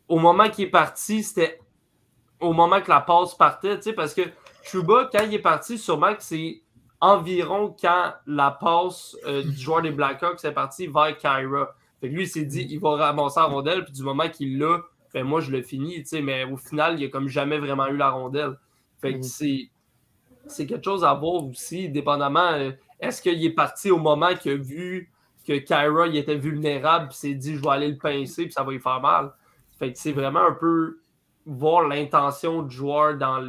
au 0.08 0.17
moment 0.17 0.50
qu'il 0.50 0.65
est 0.65 0.69
parti, 0.69 1.24
c'était 1.24 1.60
au 2.39 2.54
moment 2.54 2.82
que 2.82 2.89
la 2.89 3.02
passe 3.02 3.36
partait, 3.36 3.78
tu 3.78 3.84
sais, 3.84 3.93
parce 3.93 4.13
que 4.13 4.22
Chuba, 4.63 5.10
quand 5.12 5.24
il 5.24 5.34
est 5.34 5.39
parti, 5.39 5.78
sûrement 5.78 6.15
que 6.15 6.24
c'est 6.24 6.62
environ 7.02 7.76
quand 7.80 8.13
la 8.26 8.52
passe 8.52 9.15
euh, 9.26 9.43
du 9.43 9.56
joueur 9.56 9.82
des 9.82 9.91
Blackhawks 9.91 10.43
est 10.43 10.52
partie 10.52 10.88
vers 10.88 11.15
Kyra. 11.17 11.76
Fait 12.02 12.10
que 12.10 12.15
lui, 12.15 12.24
il 12.24 12.28
s'est 12.28 12.45
dit, 12.45 12.67
il 12.69 12.80
va 12.80 12.95
ramasser 12.95 13.39
la 13.39 13.45
rondelle, 13.45 13.84
puis 13.84 13.93
du 13.93 14.04
moment 14.04 14.30
qu'il 14.30 14.58
l'a, 14.58 14.82
ben 15.13 15.24
moi, 15.24 15.41
je 15.41 15.52
le 15.52 15.62
finis, 15.62 15.98
tu 16.00 16.06
sais, 16.06 16.22
mais 16.22 16.43
au 16.43 16.58
final, 16.58 17.00
il 17.00 17.06
a 17.06 17.10
comme 17.10 17.28
jamais 17.28 17.58
vraiment 17.58 17.88
eu 17.88 17.98
la 17.98 18.10
rondelle. 18.10 18.58
Fait 19.02 19.17
que 19.17 19.22
c'est, 19.24 19.69
c'est 20.48 20.65
quelque 20.65 20.86
chose 20.86 21.04
à 21.04 21.13
voir 21.13 21.45
aussi, 21.45 21.89
dépendamment. 21.89 22.52
Euh, 22.54 22.72
est-ce 23.00 23.22
qu'il 23.22 23.43
est 23.43 23.54
parti 23.54 23.91
au 23.91 23.98
moment 23.98 24.36
qu'il 24.36 24.52
a 24.52 24.56
vu 24.56 25.12
que 25.50 25.58
Kyra 25.58 26.08
il 26.08 26.16
était 26.16 26.36
vulnérable, 26.36 27.08
puis 27.08 27.18
s'est 27.18 27.34
dit, 27.34 27.56
je 27.56 27.62
vais 27.62 27.70
aller 27.70 27.88
le 27.88 27.98
pincer, 27.98 28.44
puis 28.44 28.52
ça 28.52 28.64
va 28.64 28.72
lui 28.72 28.80
faire 28.80 29.02
mal. 29.02 29.32
Fait 29.80 29.92
que 29.92 29.98
c'est 29.98 30.12
vraiment 30.12 30.46
un 30.46 30.54
peu 30.54 31.00
voir 31.48 31.88
l'intention 31.88 32.62
du 32.62 32.76
joueur 32.76 33.18
dans 33.18 33.44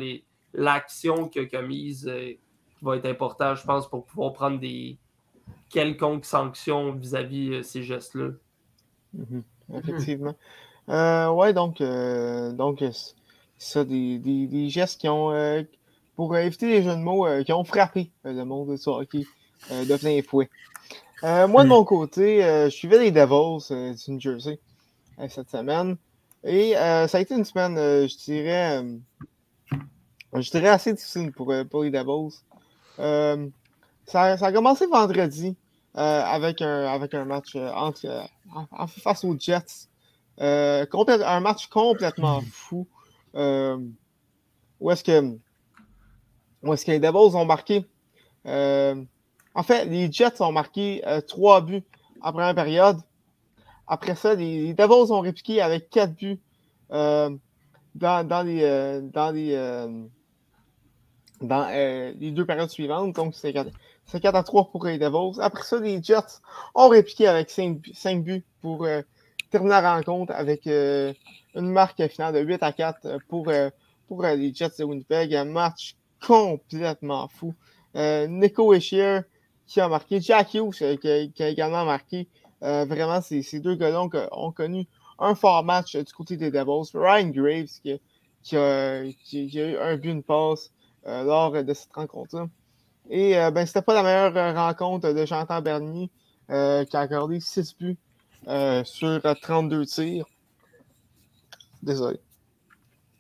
l'action 0.55 1.29
qu'il 1.29 1.43
a 1.43 1.47
commise 1.47 2.09
euh, 2.09 2.33
va 2.81 2.97
être 2.97 3.05
important, 3.05 3.55
je 3.55 3.65
pense, 3.65 3.87
pour 3.87 4.07
pouvoir 4.07 4.33
prendre 4.33 4.59
des 4.59 4.97
quelconques 5.69 6.25
sanctions 6.25 6.93
vis-à-vis 6.93 7.51
de 7.51 7.63
ces 7.63 7.83
gestes-là. 7.83 8.31
Mhm. 9.13 9.43
Effectivement. 9.75 10.35
Euh, 10.89 11.29
ouais, 11.29 11.53
donc, 11.53 11.83
euh, 11.83 12.53
donc 12.53 12.83
ça, 13.59 13.85
des, 13.85 14.69
gestes 14.71 14.99
qui 14.99 15.09
ont, 15.11 15.35
pour 16.17 16.35
éviter 16.39 16.69
les 16.69 16.83
jeux 16.83 16.97
de 16.97 17.03
mots, 17.03 17.27
qui 17.45 17.53
ont 17.53 17.65
frappé 17.65 18.11
le 18.25 18.45
monde 18.45 18.71
de 18.71 18.89
hockey 18.89 19.27
de 19.71 19.97
plein 19.99 20.23
fouet. 20.23 20.49
Moi, 21.23 21.65
de 21.65 21.69
mon 21.69 21.85
côté, 21.85 22.43
je 22.43 22.71
suivais 22.71 22.99
les 22.99 23.11
Devils 23.11 23.69
du 23.69 24.13
New 24.13 24.21
Jersey 24.21 24.59
cette 25.29 25.51
semaine. 25.51 25.97
Et 26.45 26.77
euh, 26.77 27.07
ça 27.07 27.19
a 27.19 27.21
été 27.21 27.35
une 27.35 27.45
semaine, 27.45 27.77
euh, 27.77 28.09
je 28.09 28.17
dirais, 28.17 28.83
euh, 28.83 28.99
je 30.41 30.51
dirais 30.51 30.69
assez 30.69 30.93
difficile 30.95 31.33
pour, 31.33 31.53
pour 31.71 31.83
les 31.83 31.91
Devils. 31.91 32.39
Ça, 32.97 34.37
ça, 34.39 34.47
a 34.47 34.53
commencé 34.53 34.87
vendredi 34.87 35.57
avec, 35.95 36.63
un, 36.63 36.87
avec 36.87 37.15
un 37.15 37.25
match 37.25 37.55
entre, 37.57 38.27
face 38.89 39.25
aux 39.25 39.39
Jets. 39.39 39.89
un 40.39 41.41
match 41.41 41.67
complètement 41.69 42.41
fou. 42.51 42.87
où 43.35 44.91
est-ce 44.91 45.05
que, 45.05 45.37
où 46.63 46.73
est-ce 46.73 46.85
que 46.87 46.91
les 46.91 47.01
Devils 47.01 47.37
ont 47.37 47.45
marqué? 47.45 47.85
En 49.55 49.63
fait, 49.63 49.85
les 49.85 50.11
Jets 50.11 50.41
ont 50.41 50.53
marqué 50.53 51.03
trois 51.27 51.61
buts 51.61 51.83
en 52.23 52.33
première 52.33 52.55
période. 52.55 52.99
Après 53.91 54.15
ça, 54.15 54.35
les, 54.37 54.73
Devils 54.73 55.13
ont 55.13 55.21
répliqué 55.21 55.61
avec 55.61 55.91
4 55.91 56.15
buts 56.15 56.39
euh, 56.93 57.31
dans, 57.97 58.47
les, 58.47 58.63
euh, 58.63 59.01
dans, 59.03 59.35
euh, 61.69 62.13
deux 62.15 62.47
périodes 62.47 62.71
suivantes. 62.71 63.17
Donc, 63.17 63.35
c'est 63.35 63.53
4, 63.53 63.69
4, 64.23 64.35
à 64.37 64.43
3 64.45 64.71
pour 64.71 64.87
les 64.87 64.97
Devils. 64.97 65.41
Après 65.41 65.65
ça, 65.65 65.81
les 65.81 66.01
Jets 66.01 66.39
ont 66.77 66.89
répliqué 66.89 67.27
avec 67.27 67.51
5, 67.51 67.79
5 67.93 68.23
buts 68.23 68.45
pour 68.61 68.87
terminer 69.51 69.81
la 69.81 69.97
rencontre 69.97 70.33
avec 70.35 70.67
une 70.67 71.17
marque 71.55 72.07
finale 72.09 72.35
de 72.35 72.41
8 72.41 72.63
à 72.63 72.73
4 72.73 73.19
pour, 73.27 73.49
les 73.49 74.55
Jets 74.55 74.79
de 74.79 74.85
Winnipeg. 74.85 75.35
Un 75.35 75.47
match 75.47 75.97
complètement 76.25 77.27
fou. 77.27 77.55
Nico 77.97 78.73
Eschier 78.73 79.23
qui 79.71 79.81
a 79.81 79.89
marqué, 79.89 80.21
Jack 80.21 80.55
Hughes 80.55 80.99
qui, 81.01 81.33
qui 81.33 81.43
a 81.43 81.49
également 81.49 81.85
marqué. 81.85 82.27
Euh, 82.63 82.85
vraiment, 82.85 83.21
ces, 83.23 83.61
deux 83.61 83.77
gars-là 83.77 84.03
ont, 84.33 84.51
connu 84.51 84.89
un 85.21 85.37
fort 85.37 85.63
match 85.63 85.95
du 85.95 86.13
côté 86.13 86.37
des 86.37 86.51
Devils. 86.51 86.91
Ryan 86.93 87.29
Graves 87.29 87.81
qui, 88.43 88.57
a, 88.57 89.05
eu 89.05 89.77
un 89.79 89.97
but, 89.97 90.11
une 90.11 90.23
passe 90.25 90.73
euh, 91.07 91.23
lors 91.23 91.53
de 91.53 91.73
cette 91.73 91.93
rencontre-là. 91.93 92.49
Et 93.11 93.39
euh, 93.39 93.53
ben, 93.53 93.65
c'était 93.65 93.83
pas 93.83 93.95
la 93.95 94.03
meilleure 94.03 94.57
rencontre 94.57 95.13
de 95.13 95.25
Jonathan 95.25 95.63
Bernier 95.63 96.11
qui 96.49 96.97
a 96.97 97.01
accordé 97.01 97.39
6 97.39 97.77
buts 97.77 97.97
sur 98.85 99.23
32 99.41 99.87
tirs. 99.87 100.27
Désolé. 101.81 102.19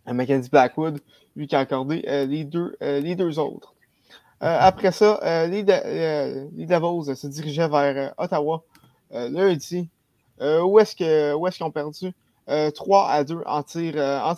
Mackenzie 0.04 0.50
Blackwood, 0.50 0.98
lui 1.36 1.46
qui 1.46 1.54
a 1.54 1.60
accordé 1.60 2.02
les, 2.26 2.42
deux, 2.42 2.76
les 2.80 3.14
deux 3.14 3.38
autres. 3.38 3.72
Après 4.40 4.92
ça, 4.92 5.46
les, 5.46 5.62
les 5.62 6.66
Devils 6.66 7.14
se 7.16 7.26
dirigeaient 7.26 7.68
vers 7.68 8.14
Ottawa 8.16 8.62
euh, 9.12 9.28
lundi, 9.28 9.88
euh, 10.40 10.62
où 10.62 10.78
est-ce 10.78 10.94
qu'ils 10.94 11.64
ont 11.64 11.70
perdu? 11.70 12.12
3 12.46 13.08
euh, 13.08 13.12
à 13.12 13.24
2 13.24 13.42
en 13.46 13.62
tir, 13.62 13.96
en 13.96 14.34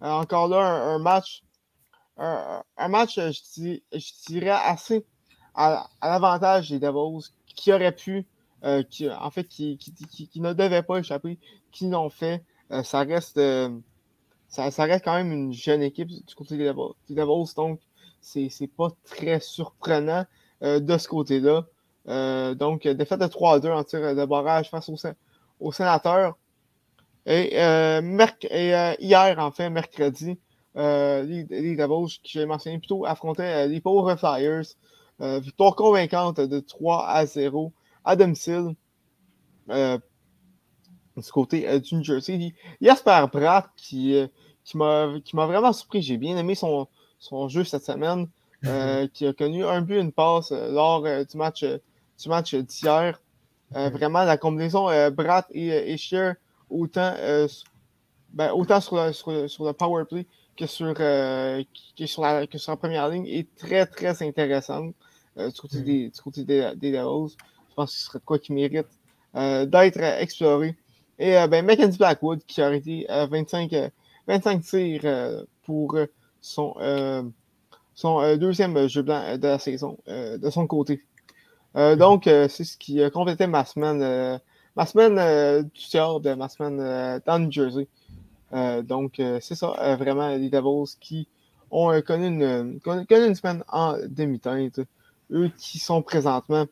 encore 0.00 0.48
là, 0.48 0.58
un, 0.58 0.98
match, 0.98 1.44
un, 2.16 2.88
match, 2.88 3.16
je, 3.16 4.26
dirais, 4.26 4.50
assez 4.50 5.04
à, 5.54 5.88
l'avantage 6.02 6.70
des 6.70 6.80
Devils 6.80 7.30
qui 7.46 7.72
auraient 7.72 7.94
pu, 7.94 8.26
en 8.64 9.30
fait, 9.30 9.44
qui, 9.44 9.78
ne 10.36 10.52
devaient 10.52 10.82
pas 10.82 10.98
échapper, 10.98 11.38
qui 11.70 11.88
l'ont 11.88 12.10
fait. 12.10 12.44
ça 12.82 13.00
reste. 13.00 13.40
Ça, 14.48 14.84
reste 14.84 15.04
quand 15.04 15.14
même 15.14 15.32
une 15.32 15.52
jeune 15.52 15.82
équipe 15.82 16.08
du 16.08 16.34
côté 16.34 16.56
des 16.56 16.64
Devils. 16.64 16.94
Des 17.08 17.14
Devils 17.14 17.54
donc, 17.56 17.80
c'est 18.22 18.70
pas 18.76 18.88
très 19.04 19.40
surprenant 19.40 20.24
de 20.62 20.98
ce 20.98 21.08
côté-là. 21.08 21.66
Euh, 22.08 22.54
donc, 22.54 22.86
défaite 22.86 23.20
de 23.20 23.26
3 23.26 23.60
2 23.60 23.70
en 23.70 23.84
tir 23.84 24.14
de 24.14 24.24
barrage 24.24 24.70
face 24.70 24.90
au 25.60 25.72
sénateurs. 25.72 26.36
Et, 27.26 27.60
euh, 27.60 28.00
euh, 28.50 28.94
hier, 28.98 29.38
en 29.38 29.50
fait, 29.52 29.70
mercredi, 29.70 30.38
les, 30.74 31.46
les 31.48 31.76
Devils, 31.76 32.18
que 32.22 32.28
j'ai 32.28 32.46
mentionné 32.46 32.78
plus 32.78 32.88
tôt, 32.88 33.04
affrontaient 33.04 33.68
les 33.68 33.80
pauvres 33.80 34.16
Flyers. 34.16 34.64
victoire 35.20 35.76
convaincante 35.76 36.40
de 36.40 36.60
3 36.60 37.06
à 37.06 37.26
0 37.26 37.72
à 38.04 38.16
domicile 38.16 38.74
du 39.68 41.30
côté 41.30 41.80
du 41.80 41.94
New 41.94 42.02
Jersey. 42.02 42.54
Jasper 42.80 43.26
Bratt 43.32 43.70
qui 43.76 44.28
m'a 44.74 45.20
vraiment 45.32 45.72
surpris. 45.72 46.02
J'ai 46.02 46.16
bien 46.16 46.36
aimé 46.36 46.56
son, 46.56 46.88
son 47.22 47.48
jeu 47.48 47.64
cette 47.64 47.84
semaine. 47.84 48.28
qui 49.14 49.26
a 49.26 49.32
connu 49.32 49.64
un 49.64 49.80
but, 49.80 49.98
une 49.98 50.12
passe 50.12 50.52
lors 50.52 51.02
du 51.02 51.36
match 51.36 51.64
du 52.22 52.28
match 52.28 52.54
d'hier. 52.54 53.20
Euh, 53.74 53.88
vraiment, 53.88 54.24
la 54.24 54.36
combinaison 54.36 54.88
euh, 54.90 55.10
Brat 55.10 55.46
et, 55.50 55.94
et 55.94 55.96
autant, 56.68 57.14
euh, 57.18 57.48
ben, 58.32 58.52
autant 58.52 58.80
sur 58.80 58.96
le, 58.96 59.12
sur, 59.12 59.48
sur 59.48 59.64
le 59.64 59.72
power 59.72 60.04
play 60.04 60.26
que 60.56 60.66
sur, 60.66 60.94
euh, 61.00 61.62
sur, 62.04 62.22
la, 62.22 62.46
que 62.46 62.58
sur 62.58 62.72
la 62.72 62.76
première 62.76 63.08
ligne 63.08 63.26
est 63.26 63.48
très, 63.56 63.86
très 63.86 64.22
intéressante 64.22 64.94
euh, 65.38 65.50
du 65.50 65.60
côté, 65.60 65.80
des, 65.80 66.08
du 66.10 66.20
côté 66.20 66.44
des, 66.44 66.72
des 66.76 66.92
Devils. 66.92 67.34
Je 67.70 67.74
pense 67.74 67.92
que 67.92 67.98
ce 67.98 68.04
serait 68.06 68.18
de 68.18 68.24
quoi 68.24 68.38
qui 68.38 68.52
mérite 68.52 68.86
euh, 69.34 69.64
d'être 69.64 70.00
exploré. 70.00 70.76
Et 71.18 71.32
ben, 71.48 71.64
Mackenzie 71.64 71.98
Blackwood 71.98 72.44
qui 72.46 72.60
a 72.60 72.66
arrêté 72.66 73.06
25, 73.08 73.72
25 74.26 74.62
tirs 74.62 75.44
pour 75.62 75.96
son, 76.42 76.74
son 77.94 78.36
deuxième 78.36 78.86
jeu 78.88 79.00
blanc 79.02 79.38
de 79.38 79.48
la 79.48 79.58
saison 79.58 79.96
de 80.06 80.50
son 80.50 80.66
côté. 80.66 81.02
Mm. 81.74 81.94
donc, 81.96 82.24
c'est 82.24 82.64
ce 82.64 82.76
qui 82.76 83.00
complétait 83.10 83.46
ma 83.46 83.64
semaine, 83.64 84.40
ma 84.76 84.84
semaine 84.86 85.62
du 85.62 85.80
tiers 85.80 86.20
de 86.20 86.34
ma 86.34 86.50
semaine 86.50 87.20
dans 87.24 87.38
New 87.38 87.50
Jersey. 87.50 87.88
Euh, 88.52 88.82
donc, 88.82 89.18
euh, 89.18 89.38
c'est 89.40 89.54
ça, 89.54 89.74
euh, 89.80 89.96
vraiment, 89.96 90.28
les 90.28 90.50
Devils 90.50 90.96
qui 91.00 91.28
ont 91.70 92.00
connu 92.02 92.26
une, 92.26 92.80
connu, 92.80 93.06
une, 93.10 93.34
semaine 93.34 93.64
en 93.68 93.96
demi-teinte. 94.06 94.80
Eux 95.30 95.50
qui 95.56 95.78
sont 95.78 96.02
présentement, 96.02 96.66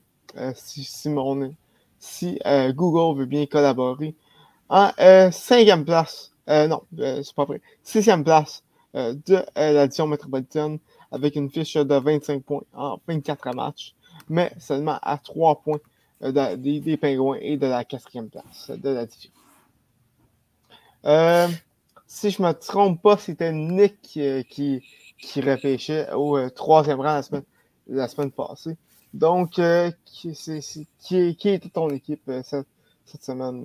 si, 0.54 0.84
si, 0.84 1.10
si 1.98 2.38
Google 2.74 3.18
veut 3.18 3.26
bien 3.26 3.46
collaborer, 3.46 4.14
en 4.68 4.90
cinquième 5.32 5.86
place, 5.86 6.32
non, 6.46 6.82
c'est 6.94 7.34
pas 7.34 7.46
vrai, 7.46 7.62
sixième 7.82 8.24
place 8.24 8.62
de 8.94 9.44
la 9.54 9.86
division 9.86 10.06
métropolitaine 10.06 10.78
avec 11.10 11.36
une 11.36 11.50
fiche 11.50 11.74
de 11.74 11.94
25 11.94 12.42
points 12.42 12.62
en 12.74 12.98
24 13.06 13.54
matchs, 13.54 13.94
mais 14.28 14.52
seulement 14.58 14.98
à 15.02 15.18
3 15.18 15.62
points 15.62 15.80
des, 16.20 16.80
des 16.80 16.96
Pingouins 16.96 17.38
et 17.40 17.56
de 17.56 17.66
la 17.66 17.84
quatrième 17.84 18.28
place 18.28 18.70
de 18.70 18.90
la 18.90 19.06
division. 19.06 19.30
Euh, 21.04 21.48
si 22.12 22.30
je 22.30 22.42
ne 22.42 22.48
me 22.48 22.52
trompe 22.52 23.00
pas, 23.00 23.16
c'était 23.16 23.52
Nick 23.52 24.16
euh, 24.16 24.42
qui, 24.42 24.82
qui 25.16 25.40
au 26.12 26.36
euh, 26.36 26.50
troisième 26.50 26.98
rang 26.98 27.14
la 27.14 27.22
semaine, 27.22 27.44
la 27.86 28.08
semaine 28.08 28.32
passée. 28.32 28.76
Donc, 29.14 29.60
euh, 29.60 29.92
qui, 30.04 30.32
qui, 30.32 31.36
qui, 31.36 31.48
était 31.48 31.68
ton 31.68 31.88
équipe 31.90 32.28
cette, 32.42 32.66
cette, 33.04 33.22
semaine? 33.22 33.64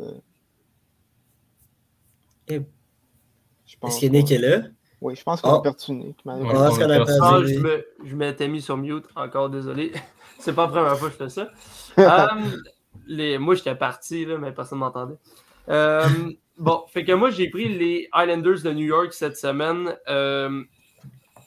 Est-ce 2.48 4.00
que 4.00 4.06
Nick 4.06 4.32
est 4.32 4.38
là? 4.38 4.68
Oui, 5.06 5.16
je 5.16 5.24
pense 5.24 5.40
qu'on 5.40 5.52
a 5.52 5.58
oh. 5.58 5.62
perdu 5.62 5.92
Nick. 5.92 6.18
Ah, 6.28 7.40
je 8.04 8.16
m'étais 8.16 8.48
mis 8.48 8.62
sur 8.62 8.76
mute, 8.76 9.06
encore 9.16 9.50
désolé. 9.50 9.94
C'est 10.40 10.54
pas 10.54 10.64
la 10.64 10.68
première 10.70 10.98
fois 10.98 11.10
que 11.10 11.14
je 11.14 11.30
fais 11.30 11.30
ça. 11.30 11.50
les, 13.08 13.38
moi, 13.38 13.54
j'étais 13.54 13.76
parti, 13.76 14.26
là, 14.26 14.38
mais 14.40 14.52
personne 14.52 14.80
ne 14.80 14.84
m'entendait. 14.84 15.18
Bon, 16.58 16.86
fait 16.88 17.04
que 17.04 17.12
moi, 17.12 17.30
j'ai 17.30 17.50
pris 17.50 17.68
les 17.68 18.10
Islanders 18.16 18.64
de 18.64 18.72
New 18.72 18.86
York 18.86 19.14
cette 19.14 19.38
semaine. 19.38 19.96
Euh, 20.08 20.64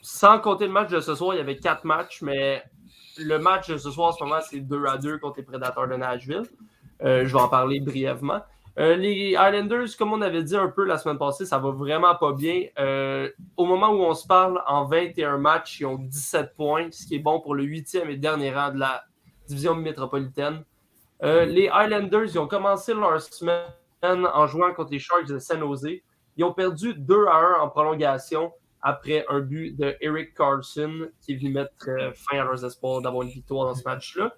sans 0.03 0.39
compter 0.39 0.67
le 0.67 0.73
match 0.73 0.91
de 0.91 1.01
ce 1.01 1.15
soir, 1.15 1.35
il 1.35 1.39
y 1.39 1.41
avait 1.41 1.57
quatre 1.57 1.85
matchs, 1.85 2.21
mais 2.23 2.63
le 3.17 3.39
match 3.39 3.69
de 3.69 3.79
ce 3.79 3.91
soir, 3.91 4.11
en 4.11 4.13
ce 4.13 4.23
moment, 4.23 4.41
c'est 4.49 4.61
2 4.61 4.87
à 4.87 4.99
2 4.99 5.19
contre 5.19 5.39
les 5.39 5.45
Prédateurs 5.45 5.89
de 5.89 5.97
Nashville. 5.97 6.45
Euh, 7.03 7.27
je 7.27 7.33
vais 7.33 7.41
en 7.41 7.49
parler 7.49 7.81
brièvement. 7.81 8.41
Euh, 8.79 8.95
les 8.95 9.31
Islanders, 9.31 9.89
comme 9.99 10.13
on 10.13 10.23
avait 10.23 10.43
dit 10.43 10.57
un 10.57 10.69
peu 10.69 10.85
la 10.85 10.99
semaine 10.99 11.19
passée, 11.19 11.45
ça 11.45 11.59
va 11.59 11.71
vraiment 11.71 12.15
pas 12.15 12.33
bien. 12.33 12.67
au 13.57 13.67
moment 13.67 13.91
où 13.91 14.03
on 14.03 14.15
se 14.15 14.27
parle, 14.27 14.63
en 14.67 14.85
21 14.85 15.39
matchs, 15.39 15.81
ils 15.81 15.87
ont 15.87 15.97
17 15.97 16.55
points, 16.55 16.89
ce 16.93 17.07
qui 17.07 17.17
est 17.17 17.21
bon 17.21 17.41
pour 17.41 17.55
le 17.55 17.65
huitième 17.65 18.09
et 18.09 18.17
dernier 18.17 18.55
rang 18.55 18.73
de 18.73 18.79
la 18.79 19.05
division 19.49 19.75
métropolitaine. 19.75 20.65
les 21.23 21.71
Islanders, 21.75 22.27
ils 22.27 22.39
ont 22.39 22.47
commencé 22.47 22.95
leur 22.95 23.21
semaine 23.21 23.65
en 24.03 24.47
jouant 24.47 24.73
contre 24.75 24.93
les 24.93 24.99
Sharks 25.01 25.27
de 25.27 25.39
San 25.39 25.59
Jose. 25.59 25.89
Ils 26.37 26.45
ont 26.45 26.53
perdu 26.53 26.95
2 26.95 27.27
à 27.27 27.59
1 27.59 27.61
en 27.63 27.69
prolongation 27.69 28.53
après 28.83 29.25
un 29.29 29.41
but 29.41 29.77
de 29.77 29.97
Eric 30.01 30.35
Carlson 30.35 31.09
qui 31.21 31.33
est 31.33 31.37
venu 31.37 31.51
mettre 31.51 31.89
euh, 31.89 32.13
fin 32.13 32.39
à 32.39 32.45
leurs 32.45 32.65
espoirs 32.65 33.03
d'avoir 33.03 33.23
une 33.25 33.31
victoire 33.31 33.67
dans 33.67 33.75
ce 33.75 33.83
match-là. 33.85 34.35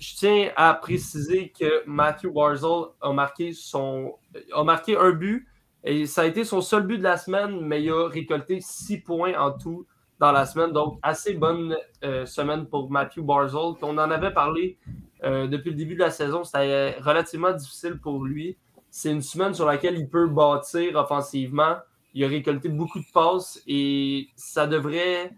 Je 0.00 0.14
tiens 0.16 0.50
à 0.56 0.72
préciser 0.72 1.52
que 1.56 1.84
Matthew 1.86 2.32
Barzell 2.32 2.86
a 3.02 3.12
marqué, 3.12 3.52
son, 3.52 4.16
a 4.52 4.64
marqué 4.64 4.96
un 4.96 5.12
but 5.12 5.46
et 5.84 6.06
ça 6.06 6.22
a 6.22 6.24
été 6.24 6.44
son 6.44 6.62
seul 6.62 6.86
but 6.86 6.96
de 6.98 7.02
la 7.02 7.18
semaine, 7.18 7.60
mais 7.60 7.82
il 7.82 7.90
a 7.90 8.08
récolté 8.08 8.60
6 8.60 8.98
points 9.00 9.38
en 9.38 9.52
tout 9.52 9.86
dans 10.18 10.32
la 10.32 10.46
semaine. 10.46 10.72
Donc, 10.72 10.98
assez 11.02 11.34
bonne 11.34 11.76
euh, 12.02 12.24
semaine 12.24 12.66
pour 12.66 12.90
Matthew 12.90 13.20
Barzell. 13.20 13.74
On 13.82 13.98
en 13.98 14.10
avait 14.10 14.32
parlé 14.32 14.78
euh, 15.22 15.46
depuis 15.46 15.70
le 15.70 15.76
début 15.76 15.94
de 15.94 16.00
la 16.00 16.10
saison, 16.10 16.44
c'était 16.44 16.96
relativement 17.00 17.52
difficile 17.52 17.98
pour 17.98 18.24
lui. 18.24 18.56
C'est 18.90 19.10
une 19.10 19.22
semaine 19.22 19.52
sur 19.52 19.66
laquelle 19.66 19.98
il 19.98 20.08
peut 20.08 20.26
bâtir 20.26 20.96
offensivement. 20.96 21.76
Il 22.14 22.24
a 22.24 22.28
récolté 22.28 22.68
beaucoup 22.68 22.98
de 22.98 23.10
passes 23.12 23.62
et 23.66 24.28
ça 24.36 24.66
devrait, 24.66 25.32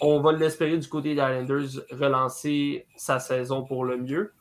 on 0.00 0.20
va 0.20 0.32
l'espérer 0.32 0.76
du 0.78 0.88
côté 0.88 1.14
des 1.14 1.20
Islanders, 1.20 1.82
relancer 1.90 2.86
sa 2.96 3.18
saison 3.18 3.64
pour 3.64 3.84
le 3.84 3.96
mieux. 3.96 4.32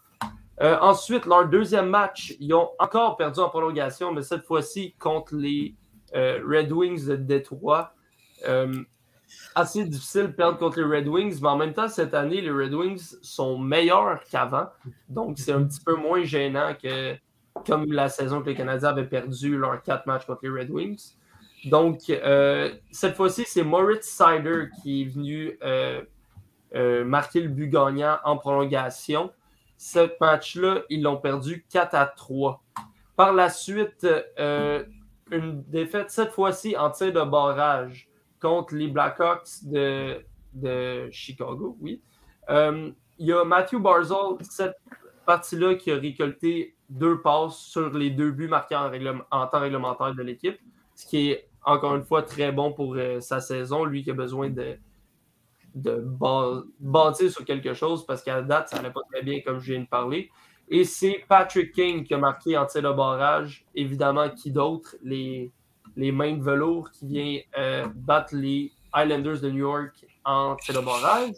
Euh, 0.61 0.77
ensuite, 0.81 1.25
leur 1.25 1.47
deuxième 1.47 1.89
match, 1.89 2.35
ils 2.39 2.53
ont 2.53 2.69
encore 2.79 3.15
perdu 3.15 3.39
en 3.39 3.49
prolongation, 3.49 4.11
mais 4.11 4.23
cette 4.23 4.43
fois-ci 4.43 4.93
contre 4.99 5.35
les 5.35 5.75
euh, 6.15 6.41
Red 6.45 6.71
Wings 6.71 7.05
de 7.07 7.15
Détroit 7.15 7.93
assez 9.55 9.85
difficile 9.85 10.23
de 10.23 10.31
perdre 10.31 10.57
contre 10.57 10.79
les 10.79 10.97
Red 10.97 11.07
Wings, 11.07 11.39
mais 11.41 11.47
en 11.47 11.57
même 11.57 11.73
temps, 11.73 11.87
cette 11.87 12.13
année, 12.13 12.41
les 12.41 12.51
Red 12.51 12.73
Wings 12.73 13.15
sont 13.21 13.57
meilleurs 13.57 14.21
qu'avant. 14.29 14.67
Donc, 15.07 15.37
c'est 15.37 15.51
un 15.51 15.63
petit 15.63 15.81
peu 15.81 15.95
moins 15.95 16.23
gênant 16.23 16.73
que 16.81 17.15
comme 17.65 17.91
la 17.91 18.09
saison 18.09 18.41
que 18.41 18.49
les 18.49 18.55
Canadiens 18.55 18.89
avaient 18.89 19.07
perdu 19.07 19.57
leurs 19.57 19.81
quatre 19.81 20.05
matchs 20.05 20.25
contre 20.25 20.41
les 20.43 20.49
Red 20.49 20.69
Wings. 20.69 21.15
Donc, 21.65 22.09
euh, 22.09 22.73
cette 22.91 23.15
fois-ci, 23.15 23.43
c'est 23.45 23.63
Moritz 23.63 24.07
Sider 24.07 24.69
qui 24.81 25.01
est 25.01 25.05
venu 25.05 25.57
euh, 25.63 26.01
euh, 26.75 27.03
marquer 27.03 27.41
le 27.41 27.49
but 27.49 27.69
gagnant 27.69 28.17
en 28.23 28.37
prolongation. 28.37 29.31
Ce 29.77 30.09
match-là, 30.19 30.83
ils 30.89 31.01
l'ont 31.01 31.17
perdu 31.17 31.65
4 31.69 31.95
à 31.95 32.05
3. 32.05 32.63
Par 33.15 33.33
la 33.33 33.49
suite, 33.49 34.07
une 35.31 35.63
défaite 35.67 36.09
cette 36.09 36.31
fois-ci 36.31 36.77
en 36.77 36.89
tir 36.89 37.11
de 37.13 37.21
barrage 37.21 38.09
contre 38.41 38.75
les 38.75 38.87
Blackhawks 38.87 39.63
de, 39.63 40.23
de 40.53 41.09
Chicago, 41.11 41.77
oui. 41.81 42.01
Il 42.49 43.25
y 43.25 43.33
a 43.33 43.43
Matthew 43.43 43.79
Barzell, 43.79 44.37
cette 44.41 44.77
partie-là, 45.25 45.75
qui 45.75 45.91
a 45.91 45.95
récolté 45.97 46.75
deux 46.89 47.21
passes 47.21 47.57
sur 47.57 47.89
les 47.91 48.09
deux 48.09 48.31
buts 48.31 48.47
marqués 48.47 48.75
en, 48.75 49.47
temps 49.47 49.59
réglementaire 49.59 50.15
de 50.15 50.23
l'équipe, 50.23 50.57
ce 50.95 51.05
qui 51.05 51.31
est 51.31 51.48
encore 51.63 51.95
une 51.95 52.03
fois 52.03 52.23
très 52.23 52.51
bon 52.51 52.73
pour 52.73 52.95
euh, 52.95 53.19
sa 53.19 53.39
saison. 53.39 53.83
Lui 53.85 54.03
qui 54.03 54.11
a 54.11 54.13
besoin 54.13 54.49
de, 54.49 54.77
de 55.75 56.03
bâtir 56.79 57.31
sur 57.31 57.45
quelque 57.45 57.73
chose 57.73 58.05
parce 58.05 58.23
qu'à 58.23 58.41
date, 58.41 58.69
ça 58.69 58.77
n'allait 58.77 58.93
pas 58.93 59.01
très 59.11 59.23
bien, 59.23 59.41
comme 59.41 59.59
je 59.59 59.73
viens 59.73 59.81
de 59.81 59.87
parler. 59.87 60.29
Et 60.67 60.83
c'est 60.83 61.25
Patrick 61.27 61.73
King 61.73 62.03
qui 62.03 62.13
a 62.13 62.17
marqué 62.17 62.57
en 62.57 62.65
tir 62.65 62.83
de 62.83 62.91
barrage. 62.91 63.65
Évidemment, 63.73 64.29
qui 64.29 64.51
d'autre? 64.51 64.95
Les, 65.01 65.51
les 65.95 66.11
mains 66.11 66.37
de 66.37 66.43
velours 66.43 66.91
qui 66.91 67.07
vient 67.07 67.39
euh, 67.57 67.87
battre 67.95 68.35
les 68.35 68.71
Islanders 68.95 69.41
de 69.41 69.49
New 69.49 69.67
York 69.67 70.05
en 70.25 70.55
barrage. 70.85 71.33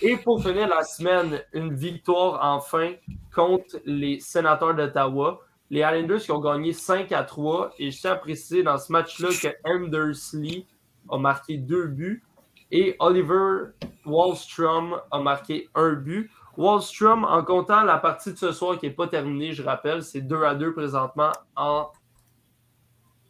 Et 0.00 0.16
pour 0.16 0.42
finir 0.42 0.68
la 0.68 0.82
semaine, 0.84 1.42
une 1.52 1.74
victoire 1.74 2.38
enfin 2.42 2.94
contre 3.34 3.76
les 3.84 4.20
sénateurs 4.20 4.74
d'Ottawa. 4.74 5.40
Les 5.72 5.80
Islanders 5.80 6.20
qui 6.20 6.30
ont 6.30 6.38
gagné 6.38 6.74
5 6.74 7.10
à 7.12 7.24
3. 7.24 7.72
Et 7.78 7.90
je 7.90 7.98
tiens 7.98 8.12
à 8.12 8.16
préciser 8.16 8.62
dans 8.62 8.76
ce 8.76 8.92
match-là 8.92 9.30
que 9.30 9.48
Anders 9.64 10.34
Lee 10.34 10.66
a 11.10 11.16
marqué 11.16 11.56
deux 11.56 11.86
buts 11.86 12.22
et 12.70 12.94
Oliver 12.98 13.70
Wallstrom 14.04 15.00
a 15.10 15.18
marqué 15.20 15.68
un 15.74 15.92
but. 15.92 16.30
Wallstrom, 16.58 17.24
en 17.24 17.42
comptant 17.42 17.84
la 17.84 17.96
partie 17.96 18.32
de 18.32 18.38
ce 18.38 18.52
soir 18.52 18.78
qui 18.78 18.86
n'est 18.86 18.92
pas 18.92 19.06
terminée, 19.08 19.54
je 19.54 19.62
rappelle, 19.62 20.02
c'est 20.02 20.20
2 20.20 20.42
à 20.42 20.54
2 20.54 20.74
présentement 20.74 21.32
en 21.56 21.90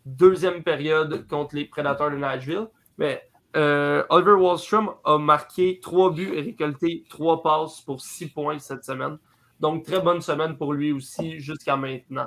deuxième 0.04 0.64
période 0.64 1.28
contre 1.28 1.54
les 1.54 1.64
Prédateurs 1.64 2.10
de 2.10 2.16
Nashville. 2.16 2.66
Mais 2.98 3.22
euh, 3.54 4.02
Oliver 4.08 4.32
Wallstrom 4.32 4.94
a 5.04 5.16
marqué 5.16 5.78
trois 5.80 6.10
buts 6.10 6.32
et 6.34 6.40
récolté 6.40 7.04
trois 7.08 7.40
passes 7.40 7.80
pour 7.82 8.00
six 8.00 8.28
points 8.28 8.58
cette 8.58 8.84
semaine. 8.84 9.18
Donc, 9.62 9.84
très 9.84 10.00
bonne 10.00 10.20
semaine 10.20 10.56
pour 10.56 10.72
lui 10.72 10.90
aussi 10.90 11.38
jusqu'à 11.38 11.76
maintenant. 11.76 12.26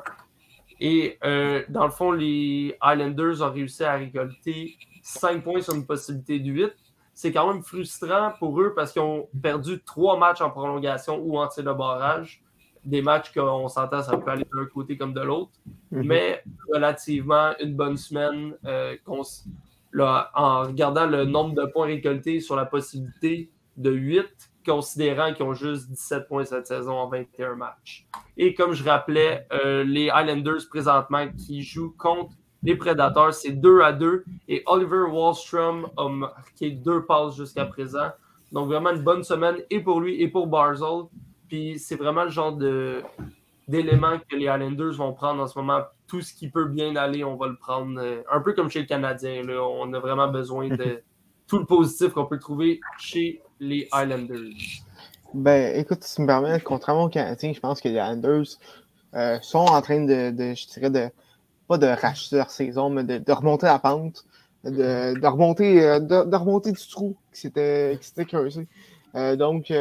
Et 0.79 1.17
euh, 1.25 1.63
dans 1.67 1.83
le 1.83 1.91
fond, 1.91 2.11
les 2.11 2.77
Islanders 2.81 3.41
ont 3.41 3.51
réussi 3.51 3.83
à 3.83 3.95
récolter 3.95 4.77
cinq 5.03 5.43
points 5.43 5.61
sur 5.61 5.75
une 5.75 5.85
possibilité 5.85 6.39
de 6.39 6.49
8. 6.49 6.71
C'est 7.13 7.33
quand 7.33 7.51
même 7.51 7.61
frustrant 7.61 8.31
pour 8.39 8.61
eux 8.61 8.73
parce 8.73 8.93
qu'ils 8.93 9.01
ont 9.01 9.27
perdu 9.41 9.81
trois 9.85 10.17
matchs 10.17 10.39
en 10.39 10.49
prolongation 10.49 11.17
ou 11.17 11.37
en 11.37 11.47
tir 11.47 11.65
de 11.65 11.73
barrage 11.73 12.41
des 12.85 13.01
matchs 13.01 13.33
qu'on 13.33 13.67
s'entend, 13.67 14.01
ça 14.01 14.15
peut 14.15 14.31
aller 14.31 14.45
d'un 14.53 14.65
côté 14.67 14.95
comme 14.95 15.13
de 15.13 15.21
l'autre. 15.21 15.51
Mhm. 15.91 16.05
Mais 16.05 16.43
relativement 16.71 17.51
une 17.59 17.75
bonne 17.75 17.97
semaine 17.97 18.55
euh, 18.65 18.95
en 19.05 20.63
regardant 20.63 21.05
le 21.05 21.25
nombre 21.25 21.55
de 21.55 21.65
points 21.65 21.87
récoltés 21.87 22.39
sur 22.39 22.55
la 22.55 22.65
possibilité 22.65 23.49
de 23.75 23.91
8, 23.91 24.25
considérant 24.65 25.33
qu'ils 25.33 25.45
ont 25.45 25.53
juste 25.53 25.89
17 25.89 26.27
points 26.27 26.45
cette 26.45 26.67
saison 26.67 26.93
en 26.93 27.07
21 27.07 27.55
matchs. 27.55 28.07
Et 28.37 28.53
comme 28.53 28.73
je 28.73 28.83
rappelais, 28.83 29.47
euh, 29.53 29.83
les 29.83 30.05
Islanders 30.05 30.67
présentement 30.69 31.27
qui 31.29 31.61
jouent 31.61 31.93
contre 31.97 32.35
les 32.63 32.75
Predators, 32.75 33.33
c'est 33.33 33.51
2 33.51 33.81
à 33.81 33.93
2. 33.93 34.25
Et 34.47 34.63
Oliver 34.65 35.03
Wallstrom 35.11 35.87
a 35.97 36.09
marqué 36.09 36.71
deux 36.71 37.05
passes 37.05 37.37
jusqu'à 37.37 37.65
présent. 37.65 38.09
Donc, 38.51 38.67
vraiment 38.67 38.91
une 38.91 39.03
bonne 39.03 39.23
semaine 39.23 39.57
et 39.69 39.79
pour 39.79 40.01
lui 40.01 40.21
et 40.21 40.27
pour 40.27 40.47
Barzell. 40.47 41.05
Puis, 41.47 41.77
c'est 41.77 41.95
vraiment 41.95 42.23
le 42.23 42.31
genre 42.31 42.53
de, 42.53 43.03
d'éléments 43.67 44.17
que 44.17 44.35
les 44.35 44.45
Islanders 44.45 44.93
vont 44.93 45.13
prendre 45.13 45.43
en 45.43 45.47
ce 45.47 45.57
moment. 45.59 45.81
Tout 46.07 46.21
ce 46.21 46.33
qui 46.33 46.49
peut 46.49 46.65
bien 46.65 46.95
aller, 46.95 47.23
on 47.23 47.35
va 47.35 47.47
le 47.47 47.55
prendre. 47.55 47.99
Euh, 47.99 48.21
un 48.31 48.41
peu 48.41 48.53
comme 48.53 48.69
chez 48.69 48.79
le 48.79 48.85
Canadien. 48.85 49.43
Là. 49.43 49.61
On 49.63 49.93
a 49.93 49.99
vraiment 49.99 50.27
besoin 50.27 50.69
de 50.69 51.03
tout 51.47 51.59
le 51.59 51.65
positif 51.65 52.13
qu'on 52.13 52.25
peut 52.25 52.39
trouver 52.39 52.79
chez 52.97 53.41
les 53.59 53.87
Islanders. 53.93 54.83
Ben, 55.33 55.75
écoute, 55.77 56.03
si 56.03 56.15
tu 56.15 56.21
me 56.21 56.27
permets, 56.27 56.59
contrairement 56.61 57.05
aux 57.05 57.09
Canadiens, 57.09 57.53
je 57.53 57.59
pense 57.59 57.81
que 57.81 57.89
les 57.89 57.95
Islanders 57.95 58.45
euh, 59.15 59.39
sont 59.41 59.59
en 59.59 59.81
train 59.81 60.01
de, 60.05 60.33
je 60.37 60.67
dirais, 60.67 60.89
de, 60.89 61.09
pas 61.67 61.77
de 61.77 61.87
racheter 61.87 62.37
leur 62.37 62.51
saison, 62.51 62.89
mais 62.89 63.03
de, 63.03 63.31
remonter 63.31 63.65
la 63.65 63.79
pente, 63.79 64.25
de, 64.63 65.25
remonter, 65.27 65.83
euh, 65.83 65.99
de, 65.99 66.35
remonter 66.35 66.71
du 66.71 66.87
trou 66.87 67.15
qui 67.33 67.41
s'était 67.41 67.99
creusé. 68.25 68.67
donc, 69.13 69.71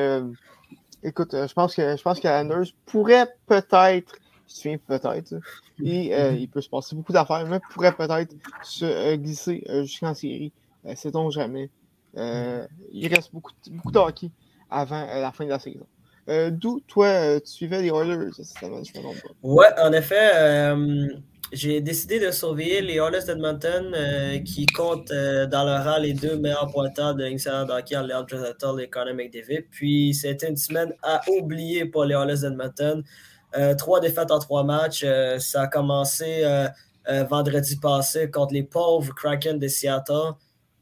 écoute, 1.05 1.35
euh, 1.35 1.47
je 1.47 1.53
pense 1.53 1.77
que 1.77 1.97
je 1.97 2.03
pense 2.03 2.19
que 2.19 2.29
Anders 2.29 2.67
pourrait 2.87 3.29
peut-être, 3.47 4.17
je 4.49 4.77
peut-être, 4.77 5.35
et 5.83 6.15
euh, 6.15 6.33
il 6.33 6.49
peut 6.49 6.61
se 6.61 6.69
passer 6.69 6.97
beaucoup 6.97 7.13
d'affaires, 7.13 7.47
mais 7.47 7.61
pourrait 7.73 7.95
peut-être 7.95 8.35
se 8.63 8.85
euh, 8.85 9.17
glisser 9.17 9.65
jusqu'en 9.83 10.15
série. 10.15 10.53
Sait-on 10.97 11.31
jamais. 11.31 11.71
Il 12.17 13.09
reste 13.09 13.33
beaucoup, 13.33 13.53
beaucoup 13.71 13.91
de 13.91 13.99
hockey 13.99 14.31
avant 14.71 15.07
la 15.07 15.33
fin 15.33 15.45
de 15.45 15.51
la 15.51 15.59
saison. 15.59 15.87
D'où 16.27 16.81
toi, 16.87 17.41
tu 17.41 17.51
suivais 17.51 17.83
les 17.83 17.89
Oilers 17.89 18.31
cette 18.35 18.47
semaine, 18.47 18.85
je 18.85 18.99
me 18.99 19.03
trompe 19.03 19.21
pas. 19.23 19.29
Ouais, 19.43 19.67
en 19.83 19.93
effet, 19.93 20.75
j'ai 21.55 21.81
décidé 21.81 22.19
de 22.19 22.31
surveiller 22.31 22.81
les 22.81 22.95
Oilers 22.95 23.25
d'Edmonton 23.27 23.93
euh, 23.95 24.39
qui 24.41 24.67
comptent 24.67 25.11
euh, 25.13 25.47
dans 25.47 25.65
leur 25.65 25.85
rang 25.85 25.99
les 25.99 26.13
deux 26.13 26.37
meilleurs 26.37 26.71
pointeurs 26.71 27.15
de 27.15 27.23
l'Institut 27.23 27.71
hockey, 27.71 27.95
Leon 27.95 28.25
Draisaitl 28.29 28.81
et 28.81 28.89
Connor 28.89 29.15
McDavid. 29.15 29.63
Puis 29.71 30.15
c'était 30.15 30.49
une 30.49 30.57
semaine 30.57 30.93
à 31.03 31.21
oublier 31.29 31.85
pour 31.85 32.05
les 32.05 32.15
Oilers 32.15 32.41
d'Edmonton. 32.41 33.05
Euh, 33.57 33.75
trois 33.75 34.01
défaites 34.01 34.33
en 34.33 34.41
trois 34.41 34.65
matchs. 34.65 35.05
ça 35.39 35.63
a 35.63 35.67
commencé 35.69 36.45
vendredi 37.31 37.77
passé 37.77 38.31
contre 38.31 38.55
les 38.55 38.65
pauvres 38.65 39.15
Kraken 39.15 39.59
de 39.59 39.69
Seattle. 39.69 40.33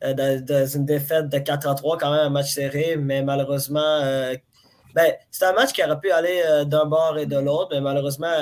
Dans, 0.03 0.67
une 0.67 0.85
défaite 0.85 1.29
de 1.29 1.39
4 1.39 1.69
à 1.69 1.75
3, 1.75 1.99
quand 1.99 2.11
même 2.11 2.27
un 2.27 2.31
match 2.31 2.53
serré, 2.55 2.97
mais 2.97 3.23
malheureusement, 3.23 4.01
ben, 4.95 5.13
c'est 5.31 5.45
un 5.45 5.53
match 5.53 5.73
qui 5.73 5.83
aurait 5.85 6.01
pu 6.01 6.11
aller 6.11 6.43
d'un 6.67 6.87
bord 6.87 7.17
et 7.19 7.27
de 7.27 7.39
l'autre, 7.39 7.69
mais 7.73 7.81
malheureusement, 7.81 8.35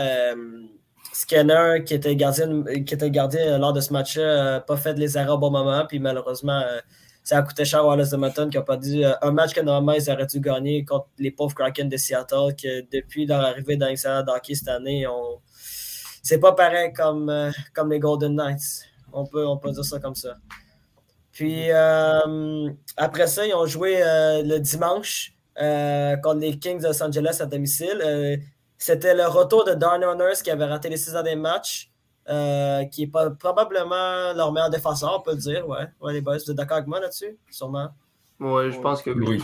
Scanner, 1.12 1.84
qui 1.84 1.94
était 1.94 2.16
gardien, 2.16 2.62
qui 2.64 2.94
était 2.94 3.10
gardien 3.10 3.58
lors 3.58 3.72
de 3.72 3.80
ce 3.80 3.92
match-là, 3.92 4.44
n'a 4.44 4.60
pas 4.60 4.76
fait 4.76 4.94
les 4.94 5.18
erreurs 5.18 5.36
au 5.36 5.38
bon 5.38 5.50
moment. 5.50 5.84
Puis 5.86 5.98
malheureusement, 5.98 6.60
euh, 6.60 6.80
ça 7.22 7.38
a 7.38 7.42
coûté 7.42 7.64
cher 7.64 7.80
à 7.80 7.86
Wallace 7.86 8.10
de 8.10 8.16
Mountain 8.16 8.48
qui 8.48 8.58
dit 8.78 9.04
euh, 9.04 9.12
un 9.20 9.32
match 9.32 9.52
que 9.52 9.60
normalement 9.60 9.92
ils 9.92 10.10
auraient 10.10 10.26
dû 10.26 10.40
gagner 10.40 10.84
contre 10.84 11.08
les 11.18 11.30
pauvres 11.30 11.54
Kraken 11.54 11.88
de 11.88 11.96
Seattle, 11.96 12.54
que 12.60 12.86
depuis 12.90 13.26
leur 13.26 13.40
arrivée 13.40 13.76
dans 13.76 13.86
l'extérieur 13.86 14.24
cette 14.42 14.68
année, 14.68 15.06
on... 15.06 15.40
c'est 16.22 16.38
pas 16.38 16.52
pareil 16.52 16.92
comme, 16.92 17.28
euh, 17.28 17.50
comme 17.74 17.90
les 17.90 17.98
Golden 17.98 18.34
Knights. 18.34 18.86
On 19.12 19.26
peut, 19.26 19.46
on 19.46 19.58
peut 19.58 19.72
dire 19.72 19.84
ça 19.84 19.98
comme 19.98 20.14
ça. 20.14 20.36
Puis 21.40 21.70
après 22.98 23.26
ça, 23.26 23.46
ils 23.46 23.54
ont 23.54 23.64
joué 23.64 24.02
le 24.44 24.58
dimanche 24.58 25.32
contre 25.56 26.38
les 26.38 26.58
Kings 26.58 26.82
de 26.82 26.88
Los 26.88 27.02
Angeles 27.02 27.38
à 27.40 27.46
domicile. 27.46 28.42
C'était 28.76 29.14
le 29.14 29.26
retour 29.26 29.64
de 29.64 29.72
Darnell 29.72 30.18
Nurse 30.18 30.42
qui 30.42 30.50
avait 30.50 30.66
raté 30.66 30.90
les 30.90 30.98
six 30.98 31.12
derniers 31.12 31.36
matchs, 31.36 31.90
euh, 32.28 32.84
qui 32.84 33.04
est 33.04 33.06
pas, 33.06 33.30
probablement 33.30 34.34
leur 34.34 34.52
meilleur 34.52 34.68
défenseur, 34.68 35.16
on 35.18 35.22
peut 35.22 35.32
le 35.32 35.38
dire. 35.38 35.66
Ouais, 35.66 35.86
ouais 36.02 36.12
les 36.12 36.20
boys, 36.20 36.36
vous 36.36 36.50
êtes 36.50 36.56
d'accord 36.58 36.76
avec 36.76 36.88
moi 36.88 37.00
là-dessus? 37.00 37.38
Sûrement. 37.50 37.88
Oui, 38.38 38.70
je 38.70 38.78
pense 38.78 39.00
que 39.00 39.08
oui. 39.08 39.42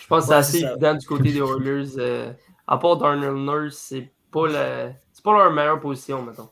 Je 0.00 0.06
pense 0.06 0.22
que 0.22 0.28
c'est 0.28 0.34
assez 0.34 0.58
évident 0.58 0.94
du 0.94 1.04
côté 1.04 1.32
des 1.32 1.38
Oilers. 1.38 1.98
Euh, 1.98 2.32
à 2.64 2.78
part 2.78 2.96
Darnell 2.96 3.34
Nurse, 3.34 3.76
c'est 3.76 4.08
pas, 4.30 4.46
le... 4.46 4.92
pas 5.24 5.32
leur 5.32 5.50
meilleure 5.50 5.80
position, 5.80 6.22
mettons. 6.22 6.50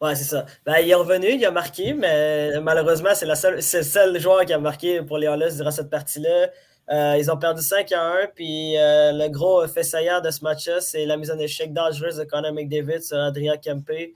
Ouais, 0.00 0.14
c'est 0.14 0.24
ça. 0.24 0.46
Ben, 0.64 0.76
il 0.82 0.90
est 0.90 0.94
revenu, 0.94 1.32
il 1.32 1.44
a 1.44 1.50
marqué, 1.50 1.94
mais 1.94 2.60
malheureusement, 2.60 3.10
c'est 3.14 3.26
le 3.26 3.62
seul 3.62 4.18
joueur 4.20 4.44
qui 4.44 4.52
a 4.52 4.58
marqué 4.58 5.02
pour 5.02 5.18
les 5.18 5.26
Oilers 5.26 5.56
durant 5.56 5.70
cette 5.70 5.90
partie-là. 5.90 6.48
Euh, 6.90 7.16
ils 7.18 7.30
ont 7.30 7.38
perdu 7.38 7.62
5 7.62 7.90
à 7.92 8.02
1, 8.24 8.26
puis 8.34 8.76
euh, 8.76 9.12
le 9.12 9.28
gros 9.28 9.66
fait 9.66 9.80
de 9.80 10.30
ce 10.30 10.44
match-là, 10.44 10.80
c'est 10.80 11.06
la 11.06 11.16
mise 11.16 11.30
en 11.30 11.38
échec 11.38 11.72
dangereuse 11.72 12.16
de 12.16 12.24
Conor 12.24 12.52
McDavid 12.52 13.02
sur 13.02 13.18
Adrien 13.18 13.56
Kempe, 13.56 14.14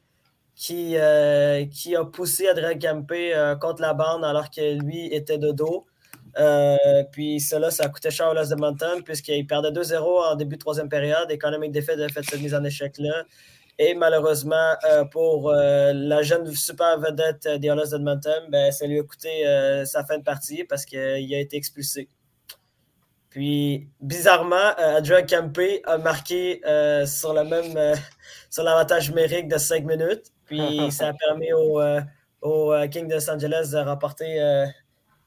qui, 0.54 0.96
euh, 0.96 1.64
qui 1.66 1.96
a 1.96 2.04
poussé 2.04 2.48
Adrien 2.48 2.78
Kempe 2.78 3.14
contre 3.60 3.80
la 3.80 3.94
bande 3.94 4.24
alors 4.24 4.50
que 4.50 4.78
lui 4.82 5.06
était 5.14 5.38
de 5.38 5.50
dos. 5.52 5.86
puis 7.12 7.40
cela, 7.40 7.70
ça 7.70 7.84
a 7.84 7.88
coûté 7.88 8.10
cher 8.10 8.28
au 8.30 8.34
Los 8.34 8.50
de 8.50 8.56
Mountain, 8.56 9.00
puisqu'il 9.02 9.46
perdait 9.46 9.70
2-0 9.70 10.32
en 10.32 10.34
début 10.34 10.56
de 10.56 10.60
troisième 10.60 10.90
période 10.90 11.30
et 11.30 11.38
Conor 11.38 11.60
McDavid 11.60 12.02
a 12.02 12.08
fait 12.08 12.22
cette 12.22 12.40
mise 12.40 12.54
en 12.54 12.64
échec-là. 12.64 13.24
Et 13.78 13.94
malheureusement, 13.94 14.74
pour 15.12 15.52
la 15.52 16.22
jeune 16.22 16.52
super 16.52 16.98
vedette 16.98 17.46
des 17.46 17.68
Oilers 17.68 17.90
d'Edmonton, 17.92 18.48
ben, 18.48 18.72
ça 18.72 18.86
lui 18.86 18.98
a 18.98 19.02
coûté 19.04 19.44
sa 19.86 20.04
fin 20.04 20.18
de 20.18 20.24
partie 20.24 20.64
parce 20.64 20.84
qu'il 20.84 20.98
a 20.98 21.38
été 21.38 21.56
expulsé. 21.56 22.08
Puis, 23.30 23.88
bizarrement, 24.00 24.56
euh, 24.56 24.96
Adrian 24.96 25.26
Campé 25.26 25.82
a 25.84 25.98
marqué 25.98 26.62
euh, 26.66 27.04
sur 27.04 27.34
le 27.34 27.44
même 27.44 27.76
euh, 27.76 27.94
sur 28.50 28.62
l'avantage 28.62 29.10
numérique 29.10 29.48
de 29.48 29.58
5 29.58 29.84
minutes. 29.84 30.32
Puis, 30.46 30.60
ça 30.90 31.08
a 31.08 31.12
permis 31.12 31.52
au, 31.52 31.80
au 32.40 32.74
King 32.90 33.06
de 33.06 33.14
Los 33.14 33.30
Angeles 33.30 33.70
de 33.72 33.78
remporter 33.78 34.40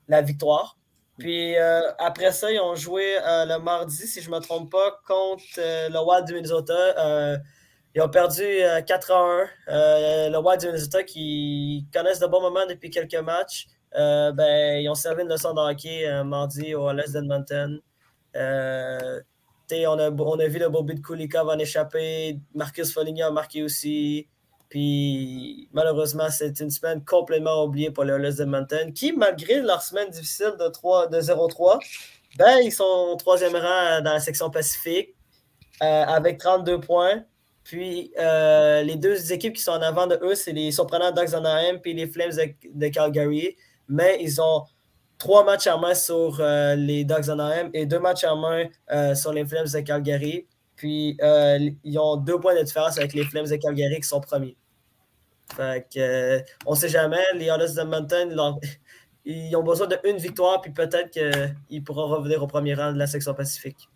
la 0.07 0.21
victoire. 0.21 0.77
Puis, 1.19 1.55
après 1.99 2.31
ça, 2.31 2.51
ils 2.51 2.59
ont 2.59 2.75
joué 2.75 3.17
le 3.23 3.59
mardi, 3.59 4.07
si 4.07 4.21
je 4.21 4.31
ne 4.31 4.35
me 4.35 4.41
trompe 4.41 4.71
pas, 4.71 4.99
contre 5.07 5.43
le 5.57 5.99
Wild 6.03 6.25
du 6.25 6.33
Minnesota. 6.33 7.37
Ils 7.95 8.01
ont 8.01 8.09
perdu 8.09 8.43
4 8.87 9.11
à 9.11 9.47
1. 9.67 10.29
le 10.29 10.37
Wild 10.37 10.61
du 10.61 10.67
Minnesota, 10.67 11.03
qui 11.03 11.85
connaissent 11.93 12.19
de 12.19 12.27
bons 12.27 12.41
moments 12.41 12.65
depuis 12.67 12.89
quelques 12.89 13.15
matchs, 13.15 13.67
ben, 13.93 14.81
ils 14.81 14.89
ont 14.89 14.95
servi 14.95 15.23
une 15.23 15.29
leçon 15.29 15.53
de 15.53 15.59
hockey 15.59 16.23
mardi 16.23 16.75
au 16.75 16.91
West 16.91 17.13
d'Edmonton. 17.13 17.79
Euh, 18.35 19.21
on, 19.71 19.99
a, 19.99 20.11
on 20.11 20.39
a 20.39 20.47
vu 20.47 20.59
le 20.59 20.69
Bobby 20.69 20.95
de 20.95 21.01
Kulikov 21.01 21.47
en 21.47 21.57
échapper. 21.57 22.39
Marcus 22.53 22.93
Foligny 22.93 23.23
a 23.23 23.31
marqué 23.31 23.63
aussi. 23.63 24.27
Puis 24.69 25.69
malheureusement, 25.73 26.29
c'est 26.29 26.59
une 26.59 26.69
semaine 26.69 27.03
complètement 27.03 27.63
oubliée 27.63 27.91
pour 27.91 28.03
les 28.03 28.13
Oilers 28.13 28.35
de 28.35 28.45
Mountain, 28.45 28.91
qui, 28.91 29.11
malgré 29.11 29.61
leur 29.61 29.81
semaine 29.81 30.09
difficile 30.09 30.53
de, 30.59 30.67
3, 30.67 31.07
de 31.07 31.19
0-3, 31.19 31.79
ben, 32.37 32.59
ils 32.63 32.71
sont 32.71 33.09
au 33.11 33.15
troisième 33.15 33.55
rang 33.55 34.01
dans 34.01 34.13
la 34.13 34.19
section 34.19 34.49
Pacifique 34.49 35.15
euh, 35.83 36.03
avec 36.05 36.37
32 36.37 36.79
points. 36.79 37.23
Puis 37.71 38.11
euh, 38.19 38.83
les 38.83 38.97
deux 38.97 39.31
équipes 39.31 39.53
qui 39.53 39.61
sont 39.61 39.71
en 39.71 39.81
avant 39.81 40.05
de 40.05 40.19
eux, 40.23 40.35
c'est 40.35 40.51
les 40.51 40.73
surprenants 40.73 41.13
Ducks 41.13 41.29
d'Anaheim 41.29 41.79
et 41.85 41.93
les 41.93 42.05
Flames 42.05 42.33
de, 42.65 42.87
Calgary. 42.89 43.55
Mais 43.87 44.17
ils 44.19 44.41
ont 44.41 44.65
trois 45.17 45.45
matchs 45.45 45.67
en 45.67 45.79
main 45.79 45.93
sur 45.93 46.41
euh, 46.41 46.75
les 46.75 47.05
Dogs 47.05 47.29
Anaheim 47.29 47.69
et 47.73 47.85
deux 47.85 47.99
matchs 47.99 48.25
en 48.25 48.35
main 48.35 48.65
euh, 48.91 49.15
sur 49.15 49.31
les 49.31 49.45
Flames 49.45 49.69
de 49.73 49.79
Calgary. 49.79 50.47
Puis, 50.75 51.15
euh, 51.21 51.69
ils 51.85 51.97
ont 51.97 52.17
deux 52.17 52.41
points 52.41 52.55
de 52.55 52.63
différence 52.63 52.97
avec 52.97 53.13
les 53.13 53.23
Flames 53.23 53.47
de 53.47 53.55
Calgary 53.55 54.01
qui 54.01 54.07
sont 54.07 54.19
premiers. 54.19 54.57
Fait 55.55 55.87
que, 55.93 56.43
on 56.65 56.71
ne 56.71 56.75
sait 56.75 56.89
jamais. 56.89 57.23
Les 57.35 57.45
Oilers 57.45 57.73
de 57.73 57.83
Mountain, 57.83 58.57
ils 59.23 59.55
ont 59.55 59.63
besoin 59.63 59.87
d'une 59.87 60.17
victoire, 60.17 60.59
puis 60.59 60.73
peut-être 60.73 61.09
qu'ils 61.09 61.85
pourront 61.85 62.09
revenir 62.09 62.43
au 62.43 62.47
premier 62.47 62.73
rang 62.73 62.91
de 62.91 62.97
la 62.97 63.07
section 63.07 63.33
Pacifique. 63.33 63.87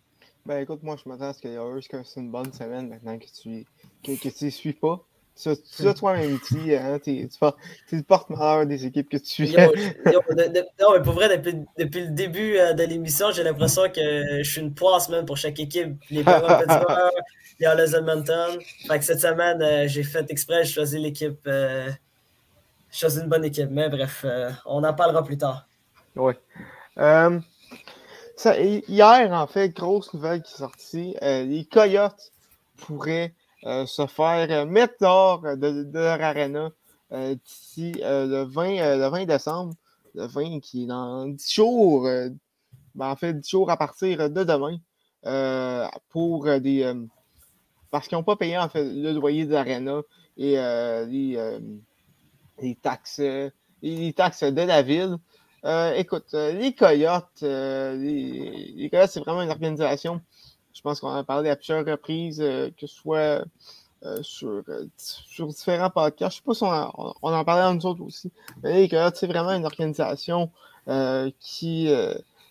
Ben 0.46 0.60
écoute, 0.60 0.84
moi 0.84 0.96
je 1.04 1.10
m'attends 1.10 1.30
à 1.30 1.34
ce 1.34 1.41
que 1.41 1.48
les 1.48 1.56
Oilers 1.56 2.04
c'est 2.04 2.20
une 2.20 2.30
bonne 2.30 2.54
semaine 2.54 2.88
maintenant 2.88 3.18
que 3.18 3.26
tu 3.26 3.66
ne 4.08 4.16
que, 4.16 4.50
suis 4.50 4.74
pas? 4.74 5.04
Tu 5.36 5.50
as 5.88 5.93
toi-même 5.93 6.39
hein, 6.52 7.00
tu 7.04 7.12
es, 7.12 7.30
le 7.91 8.02
porte-malheur 8.04 8.66
des 8.66 8.86
équipes 8.86 9.10
que 9.10 9.18
tu 9.18 9.48
suis. 9.48 9.56
non, 9.56 10.93
mais 10.93 11.02
pour 11.04 11.14
vrai, 11.14 11.36
depuis, 11.38 11.66
depuis 11.78 12.06
le 12.06 12.12
début 12.12 12.58
euh, 12.58 12.74
de 12.74 12.84
l'émission, 12.84 13.32
j'ai 13.32 13.43
l'impression 13.43 13.89
que 13.89 14.41
je 14.41 14.50
suis 14.50 14.62
une 14.62 14.74
poisse 14.74 15.10
même 15.10 15.26
pour 15.26 15.36
chaque 15.36 15.60
équipe. 15.60 15.98
Les 16.10 16.24
Penguins 16.24 16.64
les 17.60 17.66
Oilers 17.66 17.96
Edmonton. 17.96 18.60
Fait 18.88 19.00
que 19.00 19.06
cette 19.06 19.20
semaine, 19.20 19.62
euh, 19.62 19.88
j'ai 19.88 20.04
fait 20.04 20.30
exprès, 20.30 20.64
j'ai 20.64 20.74
choisi 20.74 21.00
l'équipe. 21.00 21.39
Euh, 21.48 21.89
j'ai 22.91 23.00
choisi 23.00 23.20
une 23.20 23.28
bonne 23.28 23.43
équipe. 23.43 23.70
Mais 23.72 23.89
bref, 23.89 24.26
on 24.66 24.84
en 24.84 24.93
parlera 24.93 25.24
plus 25.24 25.38
tard. 25.38 25.68
Oui. 26.16 26.34
Hier, 28.44 29.32
en 29.32 29.48
fait, 29.48 29.70
grosse 29.70 30.14
nouvelle 30.14 30.42
qui 30.42 30.54
est 30.54 30.58
sortie. 30.58 31.16
les 31.22 31.66
Coyotes 31.72 32.32
pourraient 32.78 33.34
euh, 33.66 33.88
se 33.88 34.06
faire 34.06 34.48
euh, 34.52 34.66
mettre 34.66 34.96
dehors 35.02 35.42
de, 35.42 35.90
leur 35.92 36.22
arena 36.22 36.70
euh, 37.12 37.34
d'ici 37.34 37.94
le, 38.00 38.44
20, 38.44 38.98
le 38.98 39.08
20 39.08 39.26
décembre. 39.26 39.74
Le 40.14 40.28
20 40.28 40.60
qui 40.60 40.84
est 40.84 40.88
dans 40.88 41.26
10 41.28 41.54
jours. 41.54 42.04
Ben, 42.94 43.10
en 43.10 43.16
fait, 43.16 43.34
10 43.34 43.50
jours 43.50 43.72
à 43.72 43.78
partir 43.78 44.30
de 44.30 44.44
demain. 44.44 44.78
pour 46.10 46.46
des. 46.60 46.94
parce 47.90 48.08
qu'ils 48.08 48.18
n'ont 48.18 48.24
pas 48.24 48.36
payé 48.36 48.58
en 48.58 48.70
fait 48.70 48.84
le 48.86 49.12
loyer 49.14 49.46
de 49.46 49.54
l'arena 49.54 50.02
et 50.38 50.56
les 51.08 51.60
les 52.60 52.76
taxes, 52.76 53.22
les 53.82 54.14
taxes 54.14 54.44
de 54.44 54.62
la 54.62 54.82
ville. 54.82 55.18
Écoute, 55.95 56.34
les 56.34 56.74
Coyotes, 56.74 57.41
les, 57.41 58.89
Coyotes, 58.91 59.09
c'est 59.09 59.20
vraiment 59.22 59.41
une 59.41 59.49
organisation. 59.49 60.22
Je 60.74 60.82
pense 60.82 60.99
qu'on 60.99 61.09
en 61.09 61.16
a 61.16 61.24
parlé 61.24 61.49
à 61.49 61.55
plusieurs 61.55 61.86
reprises, 61.86 62.39
que 62.39 62.72
ce 62.82 62.88
soit 62.88 63.45
sur, 64.22 64.63
sur, 64.97 65.47
différents 65.47 65.89
podcasts. 65.89 66.38
Je 66.45 66.49
ne 66.49 66.53
sais 66.53 66.61
pas 66.61 66.89
si 66.89 67.11
on, 67.22 67.34
en 67.34 67.43
parlait 67.45 67.63
en 67.63 67.74
nous 67.76 67.86
autres 67.86 68.03
aussi. 68.03 68.32
Mais 68.61 68.82
les 68.82 68.89
Coyotes, 68.89 69.16
c'est 69.16 69.28
vraiment 69.28 69.51
une 69.51 69.66
organisation 69.66 70.51
qui, 71.39 71.89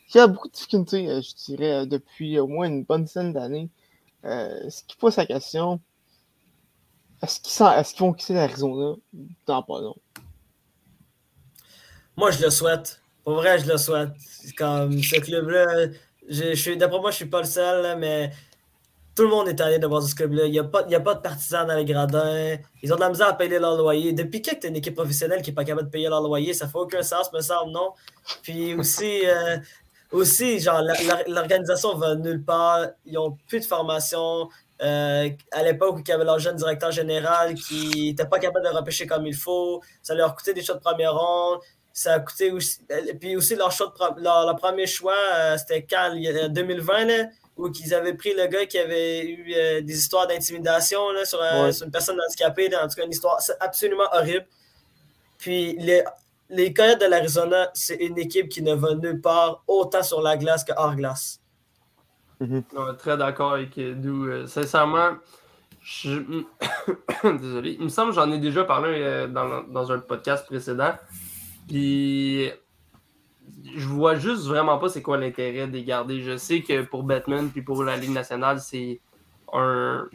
qui 0.08 0.18
a 0.18 0.26
beaucoup 0.26 0.48
de 0.48 0.52
difficultés, 0.52 1.08
euh, 1.10 1.20
je 1.20 1.34
dirais, 1.34 1.72
euh, 1.72 1.86
depuis 1.86 2.38
au 2.38 2.46
moins 2.46 2.66
une 2.66 2.84
bonne 2.84 3.04
dizaine 3.04 3.32
d'années. 3.32 3.68
Euh, 4.24 4.70
ce 4.70 4.82
qui 4.84 4.96
pose 4.96 5.16
la 5.16 5.26
question, 5.26 5.80
est-ce 7.22 7.40
qu'ils 7.40 7.64
est 7.64 7.98
vont 7.98 8.12
quitter 8.12 8.34
l'Arizona? 8.34 8.96
Dans 9.46 9.62
pas 9.62 9.80
long? 9.80 9.96
Moi, 12.16 12.30
je 12.30 12.44
le 12.44 12.50
souhaite. 12.50 13.00
Pour 13.24 13.34
vrai, 13.34 13.58
je 13.58 13.66
le 13.66 13.78
souhaite. 13.78 14.10
Comme 14.56 15.02
ce 15.02 15.18
club-là, 15.20 15.86
d'après 16.76 17.00
moi, 17.00 17.10
je 17.10 17.16
suis 17.16 17.24
pas 17.26 17.40
le 17.40 17.46
seul, 17.46 17.98
mais 17.98 18.30
tout 19.14 19.22
le 19.22 19.28
monde 19.28 19.48
est 19.48 19.60
allé 19.60 19.78
de 19.78 19.86
voir 19.86 20.02
ce 20.02 20.14
club-là. 20.14 20.44
Il 20.46 20.52
n'y 20.52 20.58
a, 20.58 20.64
pas, 20.64 20.80
a 20.80 21.00
pas 21.00 21.14
de 21.14 21.20
partisans 21.20 21.66
dans 21.66 21.76
les 21.76 21.84
gradins. 21.84 22.56
Ils 22.82 22.92
ont 22.92 22.96
de 22.96 23.00
la 23.00 23.08
misère 23.08 23.28
à 23.28 23.32
payer 23.34 23.58
leur 23.58 23.76
loyer. 23.76 24.12
Depuis 24.12 24.42
quand 24.42 24.58
tu 24.60 24.68
une 24.68 24.76
équipe 24.76 24.94
professionnelle 24.94 25.40
qui 25.40 25.50
n'est 25.50 25.54
pas 25.54 25.64
capable 25.64 25.86
de 25.86 25.90
payer 25.90 26.08
leur 26.08 26.20
loyer, 26.20 26.52
ça 26.52 26.68
fait 26.68 26.78
aucun 26.78 27.02
sens, 27.02 27.32
me 27.32 27.40
semble, 27.40 27.72
non? 27.72 27.92
Puis 28.42 28.74
aussi, 28.74 29.22
aussi, 30.12 30.58
genre, 30.58 30.82
l'organisation 31.28 31.96
va 31.96 32.16
nulle 32.16 32.44
part. 32.44 32.88
Ils 33.06 33.14
n'ont 33.14 33.38
plus 33.48 33.60
de 33.60 33.64
formation. 33.64 34.48
Euh, 34.82 35.30
à 35.52 35.62
l'époque 35.62 35.96
où 35.96 36.00
il 36.00 36.08
y 36.08 36.12
avait 36.12 36.24
leur 36.24 36.40
jeune 36.40 36.56
directeur 36.56 36.90
général 36.90 37.54
qui 37.54 38.08
n'était 38.08 38.26
pas 38.26 38.40
capable 38.40 38.66
de 38.66 38.70
repêcher 38.70 39.06
comme 39.06 39.24
il 39.24 39.34
faut, 39.34 39.80
ça 40.02 40.14
leur 40.14 40.34
coûté 40.34 40.52
des 40.52 40.62
choix 40.62 40.74
de 40.74 40.80
première 40.80 41.14
ronde. 41.14 41.60
Ça 41.94 42.14
a 42.14 42.20
coûté 42.20 42.50
aussi. 42.50 42.80
Euh, 42.90 43.14
puis 43.18 43.36
aussi, 43.36 43.54
leur, 43.54 43.70
choix 43.72 43.94
leur, 44.18 44.56
premier 44.56 44.86
choix, 44.86 45.14
euh, 45.34 45.56
c'était 45.56 45.86
quand 45.88 46.10
En 46.10 46.48
2020, 46.48 47.28
où 47.56 47.68
ils 47.68 47.94
avaient 47.94 48.14
pris 48.14 48.34
le 48.34 48.46
gars 48.48 48.66
qui 48.66 48.78
avait 48.78 49.26
eu 49.26 49.82
des 49.82 49.96
histoires 49.96 50.26
d'intimidation 50.26 50.98
sur, 51.24 51.38
sur, 51.72 51.86
une 51.86 51.92
personne 51.92 52.18
handicapée. 52.20 52.68
En 52.76 52.88
tout 52.88 52.96
cas, 52.96 53.04
une 53.04 53.12
histoire 53.12 53.38
absolument 53.60 54.08
horrible. 54.12 54.46
Puis 55.38 55.76
les, 55.78 56.02
les 56.50 56.74
Coyotes 56.74 57.00
de 57.00 57.06
l'Arizona, 57.06 57.70
c'est 57.74 57.96
une 57.96 58.18
équipe 58.18 58.48
qui 58.48 58.62
ne 58.62 58.74
va 58.74 58.94
nulle 58.94 59.20
part 59.20 59.62
autant 59.66 60.02
sur 60.02 60.20
la 60.20 60.36
glace 60.36 60.64
que 60.64 60.72
hors 60.76 60.94
glace. 60.94 61.40
Mm-hmm. 62.40 62.96
très 62.96 63.16
d'accord 63.16 63.52
avec 63.52 63.76
nous. 63.76 64.26
Euh, 64.26 64.46
sincèrement, 64.46 65.12
désolé. 67.24 67.76
Il 67.78 67.84
me 67.84 67.88
semble 67.88 68.10
que 68.10 68.16
j'en 68.16 68.30
ai 68.32 68.38
déjà 68.38 68.64
parlé 68.64 69.00
euh, 69.02 69.26
dans, 69.28 69.92
un 69.92 69.98
podcast 69.98 70.46
précédent. 70.46 70.94
Puis 71.68 72.50
je 73.76 73.86
vois 73.86 74.16
juste 74.16 74.46
vraiment 74.46 74.78
pas 74.78 74.88
c'est 74.88 75.02
quoi 75.02 75.16
l'intérêt 75.16 75.66
de 75.66 75.72
les 75.72 75.84
garder. 75.84 76.20
Je 76.20 76.36
sais 76.36 76.62
que 76.62 76.82
pour 76.82 77.02
Batman 77.02 77.50
puis 77.50 77.62
pour 77.62 77.82
la 77.84 77.96
Ligue 77.96 78.12
nationale, 78.12 78.60
c'est 78.60 79.00
un, 79.52 80.06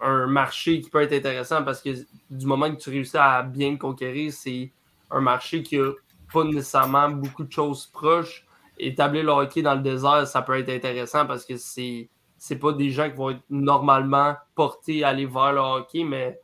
un 0.00 0.26
marché 0.26 0.80
qui 0.80 0.90
peut 0.90 1.02
être 1.02 1.12
intéressant 1.12 1.62
parce 1.62 1.80
que 1.80 1.90
du 2.30 2.46
moment 2.46 2.70
que 2.74 2.80
tu 2.80 2.90
réussis 2.90 3.16
à 3.16 3.42
bien 3.42 3.70
le 3.72 3.76
conquérir, 3.76 4.32
c'est 4.32 4.72
un 5.10 5.20
marché 5.20 5.62
qui 5.62 5.78
n'a 5.78 5.90
pas 6.32 6.44
nécessairement 6.44 7.10
beaucoup 7.10 7.44
de 7.44 7.52
choses 7.52 7.86
proches. 7.86 8.46
Établir 8.78 9.24
le 9.24 9.30
hockey 9.30 9.62
dans 9.62 9.74
le 9.74 9.82
désert, 9.82 10.26
ça 10.26 10.42
peut 10.42 10.58
être 10.58 10.70
intéressant 10.70 11.26
parce 11.26 11.44
que 11.44 11.56
c'est 11.56 12.08
c'est 12.38 12.56
pas 12.58 12.72
des 12.72 12.90
gens 12.90 13.08
qui 13.08 13.16
vont 13.16 13.30
être 13.30 13.44
normalement 13.50 14.34
portés 14.56 15.04
à 15.04 15.10
aller 15.10 15.26
vers 15.26 15.52
le 15.52 15.60
hockey, 15.60 16.02
mais 16.02 16.40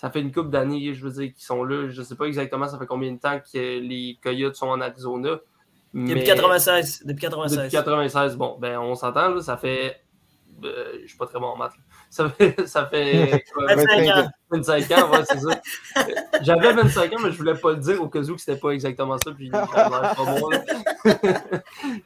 ça 0.00 0.10
fait 0.10 0.22
une 0.22 0.32
couple 0.32 0.48
d'années, 0.48 0.94
je 0.94 1.04
veux 1.04 1.10
dire, 1.10 1.30
qu'ils 1.30 1.44
sont 1.44 1.62
là. 1.62 1.90
Je 1.90 2.00
sais 2.00 2.14
pas 2.14 2.24
exactement 2.24 2.66
ça 2.66 2.78
fait 2.78 2.86
combien 2.86 3.12
de 3.12 3.18
temps 3.18 3.38
que 3.38 3.58
les 3.58 4.18
Coyotes 4.22 4.56
sont 4.56 4.68
en 4.68 4.80
Arizona. 4.80 5.40
Depuis 5.92 6.24
96. 6.24 7.02
Depuis 7.04 7.20
96. 7.20 7.58
Depuis 7.58 7.70
96, 7.72 8.36
bon, 8.38 8.56
ben 8.58 8.78
on 8.78 8.94
s'entend, 8.94 9.38
ça 9.42 9.58
fait. 9.58 10.00
Euh, 10.64 11.00
je 11.02 11.08
suis 11.08 11.18
pas 11.18 11.26
très 11.26 11.38
bon 11.38 11.48
en 11.48 11.56
maths. 11.58 11.74
Ça 12.08 12.30
fait, 12.30 12.54
ça 12.66 12.86
fait 12.86 13.44
25 13.68 14.16
ans. 14.16 14.30
25 14.50 14.90
ans, 14.92 15.10
ouais, 15.10 15.24
c'est 15.26 15.38
ça. 15.38 15.60
J'avais 16.40 16.72
25 16.72 17.12
ans, 17.12 17.16
mais 17.22 17.32
je 17.32 17.36
voulais 17.36 17.54
pas 17.54 17.72
le 17.72 17.76
dire 17.76 18.02
au 18.02 18.08
cas 18.08 18.20
où 18.20 18.34
que 18.36 18.40
c'était 18.40 18.58
pas 18.58 18.70
exactement 18.70 19.18
ça, 19.22 19.32
puis 19.32 19.50
pas 19.50 20.14
bon. 20.16 20.50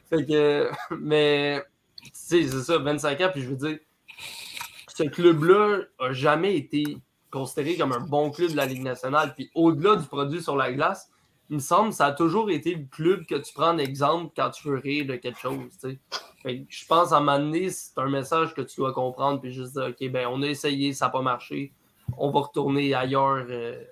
fait 0.09 0.25
que, 0.25 0.69
mais, 0.99 1.63
tu 2.03 2.11
sais, 2.11 2.43
c'est 2.43 2.61
ça, 2.61 2.77
25 2.77 3.21
ans, 3.21 3.29
puis 3.31 3.41
je 3.41 3.47
veux 3.47 3.55
dire, 3.55 3.77
ce 4.93 5.03
club-là 5.03 5.79
a 5.99 6.11
jamais 6.11 6.57
été 6.57 6.97
considéré 7.35 7.75
comme 7.75 7.91
un 7.91 7.99
bon 7.99 8.31
club 8.31 8.51
de 8.51 8.55
la 8.55 8.65
Ligue 8.65 8.83
nationale, 8.83 9.33
puis 9.35 9.51
au-delà 9.55 9.97
du 9.97 10.07
produit 10.07 10.41
sur 10.41 10.55
la 10.55 10.71
glace, 10.71 11.09
il 11.49 11.55
me 11.55 11.61
semble 11.61 11.89
que 11.89 11.95
ça 11.95 12.07
a 12.07 12.11
toujours 12.13 12.49
été 12.49 12.73
le 12.73 12.85
club 12.89 13.25
que 13.25 13.35
tu 13.35 13.53
prends 13.53 13.73
en 13.73 13.77
exemple 13.77 14.31
quand 14.35 14.49
tu 14.51 14.69
veux 14.69 14.77
rire 14.77 15.05
de 15.05 15.15
quelque 15.15 15.39
chose. 15.39 15.69
je 16.45 16.85
pense 16.87 17.11
à 17.11 17.17
un 17.17 17.19
moment 17.19 17.39
donné, 17.39 17.69
c'est 17.69 17.97
un 17.97 18.09
message 18.09 18.53
que 18.53 18.61
tu 18.61 18.77
dois 18.77 18.93
comprendre, 18.93 19.41
puis 19.41 19.51
juste 19.51 19.73
dire, 19.73 19.89
OK, 19.89 20.09
ben, 20.11 20.27
on 20.31 20.41
a 20.43 20.47
essayé, 20.47 20.93
ça 20.93 21.05
n'a 21.05 21.11
pas 21.11 21.21
marché, 21.21 21.73
on 22.17 22.31
va 22.31 22.39
retourner 22.39 22.93
ailleurs, 22.93 23.45
euh, 23.49 23.83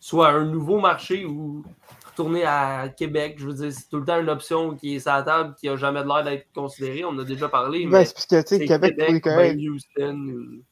soit 0.00 0.28
un 0.30 0.46
nouveau 0.46 0.80
marché 0.80 1.26
ou 1.26 1.64
retourner 2.06 2.44
à 2.44 2.88
Québec. 2.88 3.36
Je 3.38 3.46
veux 3.46 3.54
dire, 3.54 3.72
c'est 3.72 3.88
tout 3.90 3.98
le 3.98 4.06
temps 4.06 4.18
une 4.18 4.30
option 4.30 4.74
qui 4.74 4.96
est 4.96 5.00
sur 5.00 5.12
la 5.12 5.22
table, 5.22 5.54
qui 5.60 5.68
n'a 5.68 5.76
jamais 5.76 6.02
l'air 6.02 6.24
d'être 6.24 6.46
considérée. 6.54 7.04
On 7.04 7.16
a 7.18 7.24
déjà 7.24 7.48
parlé. 7.48 7.84
mais 7.86 8.06
c'est 8.06 8.14
parce 8.14 8.26
que, 8.26 8.42
tu 8.42 8.56
sais, 8.56 8.66
Québec, 8.66 8.96
Québec, 8.96 9.22
pour 9.22 9.36
les 9.36 9.68
Houston, 9.68 10.62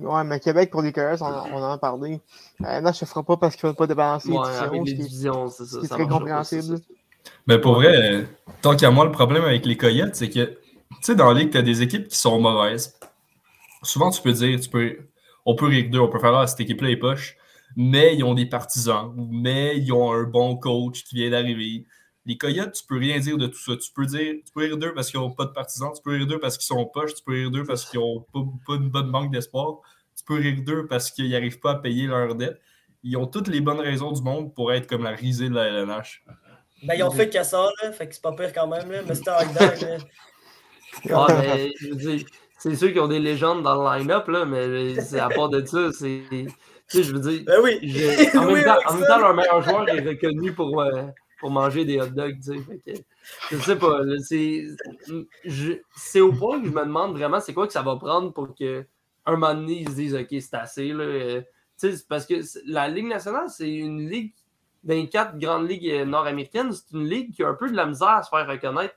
Ouais, 0.00 0.24
mais 0.24 0.40
Québec, 0.40 0.70
pour 0.70 0.82
les 0.82 0.92
Coyotes, 0.92 1.20
on, 1.22 1.26
en 1.26 1.72
a 1.72 1.78
parlé. 1.78 2.20
Euh, 2.64 2.80
non, 2.80 2.92
je 2.92 3.04
ne 3.04 3.08
ferai 3.08 3.22
pas 3.24 3.36
parce 3.36 3.56
qu'il 3.56 3.66
ne 3.68 3.72
faut 3.72 3.78
pas 3.78 3.86
débalancer 3.86 4.30
ouais, 4.30 4.84
les 4.84 4.94
divisions. 4.94 5.48
c'est 5.48 5.64
ça. 5.64 5.78
C'est 5.82 5.88
très 5.88 6.06
compréhensible. 6.06 6.78
mais 7.46 7.60
pour 7.60 7.74
vrai, 7.74 8.26
tant 8.62 8.76
qu'à 8.76 8.90
moi, 8.90 9.04
le 9.04 9.12
problème 9.12 9.44
avec 9.44 9.66
les 9.66 9.76
Coyotes, 9.76 10.14
c'est 10.14 10.30
que, 10.30 10.44
tu 10.44 10.58
sais, 11.02 11.14
dans 11.14 11.32
la 11.32 11.40
ligue, 11.40 11.50
tu 11.50 11.58
as 11.58 11.62
des 11.62 11.82
équipes 11.82 12.08
qui 12.08 12.16
sont 12.16 12.40
mauvaises. 12.40 12.98
Souvent, 13.82 14.10
tu 14.10 14.22
peux 14.22 14.32
dire, 14.32 14.58
tu 14.60 14.68
peux, 14.68 14.98
on 15.44 15.54
peut 15.54 15.66
rire 15.66 15.88
d'eux, 15.90 16.00
on 16.00 16.08
peut 16.08 16.18
faire, 16.18 16.34
ah, 16.34 16.46
cette 16.46 16.60
équipe-là 16.60 16.90
est 16.90 16.96
poche, 16.96 17.36
mais 17.76 18.14
ils 18.14 18.24
ont 18.24 18.34
des 18.34 18.46
partisans, 18.46 19.12
mais 19.30 19.78
ils 19.78 19.92
ont 19.92 20.12
un 20.12 20.24
bon 20.24 20.56
coach 20.56 21.04
qui 21.04 21.16
vient 21.16 21.30
d'arriver. 21.30 21.86
Les 22.28 22.36
Coyotes, 22.36 22.72
tu 22.72 22.84
peux 22.84 22.98
rien 22.98 23.18
dire 23.18 23.38
de 23.38 23.46
tout 23.46 23.58
ça. 23.58 23.74
Tu 23.74 23.90
peux 23.90 24.04
dire, 24.04 24.34
tu 24.44 24.52
peux 24.52 24.60
rire 24.60 24.76
d'eux 24.76 24.92
parce 24.92 25.10
qu'ils 25.10 25.18
n'ont 25.18 25.30
pas 25.30 25.46
de 25.46 25.50
partisans, 25.50 25.90
tu 25.96 26.02
peux 26.02 26.10
rire 26.10 26.26
d'eux 26.26 26.38
parce 26.38 26.58
qu'ils 26.58 26.66
sont 26.66 26.84
poches, 26.84 27.14
tu 27.14 27.22
peux 27.24 27.32
rire 27.32 27.50
d'eux 27.50 27.64
parce 27.64 27.86
qu'ils 27.86 28.00
n'ont 28.00 28.20
pas, 28.20 28.74
une 28.74 28.90
bonne 28.90 29.10
banque 29.10 29.32
d'espoir, 29.32 29.78
tu 30.14 30.22
peux 30.24 30.34
rire 30.34 30.58
d'eux 30.62 30.86
parce 30.86 31.10
qu'ils 31.10 31.30
n'arrivent 31.30 31.58
pas 31.58 31.70
à 31.70 31.74
payer 31.76 32.06
leurs 32.06 32.34
dettes. 32.34 32.60
Ils 33.02 33.16
ont 33.16 33.26
toutes 33.26 33.48
les 33.48 33.62
bonnes 33.62 33.80
raisons 33.80 34.12
du 34.12 34.20
monde 34.20 34.54
pour 34.54 34.74
être 34.74 34.86
comme 34.86 35.04
la 35.04 35.12
risée 35.12 35.48
de 35.48 35.54
la 35.54 35.68
LNH. 35.68 36.22
Ben, 36.82 36.94
ils 36.96 37.02
ont 37.02 37.10
fait 37.10 37.30
que 37.30 37.42
ça, 37.42 37.70
là, 37.82 37.92
fait 37.92 38.06
que 38.06 38.14
c'est 38.14 38.22
pas 38.22 38.32
pire 38.32 38.52
quand 38.52 38.66
même, 38.66 38.92
là, 38.92 39.00
mais 39.08 39.14
c'était 39.14 39.30
un 39.30 39.98
ah, 41.10 41.26
mais 41.40 41.72
je 41.80 41.88
veux 41.88 41.96
dire, 41.96 42.26
c'est 42.58 42.74
sûr 42.74 42.88
qu'ils 42.88 43.00
ont 43.00 43.08
des 43.08 43.20
légendes 43.20 43.62
dans 43.62 43.74
le 43.74 43.98
line-up, 43.98 44.28
là, 44.28 44.44
mais 44.44 45.00
c'est 45.00 45.20
à 45.20 45.28
part 45.28 45.48
de 45.48 45.64
ça, 45.64 45.92
c'est. 45.92 46.22
Tu 46.30 46.48
sais, 46.88 47.02
je 47.02 47.12
veux 47.12 47.20
dire. 47.20 47.42
Ben 47.46 47.60
oui. 47.62 47.78
En, 48.34 48.46
même 48.46 48.64
temps, 48.64 48.78
en, 48.86 48.94
même 48.94 49.06
temps, 49.06 49.18
leur 49.18 49.34
meilleur 49.34 49.62
joueur 49.62 49.88
est 49.88 50.00
reconnu 50.00 50.52
pour, 50.52 50.80
euh, 50.80 51.04
pour 51.38 51.50
manger 51.50 51.84
des 51.84 52.00
hot 52.00 52.08
dogs, 52.08 52.38
tu 52.40 52.64
sais. 52.84 53.04
je 53.50 53.56
sais 53.58 53.76
pas. 53.76 54.00
C'est 55.96 56.20
au 56.20 56.32
point 56.32 56.60
que 56.60 56.66
je 56.66 56.72
me 56.72 56.84
demande 56.84 57.16
vraiment 57.16 57.40
c'est 57.40 57.54
quoi 57.54 57.66
que 57.66 57.72
ça 57.72 57.82
va 57.82 57.96
prendre 57.96 58.32
pour 58.32 58.54
que 58.54 58.84
un 59.26 59.32
moment 59.36 59.54
donné, 59.54 59.80
ils 59.80 59.88
se 59.88 59.94
disent 59.94 60.14
OK, 60.14 60.28
c'est 60.30 60.54
assez. 60.54 60.92
Là. 60.92 61.04
Euh, 61.04 61.42
parce 62.08 62.26
que 62.26 62.34
la 62.66 62.88
Ligue 62.88 63.06
nationale, 63.06 63.48
c'est 63.48 63.70
une 63.70 64.08
ligue 64.08 64.32
24 64.84 65.38
grandes 65.38 65.68
ligues 65.68 66.04
nord-américaines, 66.06 66.72
c'est 66.72 66.96
une 66.96 67.06
ligue 67.08 67.34
qui 67.34 67.42
a 67.42 67.48
un 67.48 67.54
peu 67.54 67.70
de 67.70 67.76
la 67.76 67.86
misère 67.86 68.08
à 68.08 68.22
se 68.22 68.30
faire 68.30 68.46
reconnaître 68.46 68.94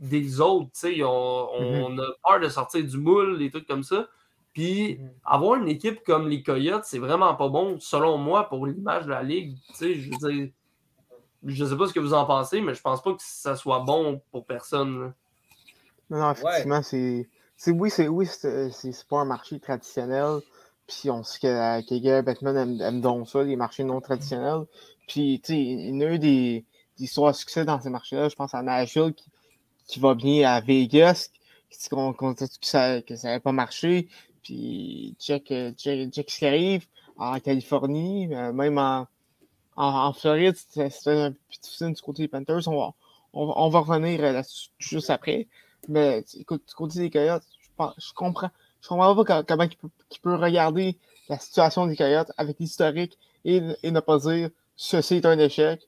des 0.00 0.40
autres. 0.40 0.70
On, 0.84 1.48
on 1.54 1.90
mm-hmm. 1.90 2.00
a 2.00 2.28
peur 2.28 2.40
de 2.40 2.48
sortir 2.48 2.84
du 2.84 2.98
moule, 2.98 3.38
des 3.38 3.50
trucs 3.50 3.66
comme 3.66 3.82
ça. 3.82 4.08
Puis 4.52 4.94
mm-hmm. 4.94 5.08
avoir 5.24 5.56
une 5.56 5.68
équipe 5.68 6.02
comme 6.04 6.28
les 6.28 6.42
Coyotes, 6.42 6.84
c'est 6.84 6.98
vraiment 6.98 7.34
pas 7.34 7.48
bon, 7.48 7.78
selon 7.78 8.18
moi, 8.18 8.48
pour 8.48 8.66
l'image 8.66 9.04
de 9.04 9.10
la 9.10 9.22
ligue. 9.22 9.56
Je 9.80 9.86
veux 9.86 10.32
dire, 10.32 10.50
je 11.44 11.64
sais 11.64 11.76
pas 11.76 11.86
ce 11.86 11.92
que 11.92 12.00
vous 12.00 12.14
en 12.14 12.24
pensez, 12.24 12.60
mais 12.60 12.74
je 12.74 12.80
pense 12.80 13.02
pas 13.02 13.12
que 13.12 13.22
ça 13.22 13.56
soit 13.56 13.80
bon 13.80 14.20
pour 14.30 14.46
personne. 14.46 15.12
Non, 16.10 16.18
non, 16.18 16.32
effectivement, 16.32 16.82
c'est. 16.82 17.28
Oui, 17.68 17.90
c'est 17.90 18.08
oui, 18.08 18.26
c'est 18.26 19.08
pas 19.08 19.20
un 19.20 19.24
marché 19.24 19.58
traditionnel. 19.58 20.40
Puis 20.86 21.10
on 21.10 21.24
sait 21.24 21.40
que, 21.40 21.80
que 21.88 22.20
Batman 22.20 22.56
aime, 22.56 22.80
aime, 22.80 23.00
donc 23.00 23.28
ça, 23.28 23.42
les 23.42 23.56
marchés 23.56 23.82
non 23.82 24.00
traditionnels. 24.00 24.66
Puis, 25.08 25.40
tu 25.42 25.52
sais, 25.52 25.60
il 25.60 25.96
y 25.96 26.04
a 26.04 26.12
eu 26.12 26.18
des, 26.18 26.64
des 26.96 27.04
histoires 27.04 27.32
de 27.32 27.36
succès 27.36 27.64
dans 27.64 27.80
ces 27.80 27.90
marchés-là. 27.90 28.28
Je 28.28 28.36
pense 28.36 28.54
à 28.54 28.62
Nashville 28.62 29.12
qui, 29.14 29.30
qui 29.86 30.00
va 30.00 30.14
bien 30.14 30.48
à 30.48 30.60
Vegas, 30.60 31.28
qui 31.70 31.78
dit 31.78 31.88
que 31.88 32.66
ça 32.66 33.00
n'avait 33.24 33.40
pas 33.40 33.52
marché. 33.52 34.08
Puis 34.42 35.16
check, 35.18 35.52
check, 35.76 36.10
check, 36.12 36.30
ce 36.30 36.38
qui 36.38 36.46
arrive 36.46 36.86
en 37.16 37.40
Californie, 37.40 38.32
euh, 38.32 38.52
même 38.52 38.78
en, 38.78 39.06
en, 39.76 40.12
Floride, 40.12 40.56
c'était 40.56 41.10
un 41.10 41.32
peu 41.32 41.36
difficile 41.62 41.92
du 41.92 42.02
côté 42.02 42.22
des 42.22 42.28
Panthers. 42.28 42.66
On 43.32 43.68
va, 43.68 43.78
revenir 43.80 44.20
euh, 44.24 44.32
là-dessus 44.32 44.70
juste 44.78 45.10
après. 45.10 45.46
Mais 45.88 46.24
écoute, 46.38 46.62
du 46.66 46.74
côté 46.74 46.98
des 46.98 47.10
Coyotes, 47.10 47.44
je, 47.98 48.12
comprends. 48.14 48.50
Je 48.82 48.88
comprends 48.88 49.24
pas 49.24 49.42
comment 49.42 49.64
il 49.64 50.18
peut, 50.20 50.34
regarder 50.34 50.98
la 51.28 51.38
situation 51.38 51.86
des 51.86 51.96
Coyotes 51.96 52.32
avec 52.38 52.58
l'historique 52.58 53.18
et, 53.44 53.60
et 53.82 53.90
ne 53.90 54.00
pas 54.00 54.18
dire 54.18 54.50
ceci 54.76 55.16
est 55.16 55.26
un 55.26 55.38
échec, 55.38 55.80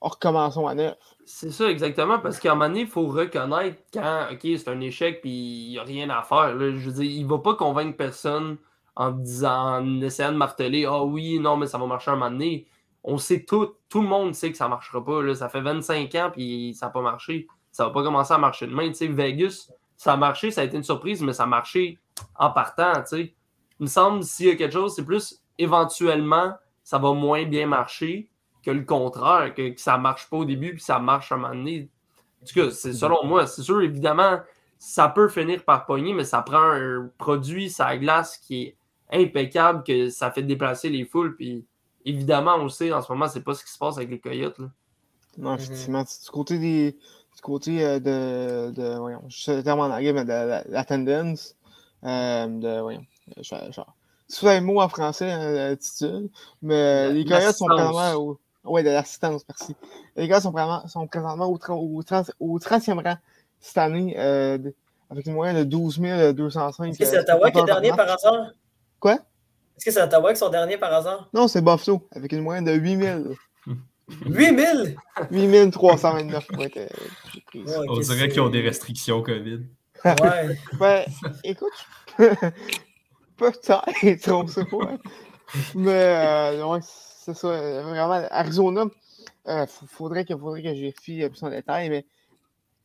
recommençons 0.00 0.66
à 0.66 0.74
neuf. 0.74 0.96
C'est 1.24 1.50
ça, 1.50 1.68
exactement, 1.68 2.18
parce 2.20 2.38
qu'à 2.38 2.52
un 2.52 2.54
moment 2.54 2.68
donné, 2.68 2.80
il 2.80 2.86
faut 2.86 3.06
reconnaître 3.06 3.76
quand, 3.92 4.28
OK, 4.32 4.40
c'est 4.42 4.68
un 4.68 4.80
échec, 4.80 5.20
puis 5.20 5.30
il 5.30 5.70
n'y 5.70 5.78
a 5.78 5.82
rien 5.82 6.08
à 6.10 6.22
faire. 6.22 6.58
Je 6.58 6.88
veux 6.88 6.92
dire, 6.92 7.10
il 7.10 7.24
ne 7.24 7.28
va 7.28 7.38
pas 7.38 7.54
convaincre 7.54 7.96
personne 7.96 8.56
en 8.96 9.10
disant, 9.10 9.76
en 9.76 10.00
essayant 10.00 10.32
de 10.32 10.36
marteler, 10.36 10.86
ah 10.86 11.04
oui, 11.04 11.38
non, 11.38 11.56
mais 11.56 11.66
ça 11.66 11.78
va 11.78 11.86
marcher 11.86 12.10
un 12.10 12.16
moment 12.16 12.30
donné. 12.30 12.66
On 13.04 13.18
sait 13.18 13.44
tout, 13.44 13.74
tout 13.88 14.02
le 14.02 14.08
monde 14.08 14.34
sait 14.34 14.50
que 14.50 14.56
ça 14.56 14.64
ne 14.64 14.70
marchera 14.70 15.04
pas. 15.04 15.22
Là. 15.22 15.34
Ça 15.34 15.48
fait 15.48 15.60
25 15.60 16.14
ans, 16.16 16.30
puis 16.32 16.74
ça 16.74 16.86
n'a 16.86 16.92
pas 16.92 17.02
marché. 17.02 17.46
Ça 17.70 17.84
va 17.84 17.90
pas 17.90 18.02
commencer 18.02 18.34
à 18.34 18.38
marcher 18.38 18.66
demain. 18.66 18.90
Tu 18.92 19.06
Vegas, 19.08 19.70
ça 19.96 20.12
a 20.12 20.16
marché, 20.16 20.50
ça 20.50 20.62
a 20.62 20.64
été 20.64 20.76
une 20.76 20.82
surprise, 20.82 21.22
mais 21.22 21.32
ça 21.32 21.44
a 21.44 21.46
marché 21.46 21.98
en 22.36 22.50
partant. 22.50 22.92
Il 23.12 23.32
me 23.80 23.86
semble, 23.86 24.24
s'il 24.24 24.46
y 24.46 24.50
a 24.50 24.56
quelque 24.56 24.72
chose, 24.72 24.94
c'est 24.94 25.04
plus 25.04 25.42
éventuellement, 25.58 26.54
ça 26.82 26.98
va 26.98 27.12
moins 27.12 27.44
bien 27.44 27.66
marcher 27.66 28.30
que 28.62 28.70
le 28.70 28.84
contraire, 28.84 29.54
que, 29.54 29.72
ça 29.76 29.96
ne 29.96 30.02
marche 30.02 30.28
pas 30.28 30.38
au 30.38 30.44
début 30.44 30.74
puis 30.74 30.82
ça 30.82 30.98
marche 30.98 31.32
à 31.32 31.36
un 31.36 31.38
moment 31.38 31.54
donné. 31.54 31.88
En 32.42 32.46
tout 32.46 32.54
cas, 32.54 32.70
c'est 32.70 32.92
selon 32.92 33.24
moi. 33.24 33.46
C'est 33.46 33.62
sûr, 33.62 33.82
évidemment, 33.82 34.40
ça 34.78 35.08
peut 35.08 35.28
finir 35.28 35.64
par 35.64 35.86
pogner, 35.86 36.12
mais 36.12 36.24
ça 36.24 36.42
prend 36.42 36.70
un 36.70 37.10
produit, 37.18 37.68
sa 37.68 37.96
glace 37.96 38.38
qui 38.38 38.62
est 38.62 38.76
impeccable, 39.10 39.82
que 39.82 40.08
ça 40.08 40.30
fait 40.30 40.42
déplacer 40.42 40.88
les 40.88 41.04
foules. 41.04 41.34
Puis 41.36 41.66
évidemment, 42.04 42.56
on 42.56 42.64
le 42.64 42.68
sait, 42.68 42.92
en 42.92 43.02
ce 43.02 43.12
moment, 43.12 43.28
c'est 43.28 43.42
pas 43.42 43.54
ce 43.54 43.64
qui 43.64 43.72
se 43.72 43.78
passe 43.78 43.96
avec 43.96 44.10
les 44.10 44.18
Coyotes. 44.18 44.58
Là. 44.58 44.66
Non, 45.38 45.54
effectivement. 45.54 46.02
Du 46.02 46.30
côté 46.30 46.58
des. 46.58 46.92
Du 46.92 47.42
côté 47.42 47.84
euh, 47.84 48.00
de, 48.00 48.72
de. 48.72 48.98
Voyons, 48.98 49.22
je 49.28 49.42
sais 49.42 49.62
tellement 49.62 49.84
en 49.84 49.90
anglais, 49.90 50.12
mais 50.12 50.24
de 50.24 50.70
la, 50.70 50.84
tendance. 50.84 51.56
Euh, 52.04 52.46
de. 52.46 52.80
Voyons. 52.80 53.04
Genre. 53.40 53.94
C'est 54.26 54.56
un 54.56 54.60
mot 54.60 54.80
en 54.80 54.88
français, 54.88 55.30
hein, 55.30 55.52
l'attitude. 55.52 56.30
Mais 56.60 57.12
les 57.12 57.24
Coyotes 57.24 57.56
sont 57.56 57.66
vraiment. 57.66 58.36
Oui, 58.64 58.82
de 58.82 58.90
l'assistance, 58.90 59.42
merci. 59.48 59.74
Les 60.16 60.28
gars 60.28 60.40
sont, 60.40 60.50
vraiment, 60.50 60.86
sont 60.88 61.06
présentement 61.06 61.46
au, 61.46 61.58
au, 61.58 62.02
30, 62.02 62.32
au 62.38 62.58
30e 62.58 63.02
rang 63.02 63.16
cette 63.60 63.78
année, 63.78 64.14
euh, 64.18 64.58
avec 65.10 65.26
une 65.26 65.32
moyenne 65.32 65.56
de 65.56 65.64
12 65.64 66.00
205. 66.34 66.88
Est-ce 66.90 66.98
que 66.98 67.04
c'est 67.04 67.18
Ottawa 67.18 67.50
qui 67.50 67.58
est 67.58 67.64
dernier 67.64 67.90
par 67.90 68.10
hasard? 68.10 68.50
Quoi? 69.00 69.18
Est-ce 69.78 69.84
que 69.84 69.92
c'est 69.92 70.02
Ottawa 70.02 70.32
qui 70.32 70.40
sont 70.40 70.48
derniers 70.48 70.76
par 70.76 70.92
hasard? 70.92 71.28
Non, 71.32 71.46
c'est 71.46 71.62
Buffalo, 71.62 72.04
avec 72.10 72.32
une 72.32 72.40
moyenne 72.40 72.64
de 72.64 72.72
8000. 72.72 73.26
8000? 74.26 74.96
8329 75.30 76.46
pour 76.48 76.64
être 76.64 76.76
euh, 76.78 77.84
On 77.88 78.00
dirait 78.00 78.28
qu'ils 78.28 78.40
ont 78.40 78.48
des 78.48 78.60
restrictions 78.60 79.22
COVID. 79.22 79.60
Ouais. 80.04 80.58
ben, 80.80 81.04
écoute, 81.44 81.72
peut-être, 83.36 84.32
on 84.32 84.48
sait 84.48 84.64
pas. 84.64 84.98
Mais, 85.76 85.92
euh, 85.92 86.66
ouais, 86.66 86.80
c'est 86.82 87.36
ça. 87.36 87.48
Vraiment, 87.48 88.26
Arizona, 88.32 88.86
il 89.46 89.50
euh, 89.52 89.66
faudrait, 89.86 90.24
que, 90.24 90.36
faudrait 90.36 90.62
que 90.64 90.74
je 90.74 90.80
vérifie 90.80 91.28
plus 91.28 91.42
en 91.44 91.50
détail, 91.50 91.88
mais 91.88 92.04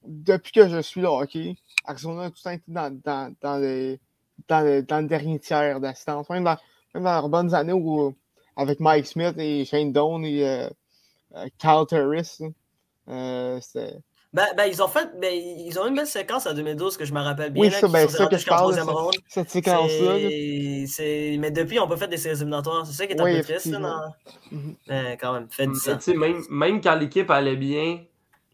depuis 0.06 0.52
que 0.52 0.70
je 0.70 0.80
suis 0.80 1.02
là, 1.02 1.10
OK, 1.10 1.36
Arizona 1.86 2.26
a 2.26 2.30
tout 2.30 2.36
le 2.38 2.44
temps 2.44 2.52
été 2.52 2.64
dans, 2.68 3.02
dans, 3.04 3.34
dans, 3.42 3.58
le, 3.58 3.98
dans, 4.48 4.62
le, 4.62 4.84
dans 4.84 5.00
le 5.00 5.08
dernier 5.08 5.40
tiers 5.40 5.80
d'assistance. 5.80 6.30
Même 6.30 6.44
dans 6.44 6.58
leurs 6.94 7.30
bonnes 7.30 7.54
années 7.54 7.74
où, 7.74 8.16
avec 8.56 8.80
Mike 8.80 9.08
Smith 9.08 9.36
et 9.38 9.66
Shane 9.66 9.92
Doan 9.92 10.24
et 10.24 10.48
euh, 10.48 10.70
euh 11.36 11.48
Kyle 11.58 11.86
Terris, 11.88 12.40
euh, 13.08 13.60
c'était 13.62 13.98
ben, 14.34 14.48
ben, 14.58 14.66
ils 14.66 14.82
ont 14.82 14.88
fait, 14.88 15.08
ben, 15.22 15.32
ils 15.32 15.78
ont 15.80 15.86
une 15.88 15.96
belle 15.96 16.08
séquence 16.08 16.48
en 16.48 16.56
2012 16.56 16.98
que 16.98 17.06
je 17.06 17.14
me 17.14 17.22
rappelle 17.22 17.52
bien. 17.52 17.66
Oui, 17.66 17.72
ça, 17.72 17.88
ben, 17.88 18.10
ça 18.10 18.26
que 18.26 18.36
je 18.36 18.48
parle, 18.48 18.74
cette 19.28 19.52
séquence-là. 19.52 20.16
Mais 21.38 21.52
depuis, 21.52 21.80
on 21.80 21.88
peut 21.88 21.98
faire 21.98 22.08
des 22.08 22.18
séries 22.18 22.38
éliminatoires. 22.38 22.84
C'est 22.88 22.94
ça 22.94 23.06
qui 23.06 23.14
est 23.14 23.22
un 23.22 23.26
peu 23.26 23.44
triste. 23.44 23.68
Là, 23.68 24.10
mm 24.52 24.74
-hmm. 24.88 25.18
quand 25.20 25.34
même, 25.34 25.48
fait 25.52 25.68
10 25.68 25.90
ans. 25.90 26.00
Même, 26.18 26.42
même 26.50 26.82
quand 26.82 26.96
l'équipe 26.96 27.30
allait 27.30 27.56
bien, 27.56 28.00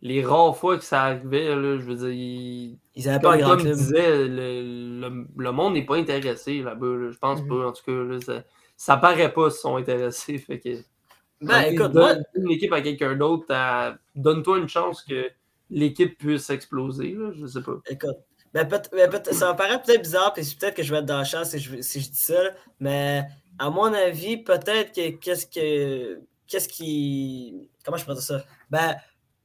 les 0.01 0.23
rares 0.23 0.55
fois 0.55 0.77
que 0.77 0.83
ça 0.83 1.03
arrivait, 1.03 1.55
là, 1.55 1.77
je 1.77 1.83
veux 1.83 1.95
dire, 1.95 2.09
ils, 2.09 2.77
ils 2.95 3.09
avaient 3.09 3.19
pas 3.19 3.37
grand 3.37 3.57
club. 3.57 3.73
disait, 3.73 4.27
le, 4.27 4.61
le, 5.01 5.27
le 5.37 5.51
monde 5.51 5.73
n'est 5.73 5.85
pas 5.85 5.97
intéressé 5.97 6.61
là-bas. 6.61 7.11
je 7.11 7.17
pense 7.17 7.41
mm 7.41 7.45
-hmm. 7.45 7.61
pas, 7.61 7.67
en 7.67 7.71
tout 7.73 7.83
cas. 7.85 7.91
Là, 7.91 8.19
ça, 8.21 8.43
ça 8.77 8.97
paraît 8.97 9.33
pas 9.33 9.49
s'ils 9.49 9.59
sont 9.59 9.75
intéressés. 9.75 10.37
Fait 10.37 10.59
que, 10.59 10.69
ben, 11.41 11.61
écoute, 11.61 11.91
donne 11.91 12.17
moi... 12.17 12.25
une 12.35 12.51
équipe 12.51 12.73
à 12.73 12.81
quelqu'un 12.81 13.15
d'autre, 13.15 13.45
donne-toi 14.15 14.57
une 14.59 14.69
chance 14.69 15.01
que 15.01 15.29
l'équipe 15.69 16.17
puisse 16.17 16.49
exploser. 16.49 17.11
Là, 17.13 17.31
je 17.33 17.45
sais 17.45 17.61
pas. 17.61 17.77
Écoute, 17.89 18.17
ben, 18.53 18.67
peut 18.67 18.81
ben, 18.91 19.23
ça 19.31 19.51
me 19.51 19.57
paraît 19.57 19.81
peut-être 19.81 20.01
bizarre, 20.01 20.33
puis 20.33 20.43
peut-être 20.59 20.75
que 20.75 20.83
je 20.83 20.91
vais 20.91 20.99
être 20.99 21.05
dans 21.05 21.19
la 21.19 21.23
chance 21.23 21.49
si 21.51 21.59
je, 21.59 21.81
si 21.81 22.01
je 22.01 22.09
dis 22.09 22.17
ça, 22.17 22.41
mais 22.79 23.23
à 23.59 23.69
mon 23.69 23.93
avis, 23.93 24.37
peut-être 24.37 24.93
que 24.93 25.09
qu'est-ce 25.17 25.45
que. 25.45 26.21
Qu'est-ce 26.47 26.67
qui. 26.67 27.69
Comment 27.85 27.97
je 27.97 28.05
peux 28.05 28.13
dire 28.13 28.23
ça? 28.23 28.43
Ben, 28.71 28.95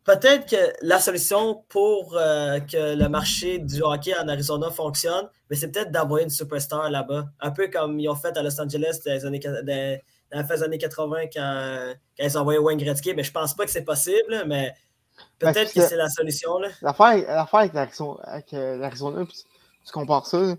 peut-être 0.04 0.48
que 0.48 0.72
la 0.82 1.00
solution 1.00 1.64
pour 1.68 2.16
euh, 2.16 2.60
que 2.60 2.94
le 2.94 3.08
marché 3.08 3.58
du 3.58 3.82
hockey 3.82 4.14
en 4.16 4.28
Arizona 4.28 4.70
fonctionne, 4.70 5.28
mais 5.50 5.56
c'est 5.56 5.68
peut-être 5.68 5.90
d'envoyer 5.90 6.24
une 6.24 6.30
superstar 6.30 6.90
là-bas. 6.90 7.26
Un 7.40 7.50
peu 7.50 7.68
comme 7.68 7.98
ils 7.98 8.08
ont 8.08 8.14
fait 8.14 8.36
à 8.36 8.42
Los 8.42 8.60
Angeles 8.60 9.00
dans 9.04 9.12
les 9.12 9.24
années, 9.26 9.40
dans, 9.40 9.98
la 10.30 10.44
fin 10.44 10.54
des 10.56 10.62
années 10.62 10.78
80 10.78 11.16
quand, 11.32 11.94
quand 12.18 12.24
ils 12.24 12.38
ont 12.38 12.40
envoyé 12.40 12.58
Wayne 12.58 12.78
Gretzky. 12.78 13.14
Mais 13.14 13.22
je 13.22 13.32
pense 13.32 13.54
pas 13.54 13.64
que 13.64 13.70
c'est 13.70 13.84
possible, 13.84 14.44
mais 14.46 14.74
Peut-être 15.38 15.72
que, 15.72 15.80
c'est 15.80 15.96
la 15.96 16.08
solution. 16.08 16.58
L'affaire 16.82 17.48
avec 17.52 17.72
l'Arizona, 17.72 18.20
euh, 18.52 19.24
tu 19.84 19.92
compares 19.92 20.26
ça. 20.26 20.56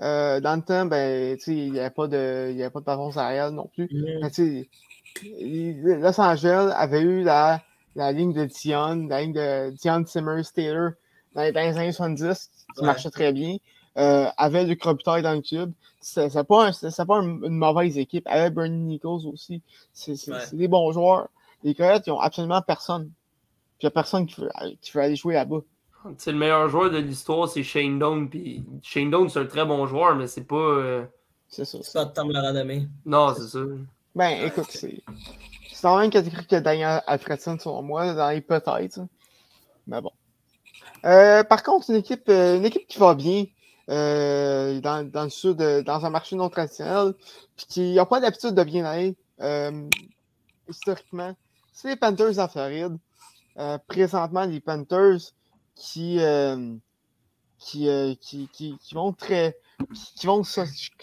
Euh, 0.00 0.40
dans 0.40 0.56
le 0.56 0.62
temps, 0.62 0.86
ben, 0.86 1.38
il 1.46 1.72
n'y 1.72 1.78
avait 1.78 1.90
pas 1.90 2.06
de, 2.08 2.50
y 2.52 2.62
avait 2.62 2.70
pas 2.70 2.80
de 2.80 2.84
patron 2.84 3.12
salarial 3.12 3.52
non 3.52 3.70
plus. 3.72 3.88
Mm. 3.92 4.28
Los 6.00 6.20
Angeles 6.20 6.72
avait 6.74 7.02
eu 7.02 7.22
la, 7.22 7.60
la 7.94 8.12
ligne 8.12 8.32
de 8.32 8.44
Dion, 8.46 9.06
la 9.08 9.22
ligne 9.22 9.32
de 9.32 9.70
Dion 9.70 10.04
Simmers 10.06 10.52
Taylor 10.54 10.92
dans, 11.34 11.42
les 11.42 11.56
années 11.56 11.92
70, 11.92 12.50
qui 12.76 12.84
marchait 12.84 13.10
très 13.10 13.32
bien. 13.32 13.56
Euh, 13.98 14.26
avait 14.38 14.64
le 14.64 14.76
Robitaille 14.80 15.22
dans 15.22 15.34
le 15.34 15.42
cube. 15.42 15.72
C'est 16.00 16.30
pas, 16.46 16.66
un, 16.66 16.72
pas 16.72 17.16
une 17.16 17.56
mauvaise 17.56 17.98
équipe. 17.98 18.26
Avait 18.26 18.50
Bernie 18.50 18.78
Nichols 18.78 19.26
aussi. 19.26 19.62
C'est 19.92 20.16
des 20.52 20.68
bons 20.68 20.92
joueurs. 20.92 21.28
Les 21.62 21.74
Coyotes, 21.74 22.06
ils 22.06 22.10
n'ont 22.10 22.20
absolument 22.20 22.62
personne. 22.62 23.10
Il 23.80 23.86
n'y 23.86 23.88
a 23.88 23.90
personne 23.90 24.26
qui 24.26 24.40
veut, 24.40 24.50
qui 24.80 24.92
veut, 24.92 25.00
aller 25.00 25.16
jouer 25.16 25.34
là-bas. 25.34 25.60
C'est 26.18 26.32
le 26.32 26.38
meilleur 26.38 26.68
joueur 26.68 26.90
de 26.90 26.98
l'histoire, 26.98 27.48
c'est 27.48 27.62
Shane 27.62 27.98
Doan. 27.98 28.28
Puis 28.28 28.64
Shane 28.82 29.10
Doan, 29.10 29.28
c'est 29.28 29.38
un 29.38 29.46
très 29.46 29.64
bon 29.64 29.86
joueur, 29.86 30.16
mais 30.16 30.26
c'est 30.26 30.44
pas. 30.44 30.56
Euh... 30.56 31.04
C'est 31.48 31.64
ça. 31.64 31.78
C'est 31.82 31.92
pas 31.92 32.04
de 32.06 32.12
temps 32.12 32.24
de 32.24 32.32
le 32.32 32.82
Non, 33.04 33.34
c'est 33.34 33.48
ça. 33.48 33.60
Ben, 34.14 34.46
écoute, 34.46 34.66
c'est. 34.70 35.02
C'est 35.82 35.88
dans 35.88 35.96
la 35.96 36.02
même 36.02 36.12
catégorie 36.12 36.46
que 36.46 36.60
Daniel 36.60 37.02
Alfredson, 37.08 37.58
selon 37.58 37.82
moi, 37.82 38.14
dans 38.14 38.30
les 38.30 38.40
peut-être. 38.40 39.00
Mais 39.88 40.00
bon. 40.00 40.12
Euh, 41.04 41.42
par 41.42 41.64
contre, 41.64 41.90
une 41.90 41.96
équipe, 41.96 42.28
euh, 42.28 42.56
une 42.56 42.64
équipe 42.64 42.86
qui 42.86 43.00
va 43.00 43.16
bien 43.16 43.46
euh, 43.90 44.80
dans, 44.80 45.04
dans, 45.10 45.24
le 45.24 45.28
sud, 45.28 45.56
dans 45.56 46.06
un 46.06 46.10
marché 46.10 46.36
non 46.36 46.48
traditionnel, 46.50 47.14
puis 47.56 47.66
qui 47.66 47.94
n'a 47.94 48.06
pas 48.06 48.20
l'habitude 48.20 48.54
de 48.54 48.62
bien 48.62 48.84
aller 48.84 49.16
historiquement, 50.68 51.34
c'est 51.72 51.88
les 51.88 51.96
Panthers 51.96 52.38
en 52.38 52.46
Floride. 52.46 52.96
Présentement 53.88 54.44
les 54.44 54.60
Panthers 54.60 55.32
qui, 55.74 56.20
qui, 57.58 58.18
qui, 58.20 58.48
qui, 58.52 58.94
vont 58.94 59.12
très. 59.12 59.58
qui, 60.16 60.28
vont 60.28 60.42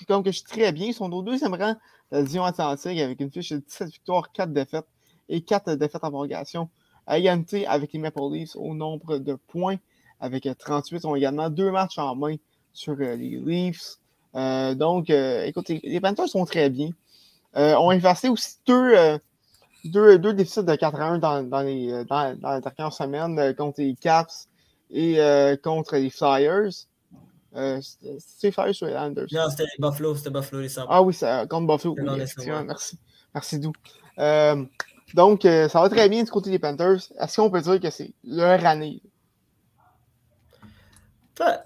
comme 0.07 0.23
que 0.23 0.31
je 0.31 0.37
suis 0.37 0.47
très 0.47 0.71
bien. 0.71 0.85
Ils 0.85 0.93
sont 0.93 1.11
au 1.11 1.21
deuxième 1.21 1.53
rang 1.53 1.75
de 2.11 2.19
division 2.19 2.43
Atlantique 2.43 2.99
avec 2.99 3.19
une 3.19 3.31
fiche 3.31 3.51
de 3.51 3.57
17 3.57 3.89
victoires, 3.89 4.31
4 4.31 4.51
défaites 4.51 4.87
et 5.29 5.41
4 5.41 5.75
défaites 5.75 6.03
en 6.03 6.09
prolongation. 6.09 6.69
À 7.07 7.17
égalité 7.17 7.65
avec 7.65 7.93
les 7.93 7.99
Maple 7.99 8.19
Leafs 8.31 8.55
au 8.55 8.73
nombre 8.75 9.17
de 9.17 9.33
points 9.33 9.77
avec 10.19 10.47
38. 10.57 10.99
Ils 11.01 11.07
ont 11.07 11.15
également 11.15 11.49
deux 11.49 11.71
matchs 11.71 11.97
en 11.97 12.15
main 12.15 12.35
sur 12.73 12.95
les 12.95 13.15
Leafs. 13.15 13.97
donc, 14.33 15.09
écoutez, 15.09 15.79
les 15.83 15.99
Panthers 15.99 16.29
sont 16.29 16.45
très 16.45 16.69
bien. 16.69 16.91
ont 17.55 17.89
inversé 17.89 18.29
aussi 18.29 18.57
deux, 18.67 20.17
deux 20.17 20.33
déficits 20.33 20.63
de 20.63 20.73
4-1 20.73 21.19
dans, 21.19 21.43
dans, 21.43 21.61
les, 21.61 21.91
euh, 21.91 22.03
dans, 22.03 22.37
dans 22.39 22.49
la 22.49 22.61
dernière 22.61 22.93
semaine 22.93 23.39
euh, 23.39 23.53
contre 23.53 23.81
les 23.81 23.95
Caps 23.95 24.47
et 24.91 25.19
euh, 25.19 25.55
contre 25.55 25.95
les 25.95 26.09
Flyers. 26.09 26.69
Euh, 27.55 27.79
c'est 28.19 28.51
Flyers 28.51 28.75
ou 28.81 28.85
les 28.85 28.93
Landers? 28.93 29.27
Non, 29.31 29.49
c'était 29.49 29.65
Buffalo, 29.79 30.15
c'était 30.15 30.29
Buffalo 30.29 30.61
les 30.61 30.79
Ah 30.87 31.01
oui, 31.01 31.13
c'est 31.13 31.47
contre 31.49 31.67
Buffalo. 31.67 31.95
Oui, 31.97 32.63
merci. 32.65 32.99
Merci, 33.33 33.59
Dou. 33.59 33.73
Euh, 34.19 34.63
donc, 35.13 35.41
ça 35.43 35.81
va 35.81 35.89
très 35.89 36.09
bien 36.09 36.23
du 36.23 36.29
côté 36.29 36.49
des 36.49 36.59
Panthers. 36.59 37.01
Est-ce 37.19 37.41
qu'on 37.41 37.49
peut 37.49 37.61
dire 37.61 37.79
que 37.79 37.89
c'est 37.89 38.13
leur 38.23 38.63
année? 38.65 39.01
Ben, 41.39 41.59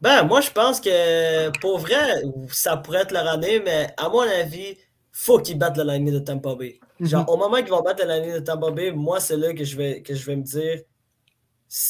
ben, 0.00 0.24
moi, 0.24 0.40
je 0.40 0.50
pense 0.50 0.80
que 0.80 1.50
pour 1.60 1.78
vrai, 1.78 2.22
ça 2.50 2.76
pourrait 2.76 3.02
être 3.02 3.12
leur 3.12 3.26
année, 3.26 3.60
mais 3.64 3.86
à 3.96 4.08
mon 4.08 4.20
avis, 4.20 4.76
faut 5.12 5.38
qu'ils 5.38 5.56
battent 5.58 5.78
la 5.78 5.96
ligne 5.96 6.12
de 6.12 6.18
Tampa 6.18 6.54
Bay. 6.56 6.78
Genre, 7.00 7.22
mhm. 7.22 7.28
au 7.28 7.36
moment 7.36 7.56
qu'ils 7.56 7.70
vont 7.70 7.80
battre 7.80 8.04
la 8.04 8.18
ligne 8.18 8.34
de 8.34 8.40
Tampa 8.40 8.70
Bay, 8.70 8.90
moi, 8.90 9.20
c'est 9.20 9.36
là 9.36 9.54
que 9.54 9.64
je 9.64 9.76
vais, 9.76 10.02
que 10.02 10.14
je 10.14 10.26
vais 10.26 10.36
me 10.36 10.42
dire 10.42 10.80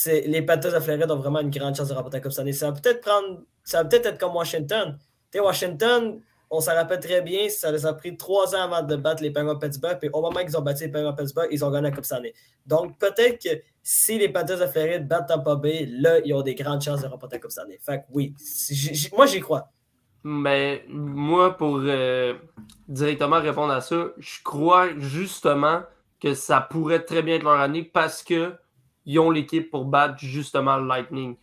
les 0.06 0.42
Panthers 0.42 0.72
de 0.72 0.80
Floride 0.80 1.10
ont 1.10 1.16
vraiment 1.16 1.40
une 1.40 1.50
grande 1.50 1.74
chance 1.74 1.88
de 1.88 1.94
remporter 1.94 2.20
comme 2.20 2.32
ça. 2.32 2.44
Ça 2.52 2.70
va 2.70 2.80
peut-être 2.80 3.00
prendre. 3.00 3.42
Ça 3.62 3.82
va 3.82 3.88
peut-être 3.88 4.06
être 4.06 4.18
comme 4.18 4.34
Washington. 4.34 4.98
Tu 5.30 5.40
Washington, 5.40 6.20
on 6.50 6.60
s'en 6.60 6.74
rappelle 6.74 7.00
très 7.00 7.20
bien, 7.22 7.48
ça 7.48 7.72
les 7.72 7.84
a 7.84 7.92
pris 7.92 8.16
trois 8.16 8.54
ans 8.54 8.62
avant 8.62 8.82
de 8.82 8.96
battre 8.96 9.22
les 9.22 9.30
Penguins 9.30 9.56
Pittsburgh. 9.56 9.98
Puis 9.98 10.08
au 10.12 10.20
moment 10.20 10.40
qu'ils 10.40 10.56
ont 10.56 10.62
battu 10.62 10.84
les 10.84 10.90
Penguins 10.90 11.12
Pittsburgh, 11.12 11.48
ils 11.50 11.64
ont 11.64 11.70
gagné 11.70 11.88
la 11.88 11.94
Coupe 11.94 12.04
cette 12.04 12.18
année. 12.18 12.34
Donc 12.66 12.98
peut-être 12.98 13.42
que 13.42 13.60
si 13.82 14.18
les 14.18 14.28
Panthers 14.28 14.58
de 14.58 14.66
Floride 14.66 15.08
battent 15.08 15.28
Tampa 15.28 15.56
Bay, 15.56 15.86
là, 15.90 16.20
ils 16.24 16.32
ont 16.32 16.42
des 16.42 16.54
grandes 16.54 16.82
chances 16.82 17.02
de 17.02 17.06
remporter 17.08 17.36
la 17.36 17.40
Coupe 17.40 17.50
cette 17.50 17.64
année. 17.64 17.78
Fait 17.84 17.98
que 17.98 18.04
oui, 18.10 18.34
moi 19.16 19.26
j'y 19.26 19.40
crois. 19.40 19.70
Mais 20.22 20.84
moi, 20.88 21.56
pour 21.56 21.80
euh, 21.82 22.34
directement 22.88 23.40
répondre 23.40 23.72
à 23.72 23.82
ça, 23.82 24.06
je 24.16 24.42
crois 24.42 24.88
justement 24.98 25.82
que 26.20 26.32
ça 26.32 26.60
pourrait 26.60 27.04
très 27.04 27.22
bien 27.22 27.36
être 27.36 27.42
leur 27.42 27.60
année 27.60 27.82
parce 27.82 28.22
qu'ils 29.04 29.18
ont 29.18 29.30
l'équipe 29.30 29.70
pour 29.70 29.84
battre 29.84 30.18
justement 30.18 30.76
le 30.76 30.86
Lightning. 30.86 31.36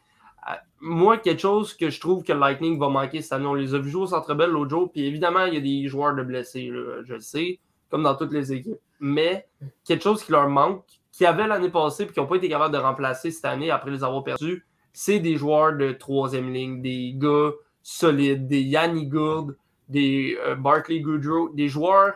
Euh, 0.50 0.54
moi, 0.80 1.18
quelque 1.18 1.42
chose 1.42 1.74
que 1.74 1.90
je 1.90 2.00
trouve 2.00 2.24
que 2.24 2.34
le 2.34 2.40
Lightning 2.40 2.80
va 2.80 2.90
manquer 2.90 3.22
cette 3.22 3.34
année, 3.34 3.46
on 3.46 3.54
les 3.54 3.74
a 3.74 3.80
vus 3.80 3.92
jouer 3.92 4.04
au 4.04 4.08
Centre 4.08 4.34
Bell 4.34 4.50
l'autre 4.50 4.72
jour, 4.72 4.92
puis 4.92 5.06
évidemment, 5.06 5.46
il 5.46 5.54
y 5.54 5.58
a 5.58 5.62
des 5.62 5.88
joueurs 5.88 6.16
de 6.16 6.24
blessés, 6.24 6.68
je 7.06 7.14
le 7.14 7.20
sais, 7.20 7.60
comme 7.90 8.04
dans 8.04 8.16
toutes 8.16 8.34
les 8.34 8.52
équipes. 8.52 8.80
Mais 9.00 9.48
quelque 9.86 10.04
chose 10.04 10.24
qui 10.24 10.32
leur 10.32 10.50
manque, 10.50 10.84
qui 11.12 11.26
avait 11.26 11.48
l'année 11.48 11.70
passée, 11.70 12.06
puis 12.06 12.14
qui 12.14 12.20
n'ont 12.20 12.28
pas 12.28 12.38
été 12.38 12.50
capables 12.50 12.74
de 12.74 12.80
remplacer 12.80 13.32
cette 13.32 13.46
année 13.46 13.70
après 13.70 13.92
les 13.92 14.04
avoir 14.04 14.24
perdus, 14.24 14.66
c'est 14.94 15.20
des 15.20 15.36
joueurs 15.36 15.74
de 15.74 15.92
troisième 15.92 16.52
ligne, 16.52 16.82
des 16.82 17.14
gars 17.16 17.52
solides, 17.84 18.48
des 18.48 18.62
Yanni 18.62 19.08
Gould, 19.08 19.56
des 19.90 20.38
euh, 20.46 20.56
Barkley 20.56 21.00
Goodrow, 21.00 21.50
des 21.50 21.68
joueurs 21.68 22.14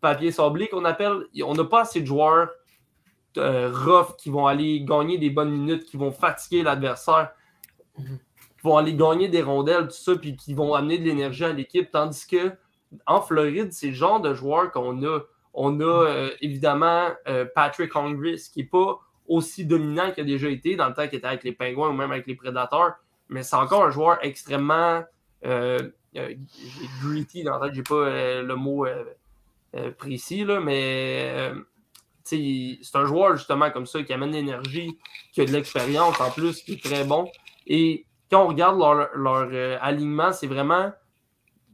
papier 0.00 0.30
sablé 0.30 0.68
qu'on 0.68 0.84
appelle. 0.84 1.24
On 1.44 1.54
n'a 1.54 1.64
pas 1.64 1.82
assez 1.82 2.00
de 2.00 2.06
joueurs 2.06 2.48
euh, 3.38 3.70
rough 3.72 4.16
qui 4.16 4.30
vont 4.30 4.46
aller 4.46 4.80
gagner 4.82 5.18
des 5.18 5.30
bonnes 5.30 5.50
minutes, 5.50 5.84
qui 5.84 5.96
vont 5.96 6.12
fatiguer 6.12 6.62
l'adversaire, 6.62 7.30
qui 7.96 8.04
vont 8.62 8.76
aller 8.76 8.94
gagner 8.94 9.28
des 9.28 9.42
rondelles, 9.42 9.88
tout 9.88 9.94
ça, 9.94 10.16
puis 10.16 10.36
qui 10.36 10.54
vont 10.54 10.74
amener 10.74 10.98
de 10.98 11.04
l'énergie 11.04 11.44
à 11.44 11.52
l'équipe. 11.52 11.90
Tandis 11.90 12.26
que 12.26 12.52
en 13.06 13.20
Floride, 13.20 13.72
c'est 13.72 13.88
le 13.88 13.94
genre 13.94 14.20
de 14.20 14.34
joueurs 14.34 14.70
qu'on 14.70 15.02
a. 15.04 15.20
On 15.58 15.80
a 15.80 15.84
euh, 15.84 16.30
évidemment 16.42 17.08
Patrick 17.54 17.96
Hongris, 17.96 18.50
qui 18.52 18.60
n'est 18.60 18.66
pas 18.66 18.98
aussi 19.26 19.64
dominant 19.64 20.10
qu'il 20.12 20.24
a 20.24 20.26
déjà 20.26 20.50
été 20.50 20.76
dans 20.76 20.88
le 20.88 20.94
temps 20.94 21.08
qu'il 21.08 21.18
était 21.18 21.26
avec 21.26 21.44
les 21.44 21.52
Pingouins 21.52 21.88
ou 21.88 21.94
même 21.94 22.12
avec 22.12 22.26
les 22.26 22.34
Prédateurs 22.34 22.96
mais 23.28 23.42
c'est 23.42 23.56
encore 23.56 23.84
un 23.84 23.90
joueur 23.90 24.18
extrêmement 24.22 25.02
euh, 25.44 25.90
euh 26.16 26.34
gritty 27.02 27.42
dans 27.42 27.58
le 27.58 27.72
j'ai 27.72 27.82
pas 27.82 27.94
euh, 27.94 28.42
le 28.42 28.56
mot 28.56 28.86
euh, 28.86 29.90
précis, 29.98 30.44
là, 30.44 30.60
mais 30.60 31.52
c'est 32.26 32.78
un 32.94 33.06
joueur 33.06 33.36
justement 33.36 33.70
comme 33.70 33.86
ça 33.86 34.02
qui 34.02 34.12
amène 34.12 34.32
l'énergie, 34.32 34.98
qui 35.32 35.40
a 35.40 35.44
de 35.44 35.52
l'expérience 35.52 36.20
en 36.20 36.30
plus, 36.30 36.62
qui 36.62 36.74
est 36.74 36.82
très 36.82 37.04
bon. 37.04 37.30
Et 37.66 38.04
quand 38.30 38.44
on 38.44 38.48
regarde 38.48 38.78
leur, 38.78 39.08
leur 39.14 39.82
alignement, 39.82 40.32
c'est 40.32 40.46
vraiment 40.46 40.92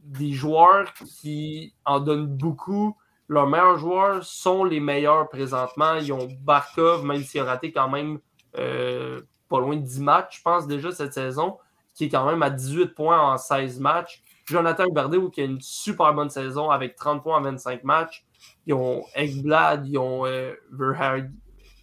des 0.03 0.31
joueurs 0.31 0.93
qui 0.93 1.73
en 1.85 1.99
donnent 1.99 2.27
beaucoup. 2.27 2.95
Leurs 3.27 3.47
meilleurs 3.47 3.77
joueurs 3.77 4.23
sont 4.23 4.63
les 4.63 4.79
meilleurs 4.79 5.29
présentement. 5.29 5.95
Ils 5.95 6.13
ont 6.13 6.27
Barkov, 6.41 7.03
même 7.05 7.23
s'il 7.23 7.41
a 7.41 7.45
raté 7.45 7.71
quand 7.71 7.89
même 7.89 8.19
pas 8.53 9.59
loin 9.59 9.75
de 9.75 9.81
10 9.81 10.01
matchs, 10.01 10.37
je 10.37 10.41
pense, 10.41 10.67
déjà 10.67 10.91
cette 10.91 11.13
saison, 11.13 11.57
qui 11.93 12.05
est 12.05 12.09
quand 12.09 12.25
même 12.25 12.41
à 12.43 12.49
18 12.49 12.87
points 12.95 13.19
en 13.19 13.37
16 13.37 13.79
matchs. 13.79 14.23
Jonathan 14.45 14.85
Huberdeau, 14.85 15.29
qui 15.29 15.41
a 15.41 15.45
une 15.45 15.61
super 15.61 16.13
bonne 16.13 16.29
saison 16.29 16.69
avec 16.69 16.95
30 16.95 17.23
points 17.23 17.37
en 17.37 17.41
25 17.41 17.83
matchs. 17.83 18.25
Ils 18.65 18.73
ont 18.73 19.05
Ekblad, 19.15 19.87
ils 19.87 19.97
ont 19.97 20.25
euh, 20.25 20.53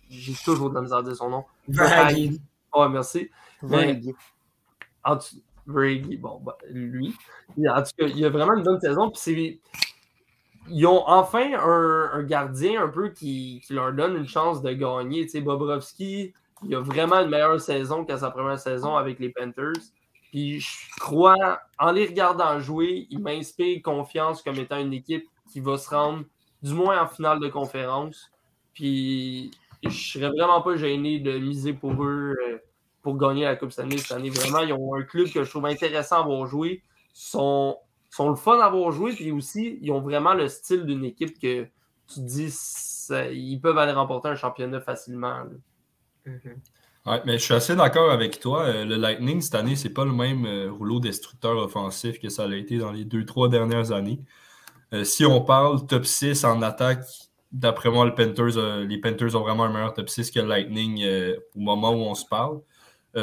J'ai 0.09 0.35
toujours 0.45 0.71
de 0.71 0.75
la 0.75 0.81
misère 0.83 0.99
à 0.99 1.03
dire 1.03 1.17
son 1.17 1.31
nom. 1.31 1.45
Verhagen. 1.69 2.37
Ouais, 2.75 2.89
merci. 2.89 3.31
Verhagen. 3.63 4.13
bon, 5.05 6.41
bah, 6.43 6.57
lui. 6.71 7.15
En 7.59 7.83
tout 7.83 7.91
cas, 7.99 8.07
il 8.07 8.25
a 8.25 8.31
vraiment 8.31 8.55
une 8.55 8.63
bonne 8.63 8.81
saison. 8.81 9.11
Puis 9.11 9.61
ils 10.69 10.87
ont 10.87 11.07
enfin 11.07 11.53
un, 11.55 12.23
gardien 12.23 12.85
un 12.85 12.89
peu 12.89 13.11
qui, 13.11 13.63
qui, 13.67 13.73
leur 13.75 13.93
donne 13.93 14.17
une 14.17 14.29
chance 14.29 14.63
de 14.63 14.73
gagner. 14.73 15.25
Tu 15.25 15.31
sais, 15.31 15.41
Bobrovski, 15.41 16.33
il 16.65 16.75
a 16.75 16.81
vraiment 16.81 17.21
une 17.21 17.31
meilleure 17.31 17.61
saison 17.61 18.05
qu'à 18.05 18.19
sa 18.19 18.31
première 18.31 18.59
saison 18.59 18.97
avec 18.97 19.19
les 19.19 19.31
Panthers. 19.31 19.73
Puis 20.31 20.61
je 20.61 21.01
crois, 21.01 21.61
en 21.79 21.91
les 21.91 22.07
regardant 22.07 22.61
jouer, 22.61 23.07
il 23.11 23.19
m'inspire 23.19 23.83
confiance 23.83 24.43
comme 24.43 24.57
étant 24.57 24.79
une 24.79 24.93
équipe 24.93 25.27
qui 25.51 25.61
va 25.61 25.77
se 25.77 25.91
rendre 25.91 26.25
du 26.63 26.75
moins 26.75 27.03
en 27.03 27.09
finale 27.09 27.41
de 27.41 27.49
conférence. 27.49 28.31
Puis 28.75 29.51
je 29.83 29.91
serais 29.91 30.29
vraiment 30.29 30.63
pas 30.63 30.77
gêné 30.77 31.19
de 31.19 31.39
miser 31.39 31.73
pour 31.73 31.93
eux 32.05 32.37
euh, 32.47 32.59
pour 33.03 33.17
gagner 33.17 33.45
la 33.45 33.57
Coupe 33.57 33.73
Stanley 33.73 33.99
cette 33.99 34.17
année. 34.17 34.31
Vraiment, 34.31 34.61
ils 34.61 34.73
ont 34.73 34.95
un 34.95 35.03
club 35.03 35.31
que 35.31 35.43
je 35.43 35.51
trouve 35.51 35.67
intéressant 35.67 36.17
à 36.17 36.21
avoir 36.21 36.47
joué. 36.47 36.83
Ils 37.15 37.21
sont, 37.21 37.79
sont 38.11 38.29
le 38.29 38.37
fun 38.37 38.59
à 38.61 38.67
avoir 38.67 38.93
joué. 38.93 39.13
Puis 39.13 39.33
aussi, 39.33 39.79
ils 39.81 39.91
ont 39.91 40.01
vraiment 40.01 40.35
le 40.35 40.49
style 40.49 40.85
d'une 40.85 41.05
équipe 41.05 41.39
que 41.41 41.65
tu 41.65 42.15
te 42.15 42.21
dis 42.21 42.53
ils 43.33 43.59
peuvent 43.59 43.79
aller 43.79 43.93
remporter 43.93 44.29
un 44.29 44.37
championnat 44.37 44.81
facilement. 44.81 45.45
Mhm. 46.27 46.61
Ouais, 47.07 47.23
mais 47.25 47.39
je 47.39 47.45
suis 47.45 47.55
assez 47.55 47.75
d'accord 47.75 48.11
avec 48.11 48.41
toi. 48.41 48.65
Euh, 48.67 48.85
le 48.85 48.97
Lightning, 48.97 49.41
cette 49.41 49.55
année, 49.55 49.75
c'est 49.75 49.95
pas 49.95 50.05
le 50.05 50.13
même 50.13 50.45
euh, 50.45 50.71
rouleau 50.71 51.01
destructeur 51.01 51.57
offensif 51.57 52.21
que 52.21 52.29
ça 52.29 52.45
a 52.45 52.55
été 52.55 52.79
dans 52.79 52.93
les 52.93 53.05
deux, 53.05 53.25
trois 53.25 53.49
dernières 53.49 53.93
années. 53.93 54.21
Euh, 54.93 55.05
si 55.05 55.25
on 55.25 55.43
parle 55.43 55.87
top 55.87 56.05
6 56.05 56.45
en 56.45 56.63
attaque, 56.63 57.05
d'après 57.53 57.91
moi, 57.91 58.05
les 58.05 58.13
Panthers 59.01 59.37
ont 59.37 59.41
vraiment 59.41 59.65
un 59.65 59.73
meilleur 59.73 59.95
top 59.95 60.09
6 60.09 60.31
que 60.31 60.41
le 60.41 60.47
Lightning 60.47 61.05
au 61.55 61.61
moment 61.61 61.91
où 61.93 62.01
on 62.01 62.15
se 62.15 62.27
parle. 62.27 62.61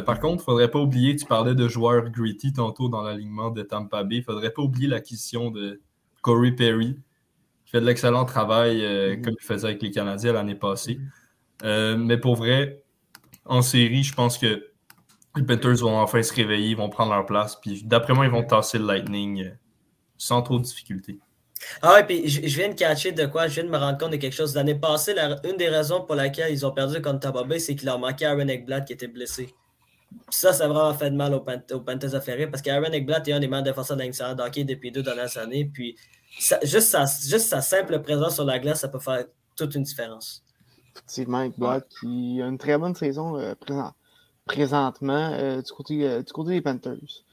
par 0.05 0.19
contre, 0.19 0.35
il 0.35 0.37
ne 0.37 0.43
faudrait 0.43 0.71
pas 0.71 0.79
oublier, 0.79 1.15
tu 1.15 1.25
parlais 1.25 1.55
de 1.55 1.67
joueurs 1.67 2.09
gritty 2.09 2.51
tantôt 2.53 2.89
dans 2.89 3.01
l'alignement 3.01 3.51
de 3.51 3.63
Tampa 3.63 4.03
Bay, 4.03 4.17
il 4.17 4.19
ne 4.19 4.25
faudrait 4.25 4.51
pas 4.51 4.61
oublier 4.61 4.87
l'acquisition 4.87 5.49
de 5.49 5.81
Corey 6.21 6.51
Perry, 6.51 6.95
qui 7.65 7.71
fait 7.71 7.81
de 7.81 7.85
l'excellent 7.85 8.25
travail 8.25 8.81
mhm. 8.81 9.21
comme 9.21 9.35
il 9.39 9.45
faisait 9.45 9.67
avec 9.67 9.81
les 9.81 9.91
Canadiens 9.91 10.33
l'année 10.33 10.55
passée. 10.55 10.99
Mais 11.63 12.17
pour 12.17 12.35
vrai, 12.35 12.83
en 13.47 13.61
série, 13.61 14.03
je 14.03 14.13
pense 14.13 14.37
que 14.37 14.71
les 15.35 15.43
Panthers 15.43 15.77
vont 15.77 15.97
enfin 15.97 16.21
se 16.23 16.33
réveiller, 16.33 16.69
ils 16.69 16.77
vont 16.77 16.89
prendre 16.89 17.13
leur 17.13 17.25
place. 17.25 17.55
Puis 17.55 17.83
d'après 17.83 18.13
moi, 18.13 18.25
ils 18.25 18.31
vont 18.31 18.43
tasser 18.43 18.77
le 18.77 18.85
Lightning 18.85 19.43
euh, 19.43 19.51
sans 20.17 20.41
trop 20.41 20.57
de 20.57 20.63
difficultés. 20.63 21.19
Ah 21.81 21.93
ouais, 21.93 22.03
puis 22.05 22.27
je, 22.27 22.41
viens 22.41 22.69
de 22.69 22.73
catcher 22.73 23.11
de 23.11 23.25
quoi, 23.25 23.47
je 23.47 23.55
viens 23.55 23.63
de 23.63 23.69
me 23.69 23.77
rendre 23.77 23.97
compte 23.97 24.11
de 24.11 24.17
quelque 24.17 24.35
chose. 24.35 24.55
L'année 24.55 24.75
passée, 24.75 25.15
une 25.43 25.57
des 25.57 25.69
raisons 25.69 26.01
pour 26.01 26.15
laquelle 26.15 26.51
ils 26.51 26.65
ont 26.65 26.71
perdu 26.71 27.01
contre 27.01 27.19
Tampa 27.19 27.43
Bay, 27.43 27.59
c'est 27.59 27.75
qu'il 27.75 27.87
leur 27.87 27.99
manquait 27.99 28.25
Aaron 28.25 28.47
Eckblad 28.47 28.85
qui 28.85 28.93
était 28.93 29.07
blessé. 29.07 29.53
ça, 30.29 30.53
ça 30.53 30.65
a 30.65 30.67
vraiment 30.67 30.93
fait 30.93 31.09
de 31.09 31.15
mal 31.15 31.33
aux, 31.33 31.41
Panthers 31.41 32.15
à 32.15 32.19
parce 32.19 32.61
qu'Aaron 32.61 32.91
Eckblad 32.91 33.27
est 33.27 33.33
un 33.33 33.39
des 33.39 33.47
meilleurs 33.47 33.63
défenseurs 33.63 33.97
de 33.97 34.41
hockey 34.41 34.63
depuis 34.63 34.91
deux 34.91 35.03
dernières 35.03 35.37
années. 35.37 35.65
Puis 35.65 35.95
juste, 36.63 36.89
sa, 36.89 37.05
juste 37.05 37.59
simple 37.61 38.01
présence 38.01 38.35
sur 38.35 38.45
la 38.45 38.59
glace, 38.59 38.81
ça 38.81 38.87
peut 38.87 38.99
faire 38.99 39.25
toute 39.55 39.73
une 39.75 39.83
différence 39.83 40.43
effectivement, 40.97 41.47
Blood, 41.57 41.83
qui 41.99 42.41
a 42.41 42.47
une 42.47 42.57
très 42.57 42.77
bonne 42.77 42.95
saison 42.95 43.37
euh, 43.37 43.53
présentement 44.45 45.31
euh, 45.33 45.61
du, 45.61 45.71
côté, 45.71 46.07
euh, 46.07 46.21
du 46.21 46.33
côté 46.33 46.51
des 46.51 46.61
Panthers. 46.61 47.23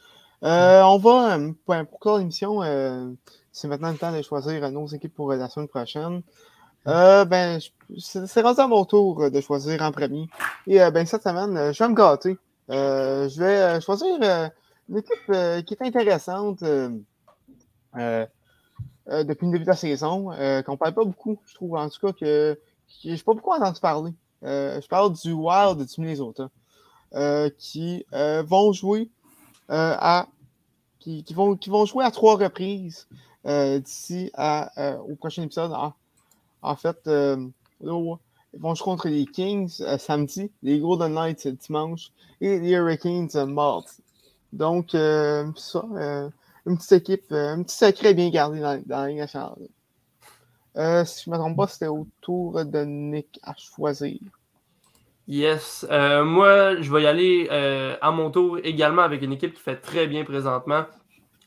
on 0.42 0.98
va, 0.98 1.38
pour, 2.00 2.18
l'émission, 2.18 2.60
c'est 3.54 3.68
maintenant 3.68 3.90
le 3.90 3.96
temps 3.96 4.12
de 4.12 4.20
choisir 4.20 4.70
nos 4.70 4.86
équipes 4.88 5.14
pour 5.14 5.32
la 5.32 5.48
semaine 5.48 5.68
prochaine. 5.68 6.20
ben, 6.84 7.58
c'est 7.98 8.42
rendu 8.42 8.60
à 8.60 8.66
mon 8.66 8.84
tour 8.84 9.30
de 9.30 9.40
choisir 9.40 9.80
en 9.82 9.92
premier. 9.92 10.28
Et 10.66 10.78
ben, 10.90 11.06
cette 11.06 11.22
semaine, 11.22 11.72
je 11.72 11.82
vais 11.82 11.88
me 11.88 11.94
gâter. 11.94 12.36
je 12.68 13.40
vais 13.40 13.80
choisir 13.80 14.50
une 14.88 14.98
équipe 14.98 15.32
qui 15.66 15.74
est 15.74 15.82
intéressante 15.82 16.62
depuis 16.62 16.96
le 19.46 19.52
début 19.52 19.64
de 19.64 19.68
la 19.68 19.76
saison, 19.76 20.24
qu'on 20.24 20.72
ne 20.72 20.76
parle 20.76 20.94
pas 20.94 21.04
beaucoup. 21.04 21.38
Je 21.46 21.54
trouve 21.54 21.76
en 21.76 21.88
tout 21.88 22.06
cas 22.06 22.12
que 22.12 22.58
je 23.02 23.08
n'ai 23.08 23.16
pas 23.18 23.34
beaucoup 23.34 23.52
entendu 23.52 23.80
parler. 23.80 24.12
Euh, 24.44 24.80
je 24.80 24.88
parle 24.88 25.12
du 25.12 25.32
Wild 25.32 25.78
du 25.78 26.00
Minnesota, 26.00 26.50
euh, 27.14 27.50
qui 27.56 28.04
euh, 28.12 28.42
vont 28.42 28.72
jouer 28.72 29.10
à 29.68 30.26
qui, 31.00 31.24
vont, 31.34 31.56
qui 31.56 31.70
vont 31.70 31.86
jouer 31.86 32.04
à 32.04 32.10
trois 32.10 32.36
reprises 32.36 33.08
d'ici 33.44 34.30
au 34.36 35.14
prochain 35.16 35.42
épisode. 35.42 35.72
En, 36.62 36.76
fait, 36.76 36.98
ils 37.06 37.88
vont 37.88 38.74
jouer 38.74 38.84
contre 38.84 39.08
les 39.08 39.26
Kings 39.26 39.82
samedi, 39.98 40.50
les 40.62 40.78
Golden 40.78 41.14
Knights 41.14 41.46
dimanche 41.48 42.10
et 42.40 42.58
les 42.58 42.70
Hurricanes 42.70 43.46
mardi. 43.46 44.02
Donc, 44.52 44.90
ça, 44.92 45.84
une 46.66 46.76
petite 46.76 46.92
équipe, 46.92 47.32
un 47.32 47.62
petit 47.62 47.76
secret 47.76 48.14
bien 48.14 48.30
gardé 48.30 48.60
dans, 48.60 48.80
dans 48.86 49.02
la 49.02 49.08
Ligue 49.08 49.18
nationale. 49.18 49.68
Euh, 50.76 51.04
si 51.04 51.24
je 51.24 51.30
ne 51.30 51.36
me 51.36 51.40
trompe 51.40 51.56
pas, 51.56 51.66
c'était 51.66 51.86
au 51.86 52.06
tour 52.20 52.64
de 52.64 52.84
Nick 52.84 53.38
à 53.42 53.54
choisir. 53.56 54.18
Yes. 55.26 55.86
Euh, 55.90 56.24
moi, 56.24 56.80
je 56.80 56.92
vais 56.92 57.02
y 57.02 57.06
aller 57.06 57.48
euh, 57.50 57.96
à 58.00 58.10
mon 58.10 58.30
tour 58.30 58.58
également 58.62 59.02
avec 59.02 59.22
une 59.22 59.32
équipe 59.32 59.54
qui 59.54 59.62
fait 59.62 59.76
très 59.76 60.06
bien 60.06 60.24
présentement. 60.24 60.84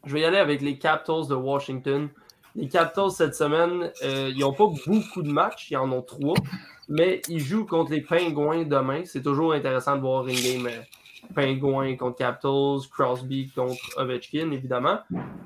Je 0.05 0.13
vais 0.13 0.21
y 0.21 0.25
aller 0.25 0.37
avec 0.37 0.61
les 0.61 0.77
Capitals 0.77 1.27
de 1.27 1.35
Washington. 1.35 2.09
Les 2.55 2.67
Capitals, 2.67 3.11
cette 3.11 3.35
semaine, 3.35 3.91
ils 4.01 4.39
n'ont 4.39 4.53
pas 4.53 4.67
beaucoup 4.85 5.21
de 5.21 5.31
matchs, 5.31 5.69
ils 5.71 5.77
en 5.77 5.91
ont 5.91 6.01
trois, 6.01 6.37
mais 6.89 7.21
ils 7.27 7.39
jouent 7.39 7.65
contre 7.65 7.91
les 7.91 8.01
Pingouins 8.01 8.63
demain. 8.63 9.03
C'est 9.05 9.21
toujours 9.21 9.53
intéressant 9.53 9.95
de 9.95 10.01
voir 10.01 10.27
une 10.27 10.35
game 10.35 10.69
Pingouin 11.35 11.95
contre 11.95 12.17
Capitals, 12.17 12.89
Crosby 12.91 13.49
contre 13.49 13.77
Ovechkin, 13.97 14.51
évidemment. 14.51 14.99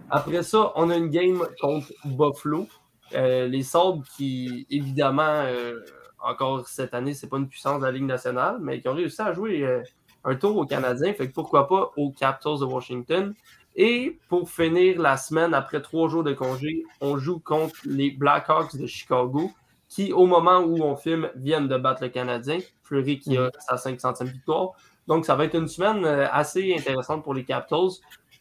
Après 0.10 0.44
ça, 0.44 0.72
on 0.76 0.90
a 0.90 0.96
une 0.96 1.10
game 1.10 1.46
contre 1.60 1.88
Buffalo. 2.06 2.68
Euh, 3.14 3.48
les 3.48 3.64
Sabres 3.64 4.04
qui, 4.16 4.66
évidemment, 4.70 5.44
euh, 5.46 5.80
encore 6.20 6.68
cette 6.68 6.94
année, 6.94 7.14
c'est 7.14 7.28
pas 7.28 7.38
une 7.38 7.48
puissance 7.48 7.80
de 7.82 7.86
la 7.86 7.92
Ligue 7.92 8.06
nationale, 8.06 8.58
mais 8.62 8.80
qui 8.80 8.88
ont 8.88 8.94
réussi 8.94 9.22
à 9.22 9.34
jouer 9.34 9.64
euh, 9.64 9.82
un 10.24 10.36
tour 10.36 10.56
aux 10.58 10.66
Canadiens. 10.66 11.14
Fait 11.14 11.28
que 11.28 11.34
pourquoi 11.34 11.68
pas 11.68 11.92
aux 11.98 12.12
Capitals 12.12 12.60
de 12.60 12.66
Washington. 12.66 13.34
Et 13.76 14.20
pour 14.28 14.50
finir 14.50 15.00
la 15.00 15.18
semaine, 15.18 15.54
après 15.54 15.82
trois 15.82 16.10
jours 16.10 16.24
de 16.24 16.34
congé, 16.34 16.84
on 17.00 17.18
joue 17.18 17.40
contre 17.40 17.76
les 17.86 18.12
Blackhawks 18.12 18.76
de 18.76 18.86
Chicago, 18.86 19.52
qui, 19.88 20.14
au 20.14 20.26
moment 20.26 20.60
où 20.60 20.82
on 20.84 20.96
filme, 20.96 21.30
viennent 21.36 21.68
de 21.68 21.78
battre 21.78 22.04
le 22.04 22.10
Canadien. 22.10 22.60
Fleury 22.84 23.20
qui 23.20 23.38
a 23.38 23.50
sa 23.60 23.76
500e 23.76 24.26
victoire. 24.26 24.72
Donc, 25.08 25.26
ça 25.26 25.36
va 25.36 25.46
être 25.46 25.56
une 25.56 25.68
semaine 25.68 26.06
assez 26.06 26.76
intéressante 26.78 27.24
pour 27.24 27.34
les 27.34 27.44
Capitals. 27.46 27.92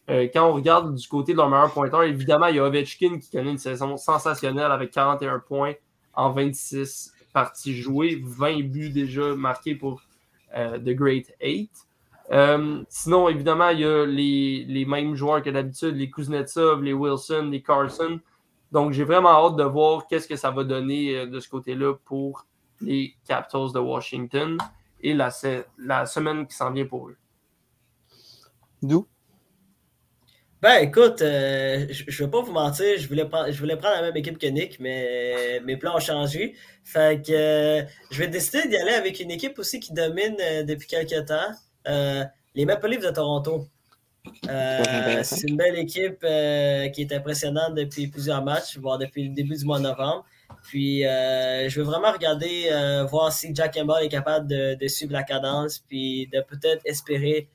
Euh, 0.09 0.27
quand 0.33 0.49
on 0.49 0.53
regarde 0.53 0.95
du 0.95 1.07
côté 1.07 1.31
de 1.31 1.37
leur 1.37 1.49
meilleur 1.49 1.71
pointeur, 1.71 2.03
évidemment, 2.03 2.47
il 2.47 2.55
y 2.55 2.59
a 2.59 2.65
Ovechkin 2.65 3.19
qui 3.19 3.29
connaît 3.29 3.51
une 3.51 3.57
saison 3.57 3.97
sensationnelle 3.97 4.71
avec 4.71 4.91
41 4.91 5.39
points 5.39 5.73
en 6.13 6.31
26 6.31 7.13
parties 7.33 7.75
jouées, 7.75 8.21
20 8.21 8.63
buts 8.63 8.89
déjà 8.89 9.35
marqués 9.35 9.75
pour 9.75 10.01
euh, 10.55 10.77
The 10.77 10.89
Great 10.89 11.33
Eight. 11.39 11.71
Euh, 12.31 12.83
sinon, 12.89 13.27
évidemment, 13.29 13.69
il 13.69 13.79
y 13.79 13.85
a 13.85 14.05
les, 14.05 14.85
mêmes 14.85 15.15
joueurs 15.15 15.41
que 15.41 15.49
d'habitude, 15.49 15.95
les 15.95 16.09
Kuznetsov, 16.09 16.81
les 16.81 16.93
Wilson, 16.93 17.49
les 17.51 17.61
Carson. 17.61 18.19
Donc, 18.71 18.93
j'ai 18.93 19.03
vraiment 19.03 19.29
hâte 19.29 19.57
de 19.57 19.63
voir 19.63 20.07
qu'est-ce 20.07 20.27
que 20.27 20.37
ça 20.37 20.49
va 20.51 20.63
donner 20.63 21.27
de 21.27 21.39
ce 21.39 21.49
côté-là 21.49 21.95
pour 22.05 22.45
les 22.79 23.15
Capitals 23.27 23.73
de 23.73 23.79
Washington 23.79 24.57
et 25.01 25.13
la, 25.13 25.29
la 25.77 26.05
semaine 26.05 26.47
qui 26.47 26.55
s'en 26.55 26.71
vient 26.71 26.85
pour 26.85 27.09
eux. 27.09 27.17
D'où? 28.81 29.07
Ben, 30.61 30.77
écoute, 30.83 31.23
euh, 31.23 31.87
je 31.89 32.03
ne 32.03 32.27
vais 32.27 32.31
pas 32.31 32.41
vous 32.41 32.51
mentir, 32.51 32.99
je 32.99 33.07
voulais, 33.07 33.27
prendre, 33.27 33.51
je 33.51 33.59
voulais 33.59 33.77
prendre 33.77 33.95
la 33.95 34.03
même 34.03 34.17
équipe 34.17 34.37
que 34.37 34.45
Nick, 34.45 34.79
mais 34.79 35.59
mes 35.65 35.75
plans 35.75 35.95
ont 35.95 35.99
changé. 35.99 36.55
Fait 36.83 37.19
que 37.25 37.31
euh, 37.31 37.83
je 38.11 38.19
vais 38.19 38.27
décider 38.27 38.67
d'y 38.67 38.77
aller 38.77 38.93
avec 38.93 39.19
une 39.19 39.31
équipe 39.31 39.57
aussi 39.57 39.79
qui 39.79 39.91
domine 39.91 40.35
euh, 40.39 40.61
depuis 40.63 40.87
quelques 40.87 41.25
temps, 41.25 41.51
les 41.85 42.65
Maple 42.65 42.89
Leafs 42.89 43.03
de 43.03 43.11
Toronto. 43.11 43.67
c'est 44.43 45.47
une 45.47 45.57
belle 45.57 45.79
équipe 45.79 46.19
qui 46.21 47.01
est 47.01 47.11
impressionnante 47.13 47.75
depuis 47.75 48.07
plusieurs 48.07 48.43
matchs, 48.43 48.77
voire 48.77 48.97
depuis 48.97 49.27
le 49.27 49.33
début 49.33 49.55
du 49.55 49.65
mois 49.65 49.79
de 49.79 49.83
novembre. 49.83 50.25
Puis, 50.63 51.01
je 51.01 51.75
veux 51.75 51.85
vraiment 51.85 52.11
regarder, 52.11 52.69
voir 53.09 53.31
si 53.31 53.53
Jack 53.53 53.73
Campbell 53.73 54.05
est 54.05 54.09
capable 54.09 54.47
de, 54.47 54.75
de 54.75 54.87
suivre 54.87 55.13
la 55.13 55.23
cadence, 55.23 55.79
puis 55.87 56.27
de 56.31 56.41
peut-être 56.41 56.81
espérer 56.85 57.47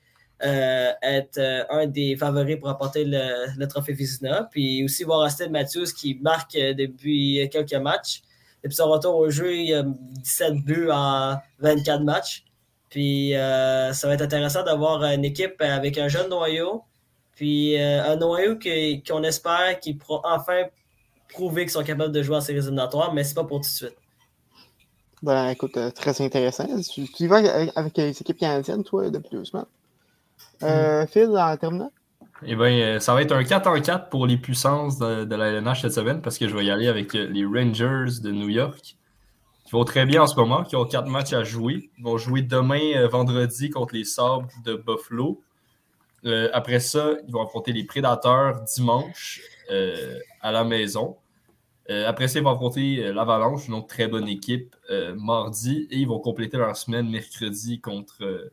euh, 0.43 0.91
être 1.01 1.39
euh, 1.39 1.63
un 1.71 1.87
des 1.87 2.15
favoris 2.15 2.57
pour 2.59 2.69
apporter 2.69 3.05
le, 3.05 3.65
trophée 3.65 3.93
Vizina. 3.93 4.47
Puis 4.51 4.83
aussi 4.83 5.03
voir 5.03 5.25
Austin 5.25 5.49
Matthews 5.49 5.87
qui 5.97 6.15
marque 6.21 6.55
euh, 6.55 6.73
depuis 6.73 7.49
quelques 7.51 7.73
matchs. 7.73 8.21
Depuis 8.63 8.75
son 8.75 8.89
retour 8.89 9.15
au 9.15 9.29
jeu, 9.29 9.55
il 9.55 9.73
a 9.73 9.83
17 9.83 10.63
buts 10.63 10.89
en 10.91 11.37
24 11.59 12.03
matchs. 12.03 12.43
Puis 12.89 13.33
ça 13.33 14.07
va 14.07 14.13
être 14.13 14.21
intéressant 14.21 14.63
d'avoir 14.63 15.03
une 15.03 15.25
équipe 15.25 15.61
avec 15.61 15.97
un 15.97 16.07
jeune 16.07 16.29
noyau. 16.29 16.83
Puis 17.35 17.77
un 17.77 18.15
noyau 18.15 18.57
qu'on 19.07 19.23
espère 19.23 19.79
qu'ils 19.79 19.97
pourront 19.97 20.21
enfin 20.23 20.63
prouver 21.29 21.63
qu'ils 21.63 21.71
sont 21.71 21.83
capables 21.83 22.13
de 22.13 22.23
jouer 22.23 22.37
en 22.37 22.41
séries 22.41 22.59
éliminatoires, 22.59 23.13
mais 23.13 23.23
c'est 23.23 23.35
pas 23.35 23.43
pour 23.43 23.57
tout 23.57 23.67
de 23.67 23.73
suite. 23.73 23.97
Ben 25.21 25.49
écoute, 25.49 25.77
très 25.95 26.21
intéressant. 26.21 26.67
Tu, 26.81 27.11
tu 27.11 27.27
vas 27.27 27.37
avec, 27.75 27.97
les 27.97 28.09
équipes 28.09 28.37
canadiennes, 28.37 28.83
toi, 28.83 29.09
depuis 29.09 29.31
deux 29.31 29.45
semaines? 29.45 29.65
Euh, 30.63 31.05
Phil, 31.07 31.29
en 31.37 31.57
terminant? 31.57 31.91
Eh 32.45 32.55
bien, 32.55 32.65
euh, 32.67 32.99
ça 32.99 33.13
va 33.13 33.21
être 33.23 33.31
un 33.31 33.43
4 33.43 33.67
en 33.67 33.81
4 33.81 34.09
pour 34.09 34.27
les 34.27 34.37
puissances 34.37 34.99
de, 34.99 35.35
la 35.35 35.47
LNH 35.47 35.81
cette 35.81 35.93
semaine 35.93 36.21
parce 36.21 36.37
que 36.37 36.47
je 36.47 36.55
vais 36.55 36.65
y 36.65 36.71
aller 36.71 36.87
avec 36.87 37.15
euh, 37.15 37.27
les 37.27 37.45
Rangers 37.45 38.21
de 38.21 38.31
New 38.31 38.49
York 38.49 38.95
qui 39.67 39.73
vont 39.73 39.83
très 39.83 40.05
bien 40.05 40.23
en 40.23 40.27
ce 40.27 40.35
moment, 40.35 40.63
qui 40.63 40.75
ont 40.75 40.85
quatre 40.85 41.07
matchs 41.07 41.33
à 41.33 41.43
jouer. 41.43 41.91
Ils 41.97 42.03
vont 42.03 42.17
jouer 42.17 42.41
demain, 42.41 43.05
vendredi, 43.07 43.69
contre 43.69 43.93
les 43.93 44.05
Sabres 44.05 44.49
de 44.65 44.75
Buffalo. 44.75 45.43
après 46.53 46.79
ça, 46.79 47.11
ils 47.27 47.31
vont 47.31 47.43
affronter 47.43 47.73
les 47.73 47.83
Prédateurs 47.83 48.61
dimanche 48.61 49.41
à 50.41 50.51
la 50.51 50.63
maison. 50.63 51.17
après 51.89 52.29
ça, 52.29 52.39
ils 52.39 52.43
vont 52.43 52.51
affronter 52.51 53.11
l'Avalanche, 53.11 53.67
une 53.67 53.75
autre 53.75 53.87
très 53.87 54.07
bonne 54.07 54.27
équipe, 54.27 54.73
mardi. 55.17 55.85
Et 55.91 55.97
ils 55.97 56.07
vont 56.07 56.19
compléter 56.19 56.57
leur 56.57 56.75
semaine 56.77 57.09
mercredi 57.09 57.81
contre 57.81 58.51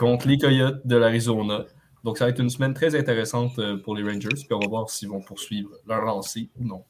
contre 0.00 0.28
les 0.28 0.38
Coyotes 0.38 0.80
de 0.86 0.96
l'Arizona. 0.96 1.66
Donc, 2.04 2.16
ça 2.16 2.24
va 2.24 2.30
être 2.30 2.40
une 2.40 2.48
semaine 2.48 2.72
très 2.72 2.98
intéressante 2.98 3.58
euh, 3.58 3.76
pour 3.76 3.94
les 3.94 4.02
Rangers. 4.02 4.28
Puis 4.30 4.52
on 4.52 4.58
va 4.58 4.66
voir 4.66 4.88
s'ils 4.88 5.10
vont 5.10 5.20
poursuivre 5.20 5.70
leur 5.86 6.00
lancée 6.00 6.48
ou 6.58 6.64
non. 6.64 6.82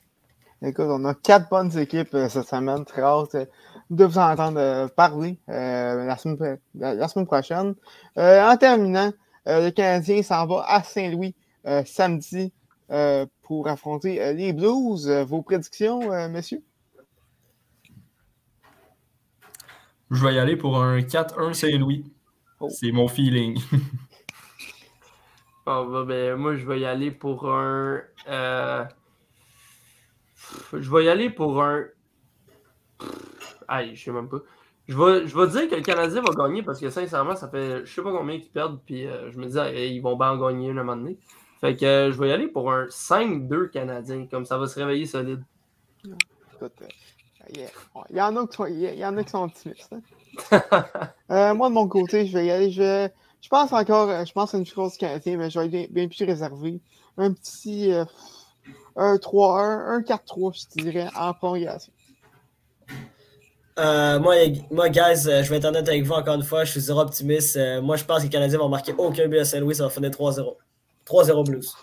Écoute, 0.63 0.87
on 0.89 1.07
a 1.07 1.15
quatre 1.15 1.49
bonnes 1.49 1.77
équipes 1.79 2.13
euh, 2.15 2.29
cette 2.29 2.47
semaine. 2.47 2.85
Très 2.85 3.01
hâte 3.01 3.35
euh, 3.35 3.47
de 3.89 4.05
vous 4.05 4.19
entendre 4.19 4.89
parler 4.89 5.39
la, 5.49 6.17
semaine, 6.17 7.27
prochaine. 7.27 7.75
en 8.17 8.57
terminant, 8.57 9.11
le 9.47 9.71
Canadien 9.71 10.23
s'en 10.23 10.47
va 10.47 10.65
à 10.69 10.83
Saint-Louis 10.85 11.35
samedi 11.85 12.53
pour 13.43 13.67
affronter 13.67 14.33
les 14.35 14.53
Blues. 14.53 15.11
vos 15.27 15.43
prédictions, 15.43 16.29
messieurs? 16.29 16.63
Je 20.13 20.25
vais 20.25 20.35
y 20.35 20.39
aller 20.39 20.57
pour 20.57 20.81
un 20.81 21.01
4-1 21.01 21.53
Saint-Louis. 21.53 22.05
Oh. 22.61 22.69
C'est 22.69 22.93
mon 22.93 23.09
feeling. 23.09 23.59
Ah, 25.67 25.85
bah, 25.89 26.05
ben, 26.05 26.37
moi, 26.37 26.57
je 26.57 26.67
vais 26.67 26.81
y 26.81 26.85
aller 26.85 27.13
pour 27.13 27.49
un. 27.49 28.01
Euh, 30.75 30.81
je 30.81 30.91
vais 30.91 31.05
y 31.05 31.09
aller 31.09 31.31
pour 31.31 31.63
un. 31.63 31.85
Aïe, 33.69 33.95
je 33.95 34.05
sais 34.05 34.13
même 34.13 34.29
pas. 34.29 34.39
Je 34.89 34.97
vais, 34.97 35.27
je 35.27 35.39
vais 35.39 35.47
dire 35.47 35.69
que 35.69 35.77
le 35.77 35.83
Canadien 35.83 36.21
va 36.23 36.35
gagner 36.35 36.63
parce 36.63 36.81
que 36.81 36.91
sincèrement, 36.91 37.37
ça 37.37 37.49
fait 37.49 37.87
je 37.87 37.93
sais 37.93 38.03
pas 38.03 38.11
combien 38.11 38.41
qu'ils 38.41 38.51
perdent, 38.51 38.81
puis 38.85 39.07
euh, 39.07 39.31
je 39.31 39.39
me 39.39 39.47
dis, 39.47 39.95
ils 39.95 40.01
vont 40.01 40.17
bien 40.17 40.33
en 40.33 40.37
gagner 40.37 40.71
un 40.71 40.75
moment 40.75 40.97
donné. 40.97 41.19
Fait 41.61 41.77
que 41.77 41.85
euh, 41.85 42.13
je 42.13 42.19
vais 42.19 42.31
y 42.31 42.33
aller 42.33 42.49
pour 42.49 42.73
un 42.73 42.87
5-2 42.87 43.69
Canadien, 43.71 44.27
comme 44.27 44.47
ça 44.47 44.57
va 44.57 44.67
se 44.67 44.79
réveiller 44.79 45.05
solide. 45.05 45.45
il, 47.51 47.67
y 48.11 48.21
en 48.21 48.37
a 48.37 48.47
qui 48.47 48.63
il 48.71 48.99
y 48.99 49.05
en 49.05 49.17
a 49.19 49.25
qui 49.25 49.31
sont 49.31 49.45
optimistes. 49.45 49.93
Hein? 49.93 50.01
Euh, 51.31 51.55
moi, 51.55 51.69
de 51.69 51.75
mon 51.75 51.87
côté, 51.87 52.27
je 52.27 52.37
vais 52.37 52.47
y 52.47 52.51
aller. 52.51 52.71
Je, 52.73 53.09
je 53.41 53.49
pense 53.49 53.73
encore, 53.73 54.09
euh, 54.09 54.25
je 54.25 54.33
pense 54.33 54.53
à 54.55 54.59
une 54.59 54.67
chose 54.67 54.97
canadienne, 54.97 55.39
mais 55.39 55.51
je 55.51 55.61
vais 55.61 55.83
être 55.83 55.93
bien, 55.93 56.09
plus 56.09 56.25
réservé. 56.25 56.81
Un 57.17 57.33
petit 57.33 57.93
1-3-1, 58.97 59.97
un 59.97 60.01
4-3, 60.01 60.67
je 60.77 60.83
dirais, 60.83 61.09
en 61.17 61.33
prolongation. 61.33 61.93
Euh, 63.79 64.19
moi, 64.19 64.35
moi, 64.71 64.89
guys, 64.89 65.23
je 65.23 65.49
vais 65.49 65.57
être 65.57 65.65
honnête 65.65 65.89
avec 65.89 66.05
vous 66.05 66.13
encore 66.13 66.35
une 66.35 66.43
fois. 66.43 66.65
Je 66.65 66.73
suis 66.73 66.81
zéro 66.81 67.01
optimiste. 67.01 67.59
moi, 67.83 67.97
je 67.97 68.05
pense 68.05 68.19
que 68.19 68.25
les 68.25 68.29
Canadiens 68.29 68.59
vont 68.59 68.69
marquer 68.69 68.95
aucun 68.99 69.27
but 69.29 69.39
à 69.39 69.45
Saint-Louis. 69.45 69.77
Ça 69.77 69.85
va 69.85 69.91
finir 69.91 70.11
3-0. 70.11 70.57
3-0 71.07 71.47
Blues. 71.47 71.75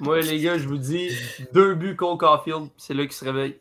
Moi, 0.00 0.20
les 0.22 0.40
gars, 0.40 0.58
je 0.58 0.66
vous 0.66 0.78
dis 0.78 1.10
deux 1.52 1.74
buts 1.74 1.96
contre 1.96 2.26
Caulfield. 2.26 2.68
C'est 2.76 2.94
là 2.94 3.04
qu'il 3.04 3.12
se 3.12 3.24
réveille. 3.24 3.58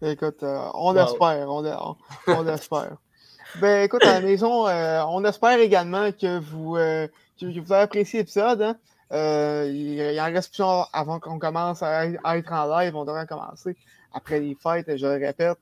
Écoute, 0.00 0.42
euh, 0.44 0.68
on 0.74 0.96
espère, 0.96 1.50
on, 1.50 1.96
on, 2.28 2.46
espère. 2.46 2.96
Ben, 3.60 3.84
écoute, 3.84 4.04
à 4.04 4.20
la 4.20 4.20
maison, 4.20 4.68
euh, 4.68 5.02
on 5.08 5.24
espère 5.24 5.58
également 5.58 6.12
que 6.12 6.38
vous, 6.38 6.76
euh, 6.76 7.08
que 7.40 7.46
vous 7.46 7.72
avez 7.72 7.82
apprécié 7.82 8.20
l'épisode. 8.20 8.60
Hein. 8.62 8.76
Il, 9.10 9.94
y 9.94 10.20
en 10.20 10.24
reste 10.24 10.54
plus 10.54 10.64
avant 10.92 11.20
qu'on 11.20 11.38
commence 11.38 11.82
à, 11.82 12.06
être 12.06 12.52
en 12.52 12.78
live. 12.78 12.96
On 12.96 13.04
devrait 13.04 13.26
commencer 13.26 13.76
après 14.12 14.40
les 14.40 14.54
fêtes, 14.54 14.96
je 14.96 15.06
le 15.06 15.26
répète. 15.26 15.58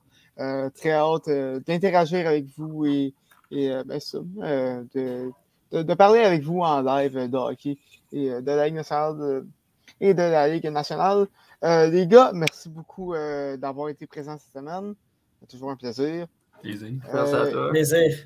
très 0.75 0.91
hâte 0.91 1.29
d'interagir 1.65 2.27
avec 2.27 2.45
vous 2.57 2.85
et, 2.85 3.13
et 3.51 3.69
ben, 3.85 3.99
ça, 3.99 4.19
de, 4.19 5.31
de, 5.71 5.93
parler 5.93 6.19
avec 6.21 6.43
vous 6.43 6.59
en 6.59 6.81
live 6.81 7.29
de 7.29 7.37
hockey 7.37 7.77
et 8.11 8.29
de 8.29 8.51
la 8.51 8.65
Ligue 8.65 8.75
nationale 8.75 9.45
et 9.99 10.13
de 10.13 10.21
la 10.21 10.47
Ligue 10.47 10.67
nationale. 10.67 11.27
Euh, 11.63 11.87
les 11.87 12.07
gars, 12.07 12.31
merci 12.33 12.69
beaucoup 12.69 13.13
euh, 13.13 13.57
d'avoir 13.57 13.89
été 13.89 14.05
présents 14.05 14.37
cette 14.37 14.53
semaine. 14.53 14.93
C'est 15.39 15.47
toujours 15.47 15.71
un 15.71 15.75
plaisir. 15.75 16.27
Plaisir. 16.61 16.89
Euh, 16.89 17.13
merci 17.13 17.35
à 17.35 17.51
toi. 17.51 17.69
Plaisir. 17.69 18.17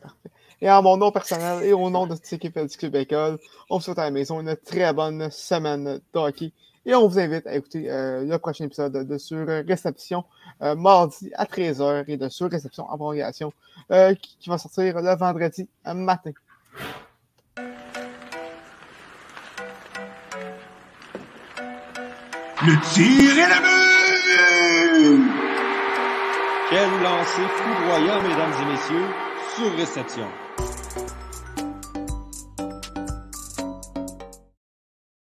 Parfait. 0.00 0.30
Et 0.60 0.70
en 0.70 0.82
mon 0.82 0.96
nom 0.96 1.10
personnel 1.10 1.62
et 1.64 1.72
au 1.72 1.90
nom 1.90 2.06
de 2.06 2.14
toute 2.14 2.30
l'équipe 2.30 2.58
du 2.58 2.76
Club 2.76 2.94
École, 2.96 3.38
on 3.68 3.76
vous 3.76 3.82
souhaite 3.82 3.98
à 3.98 4.04
la 4.04 4.10
maison 4.10 4.40
une 4.40 4.56
très 4.56 4.92
bonne 4.92 5.30
semaine 5.30 5.84
de 5.84 6.18
hockey. 6.18 6.52
Et 6.86 6.94
on 6.94 7.06
vous 7.08 7.18
invite 7.18 7.46
à 7.46 7.56
écouter 7.56 7.88
le 7.88 8.36
prochain 8.38 8.64
épisode 8.64 8.92
de 8.92 9.18
Sur 9.18 9.46
Réception 9.46 10.24
mardi 10.60 11.30
à 11.34 11.44
13h 11.44 12.04
et 12.08 12.16
de 12.16 12.28
Sur 12.28 12.50
Réception 12.50 12.84
en 12.88 12.96
prolongation 12.96 13.52
qui, 13.90 14.36
qui, 14.38 14.48
va 14.48 14.56
sortir 14.56 15.00
le 15.00 15.16
vendredi 15.16 15.68
matin. 15.84 16.32
Le 22.64 22.94
tir 22.94 23.32
et 23.32 23.48
la 23.48 23.60
but! 23.60 23.76
Quel 26.70 26.90
lancer 27.02 27.46
foudroyant, 27.48 28.22
mesdames 28.22 28.54
et 28.60 28.72
messieurs, 28.72 29.06
sur 29.54 29.72
réception. 29.76 30.45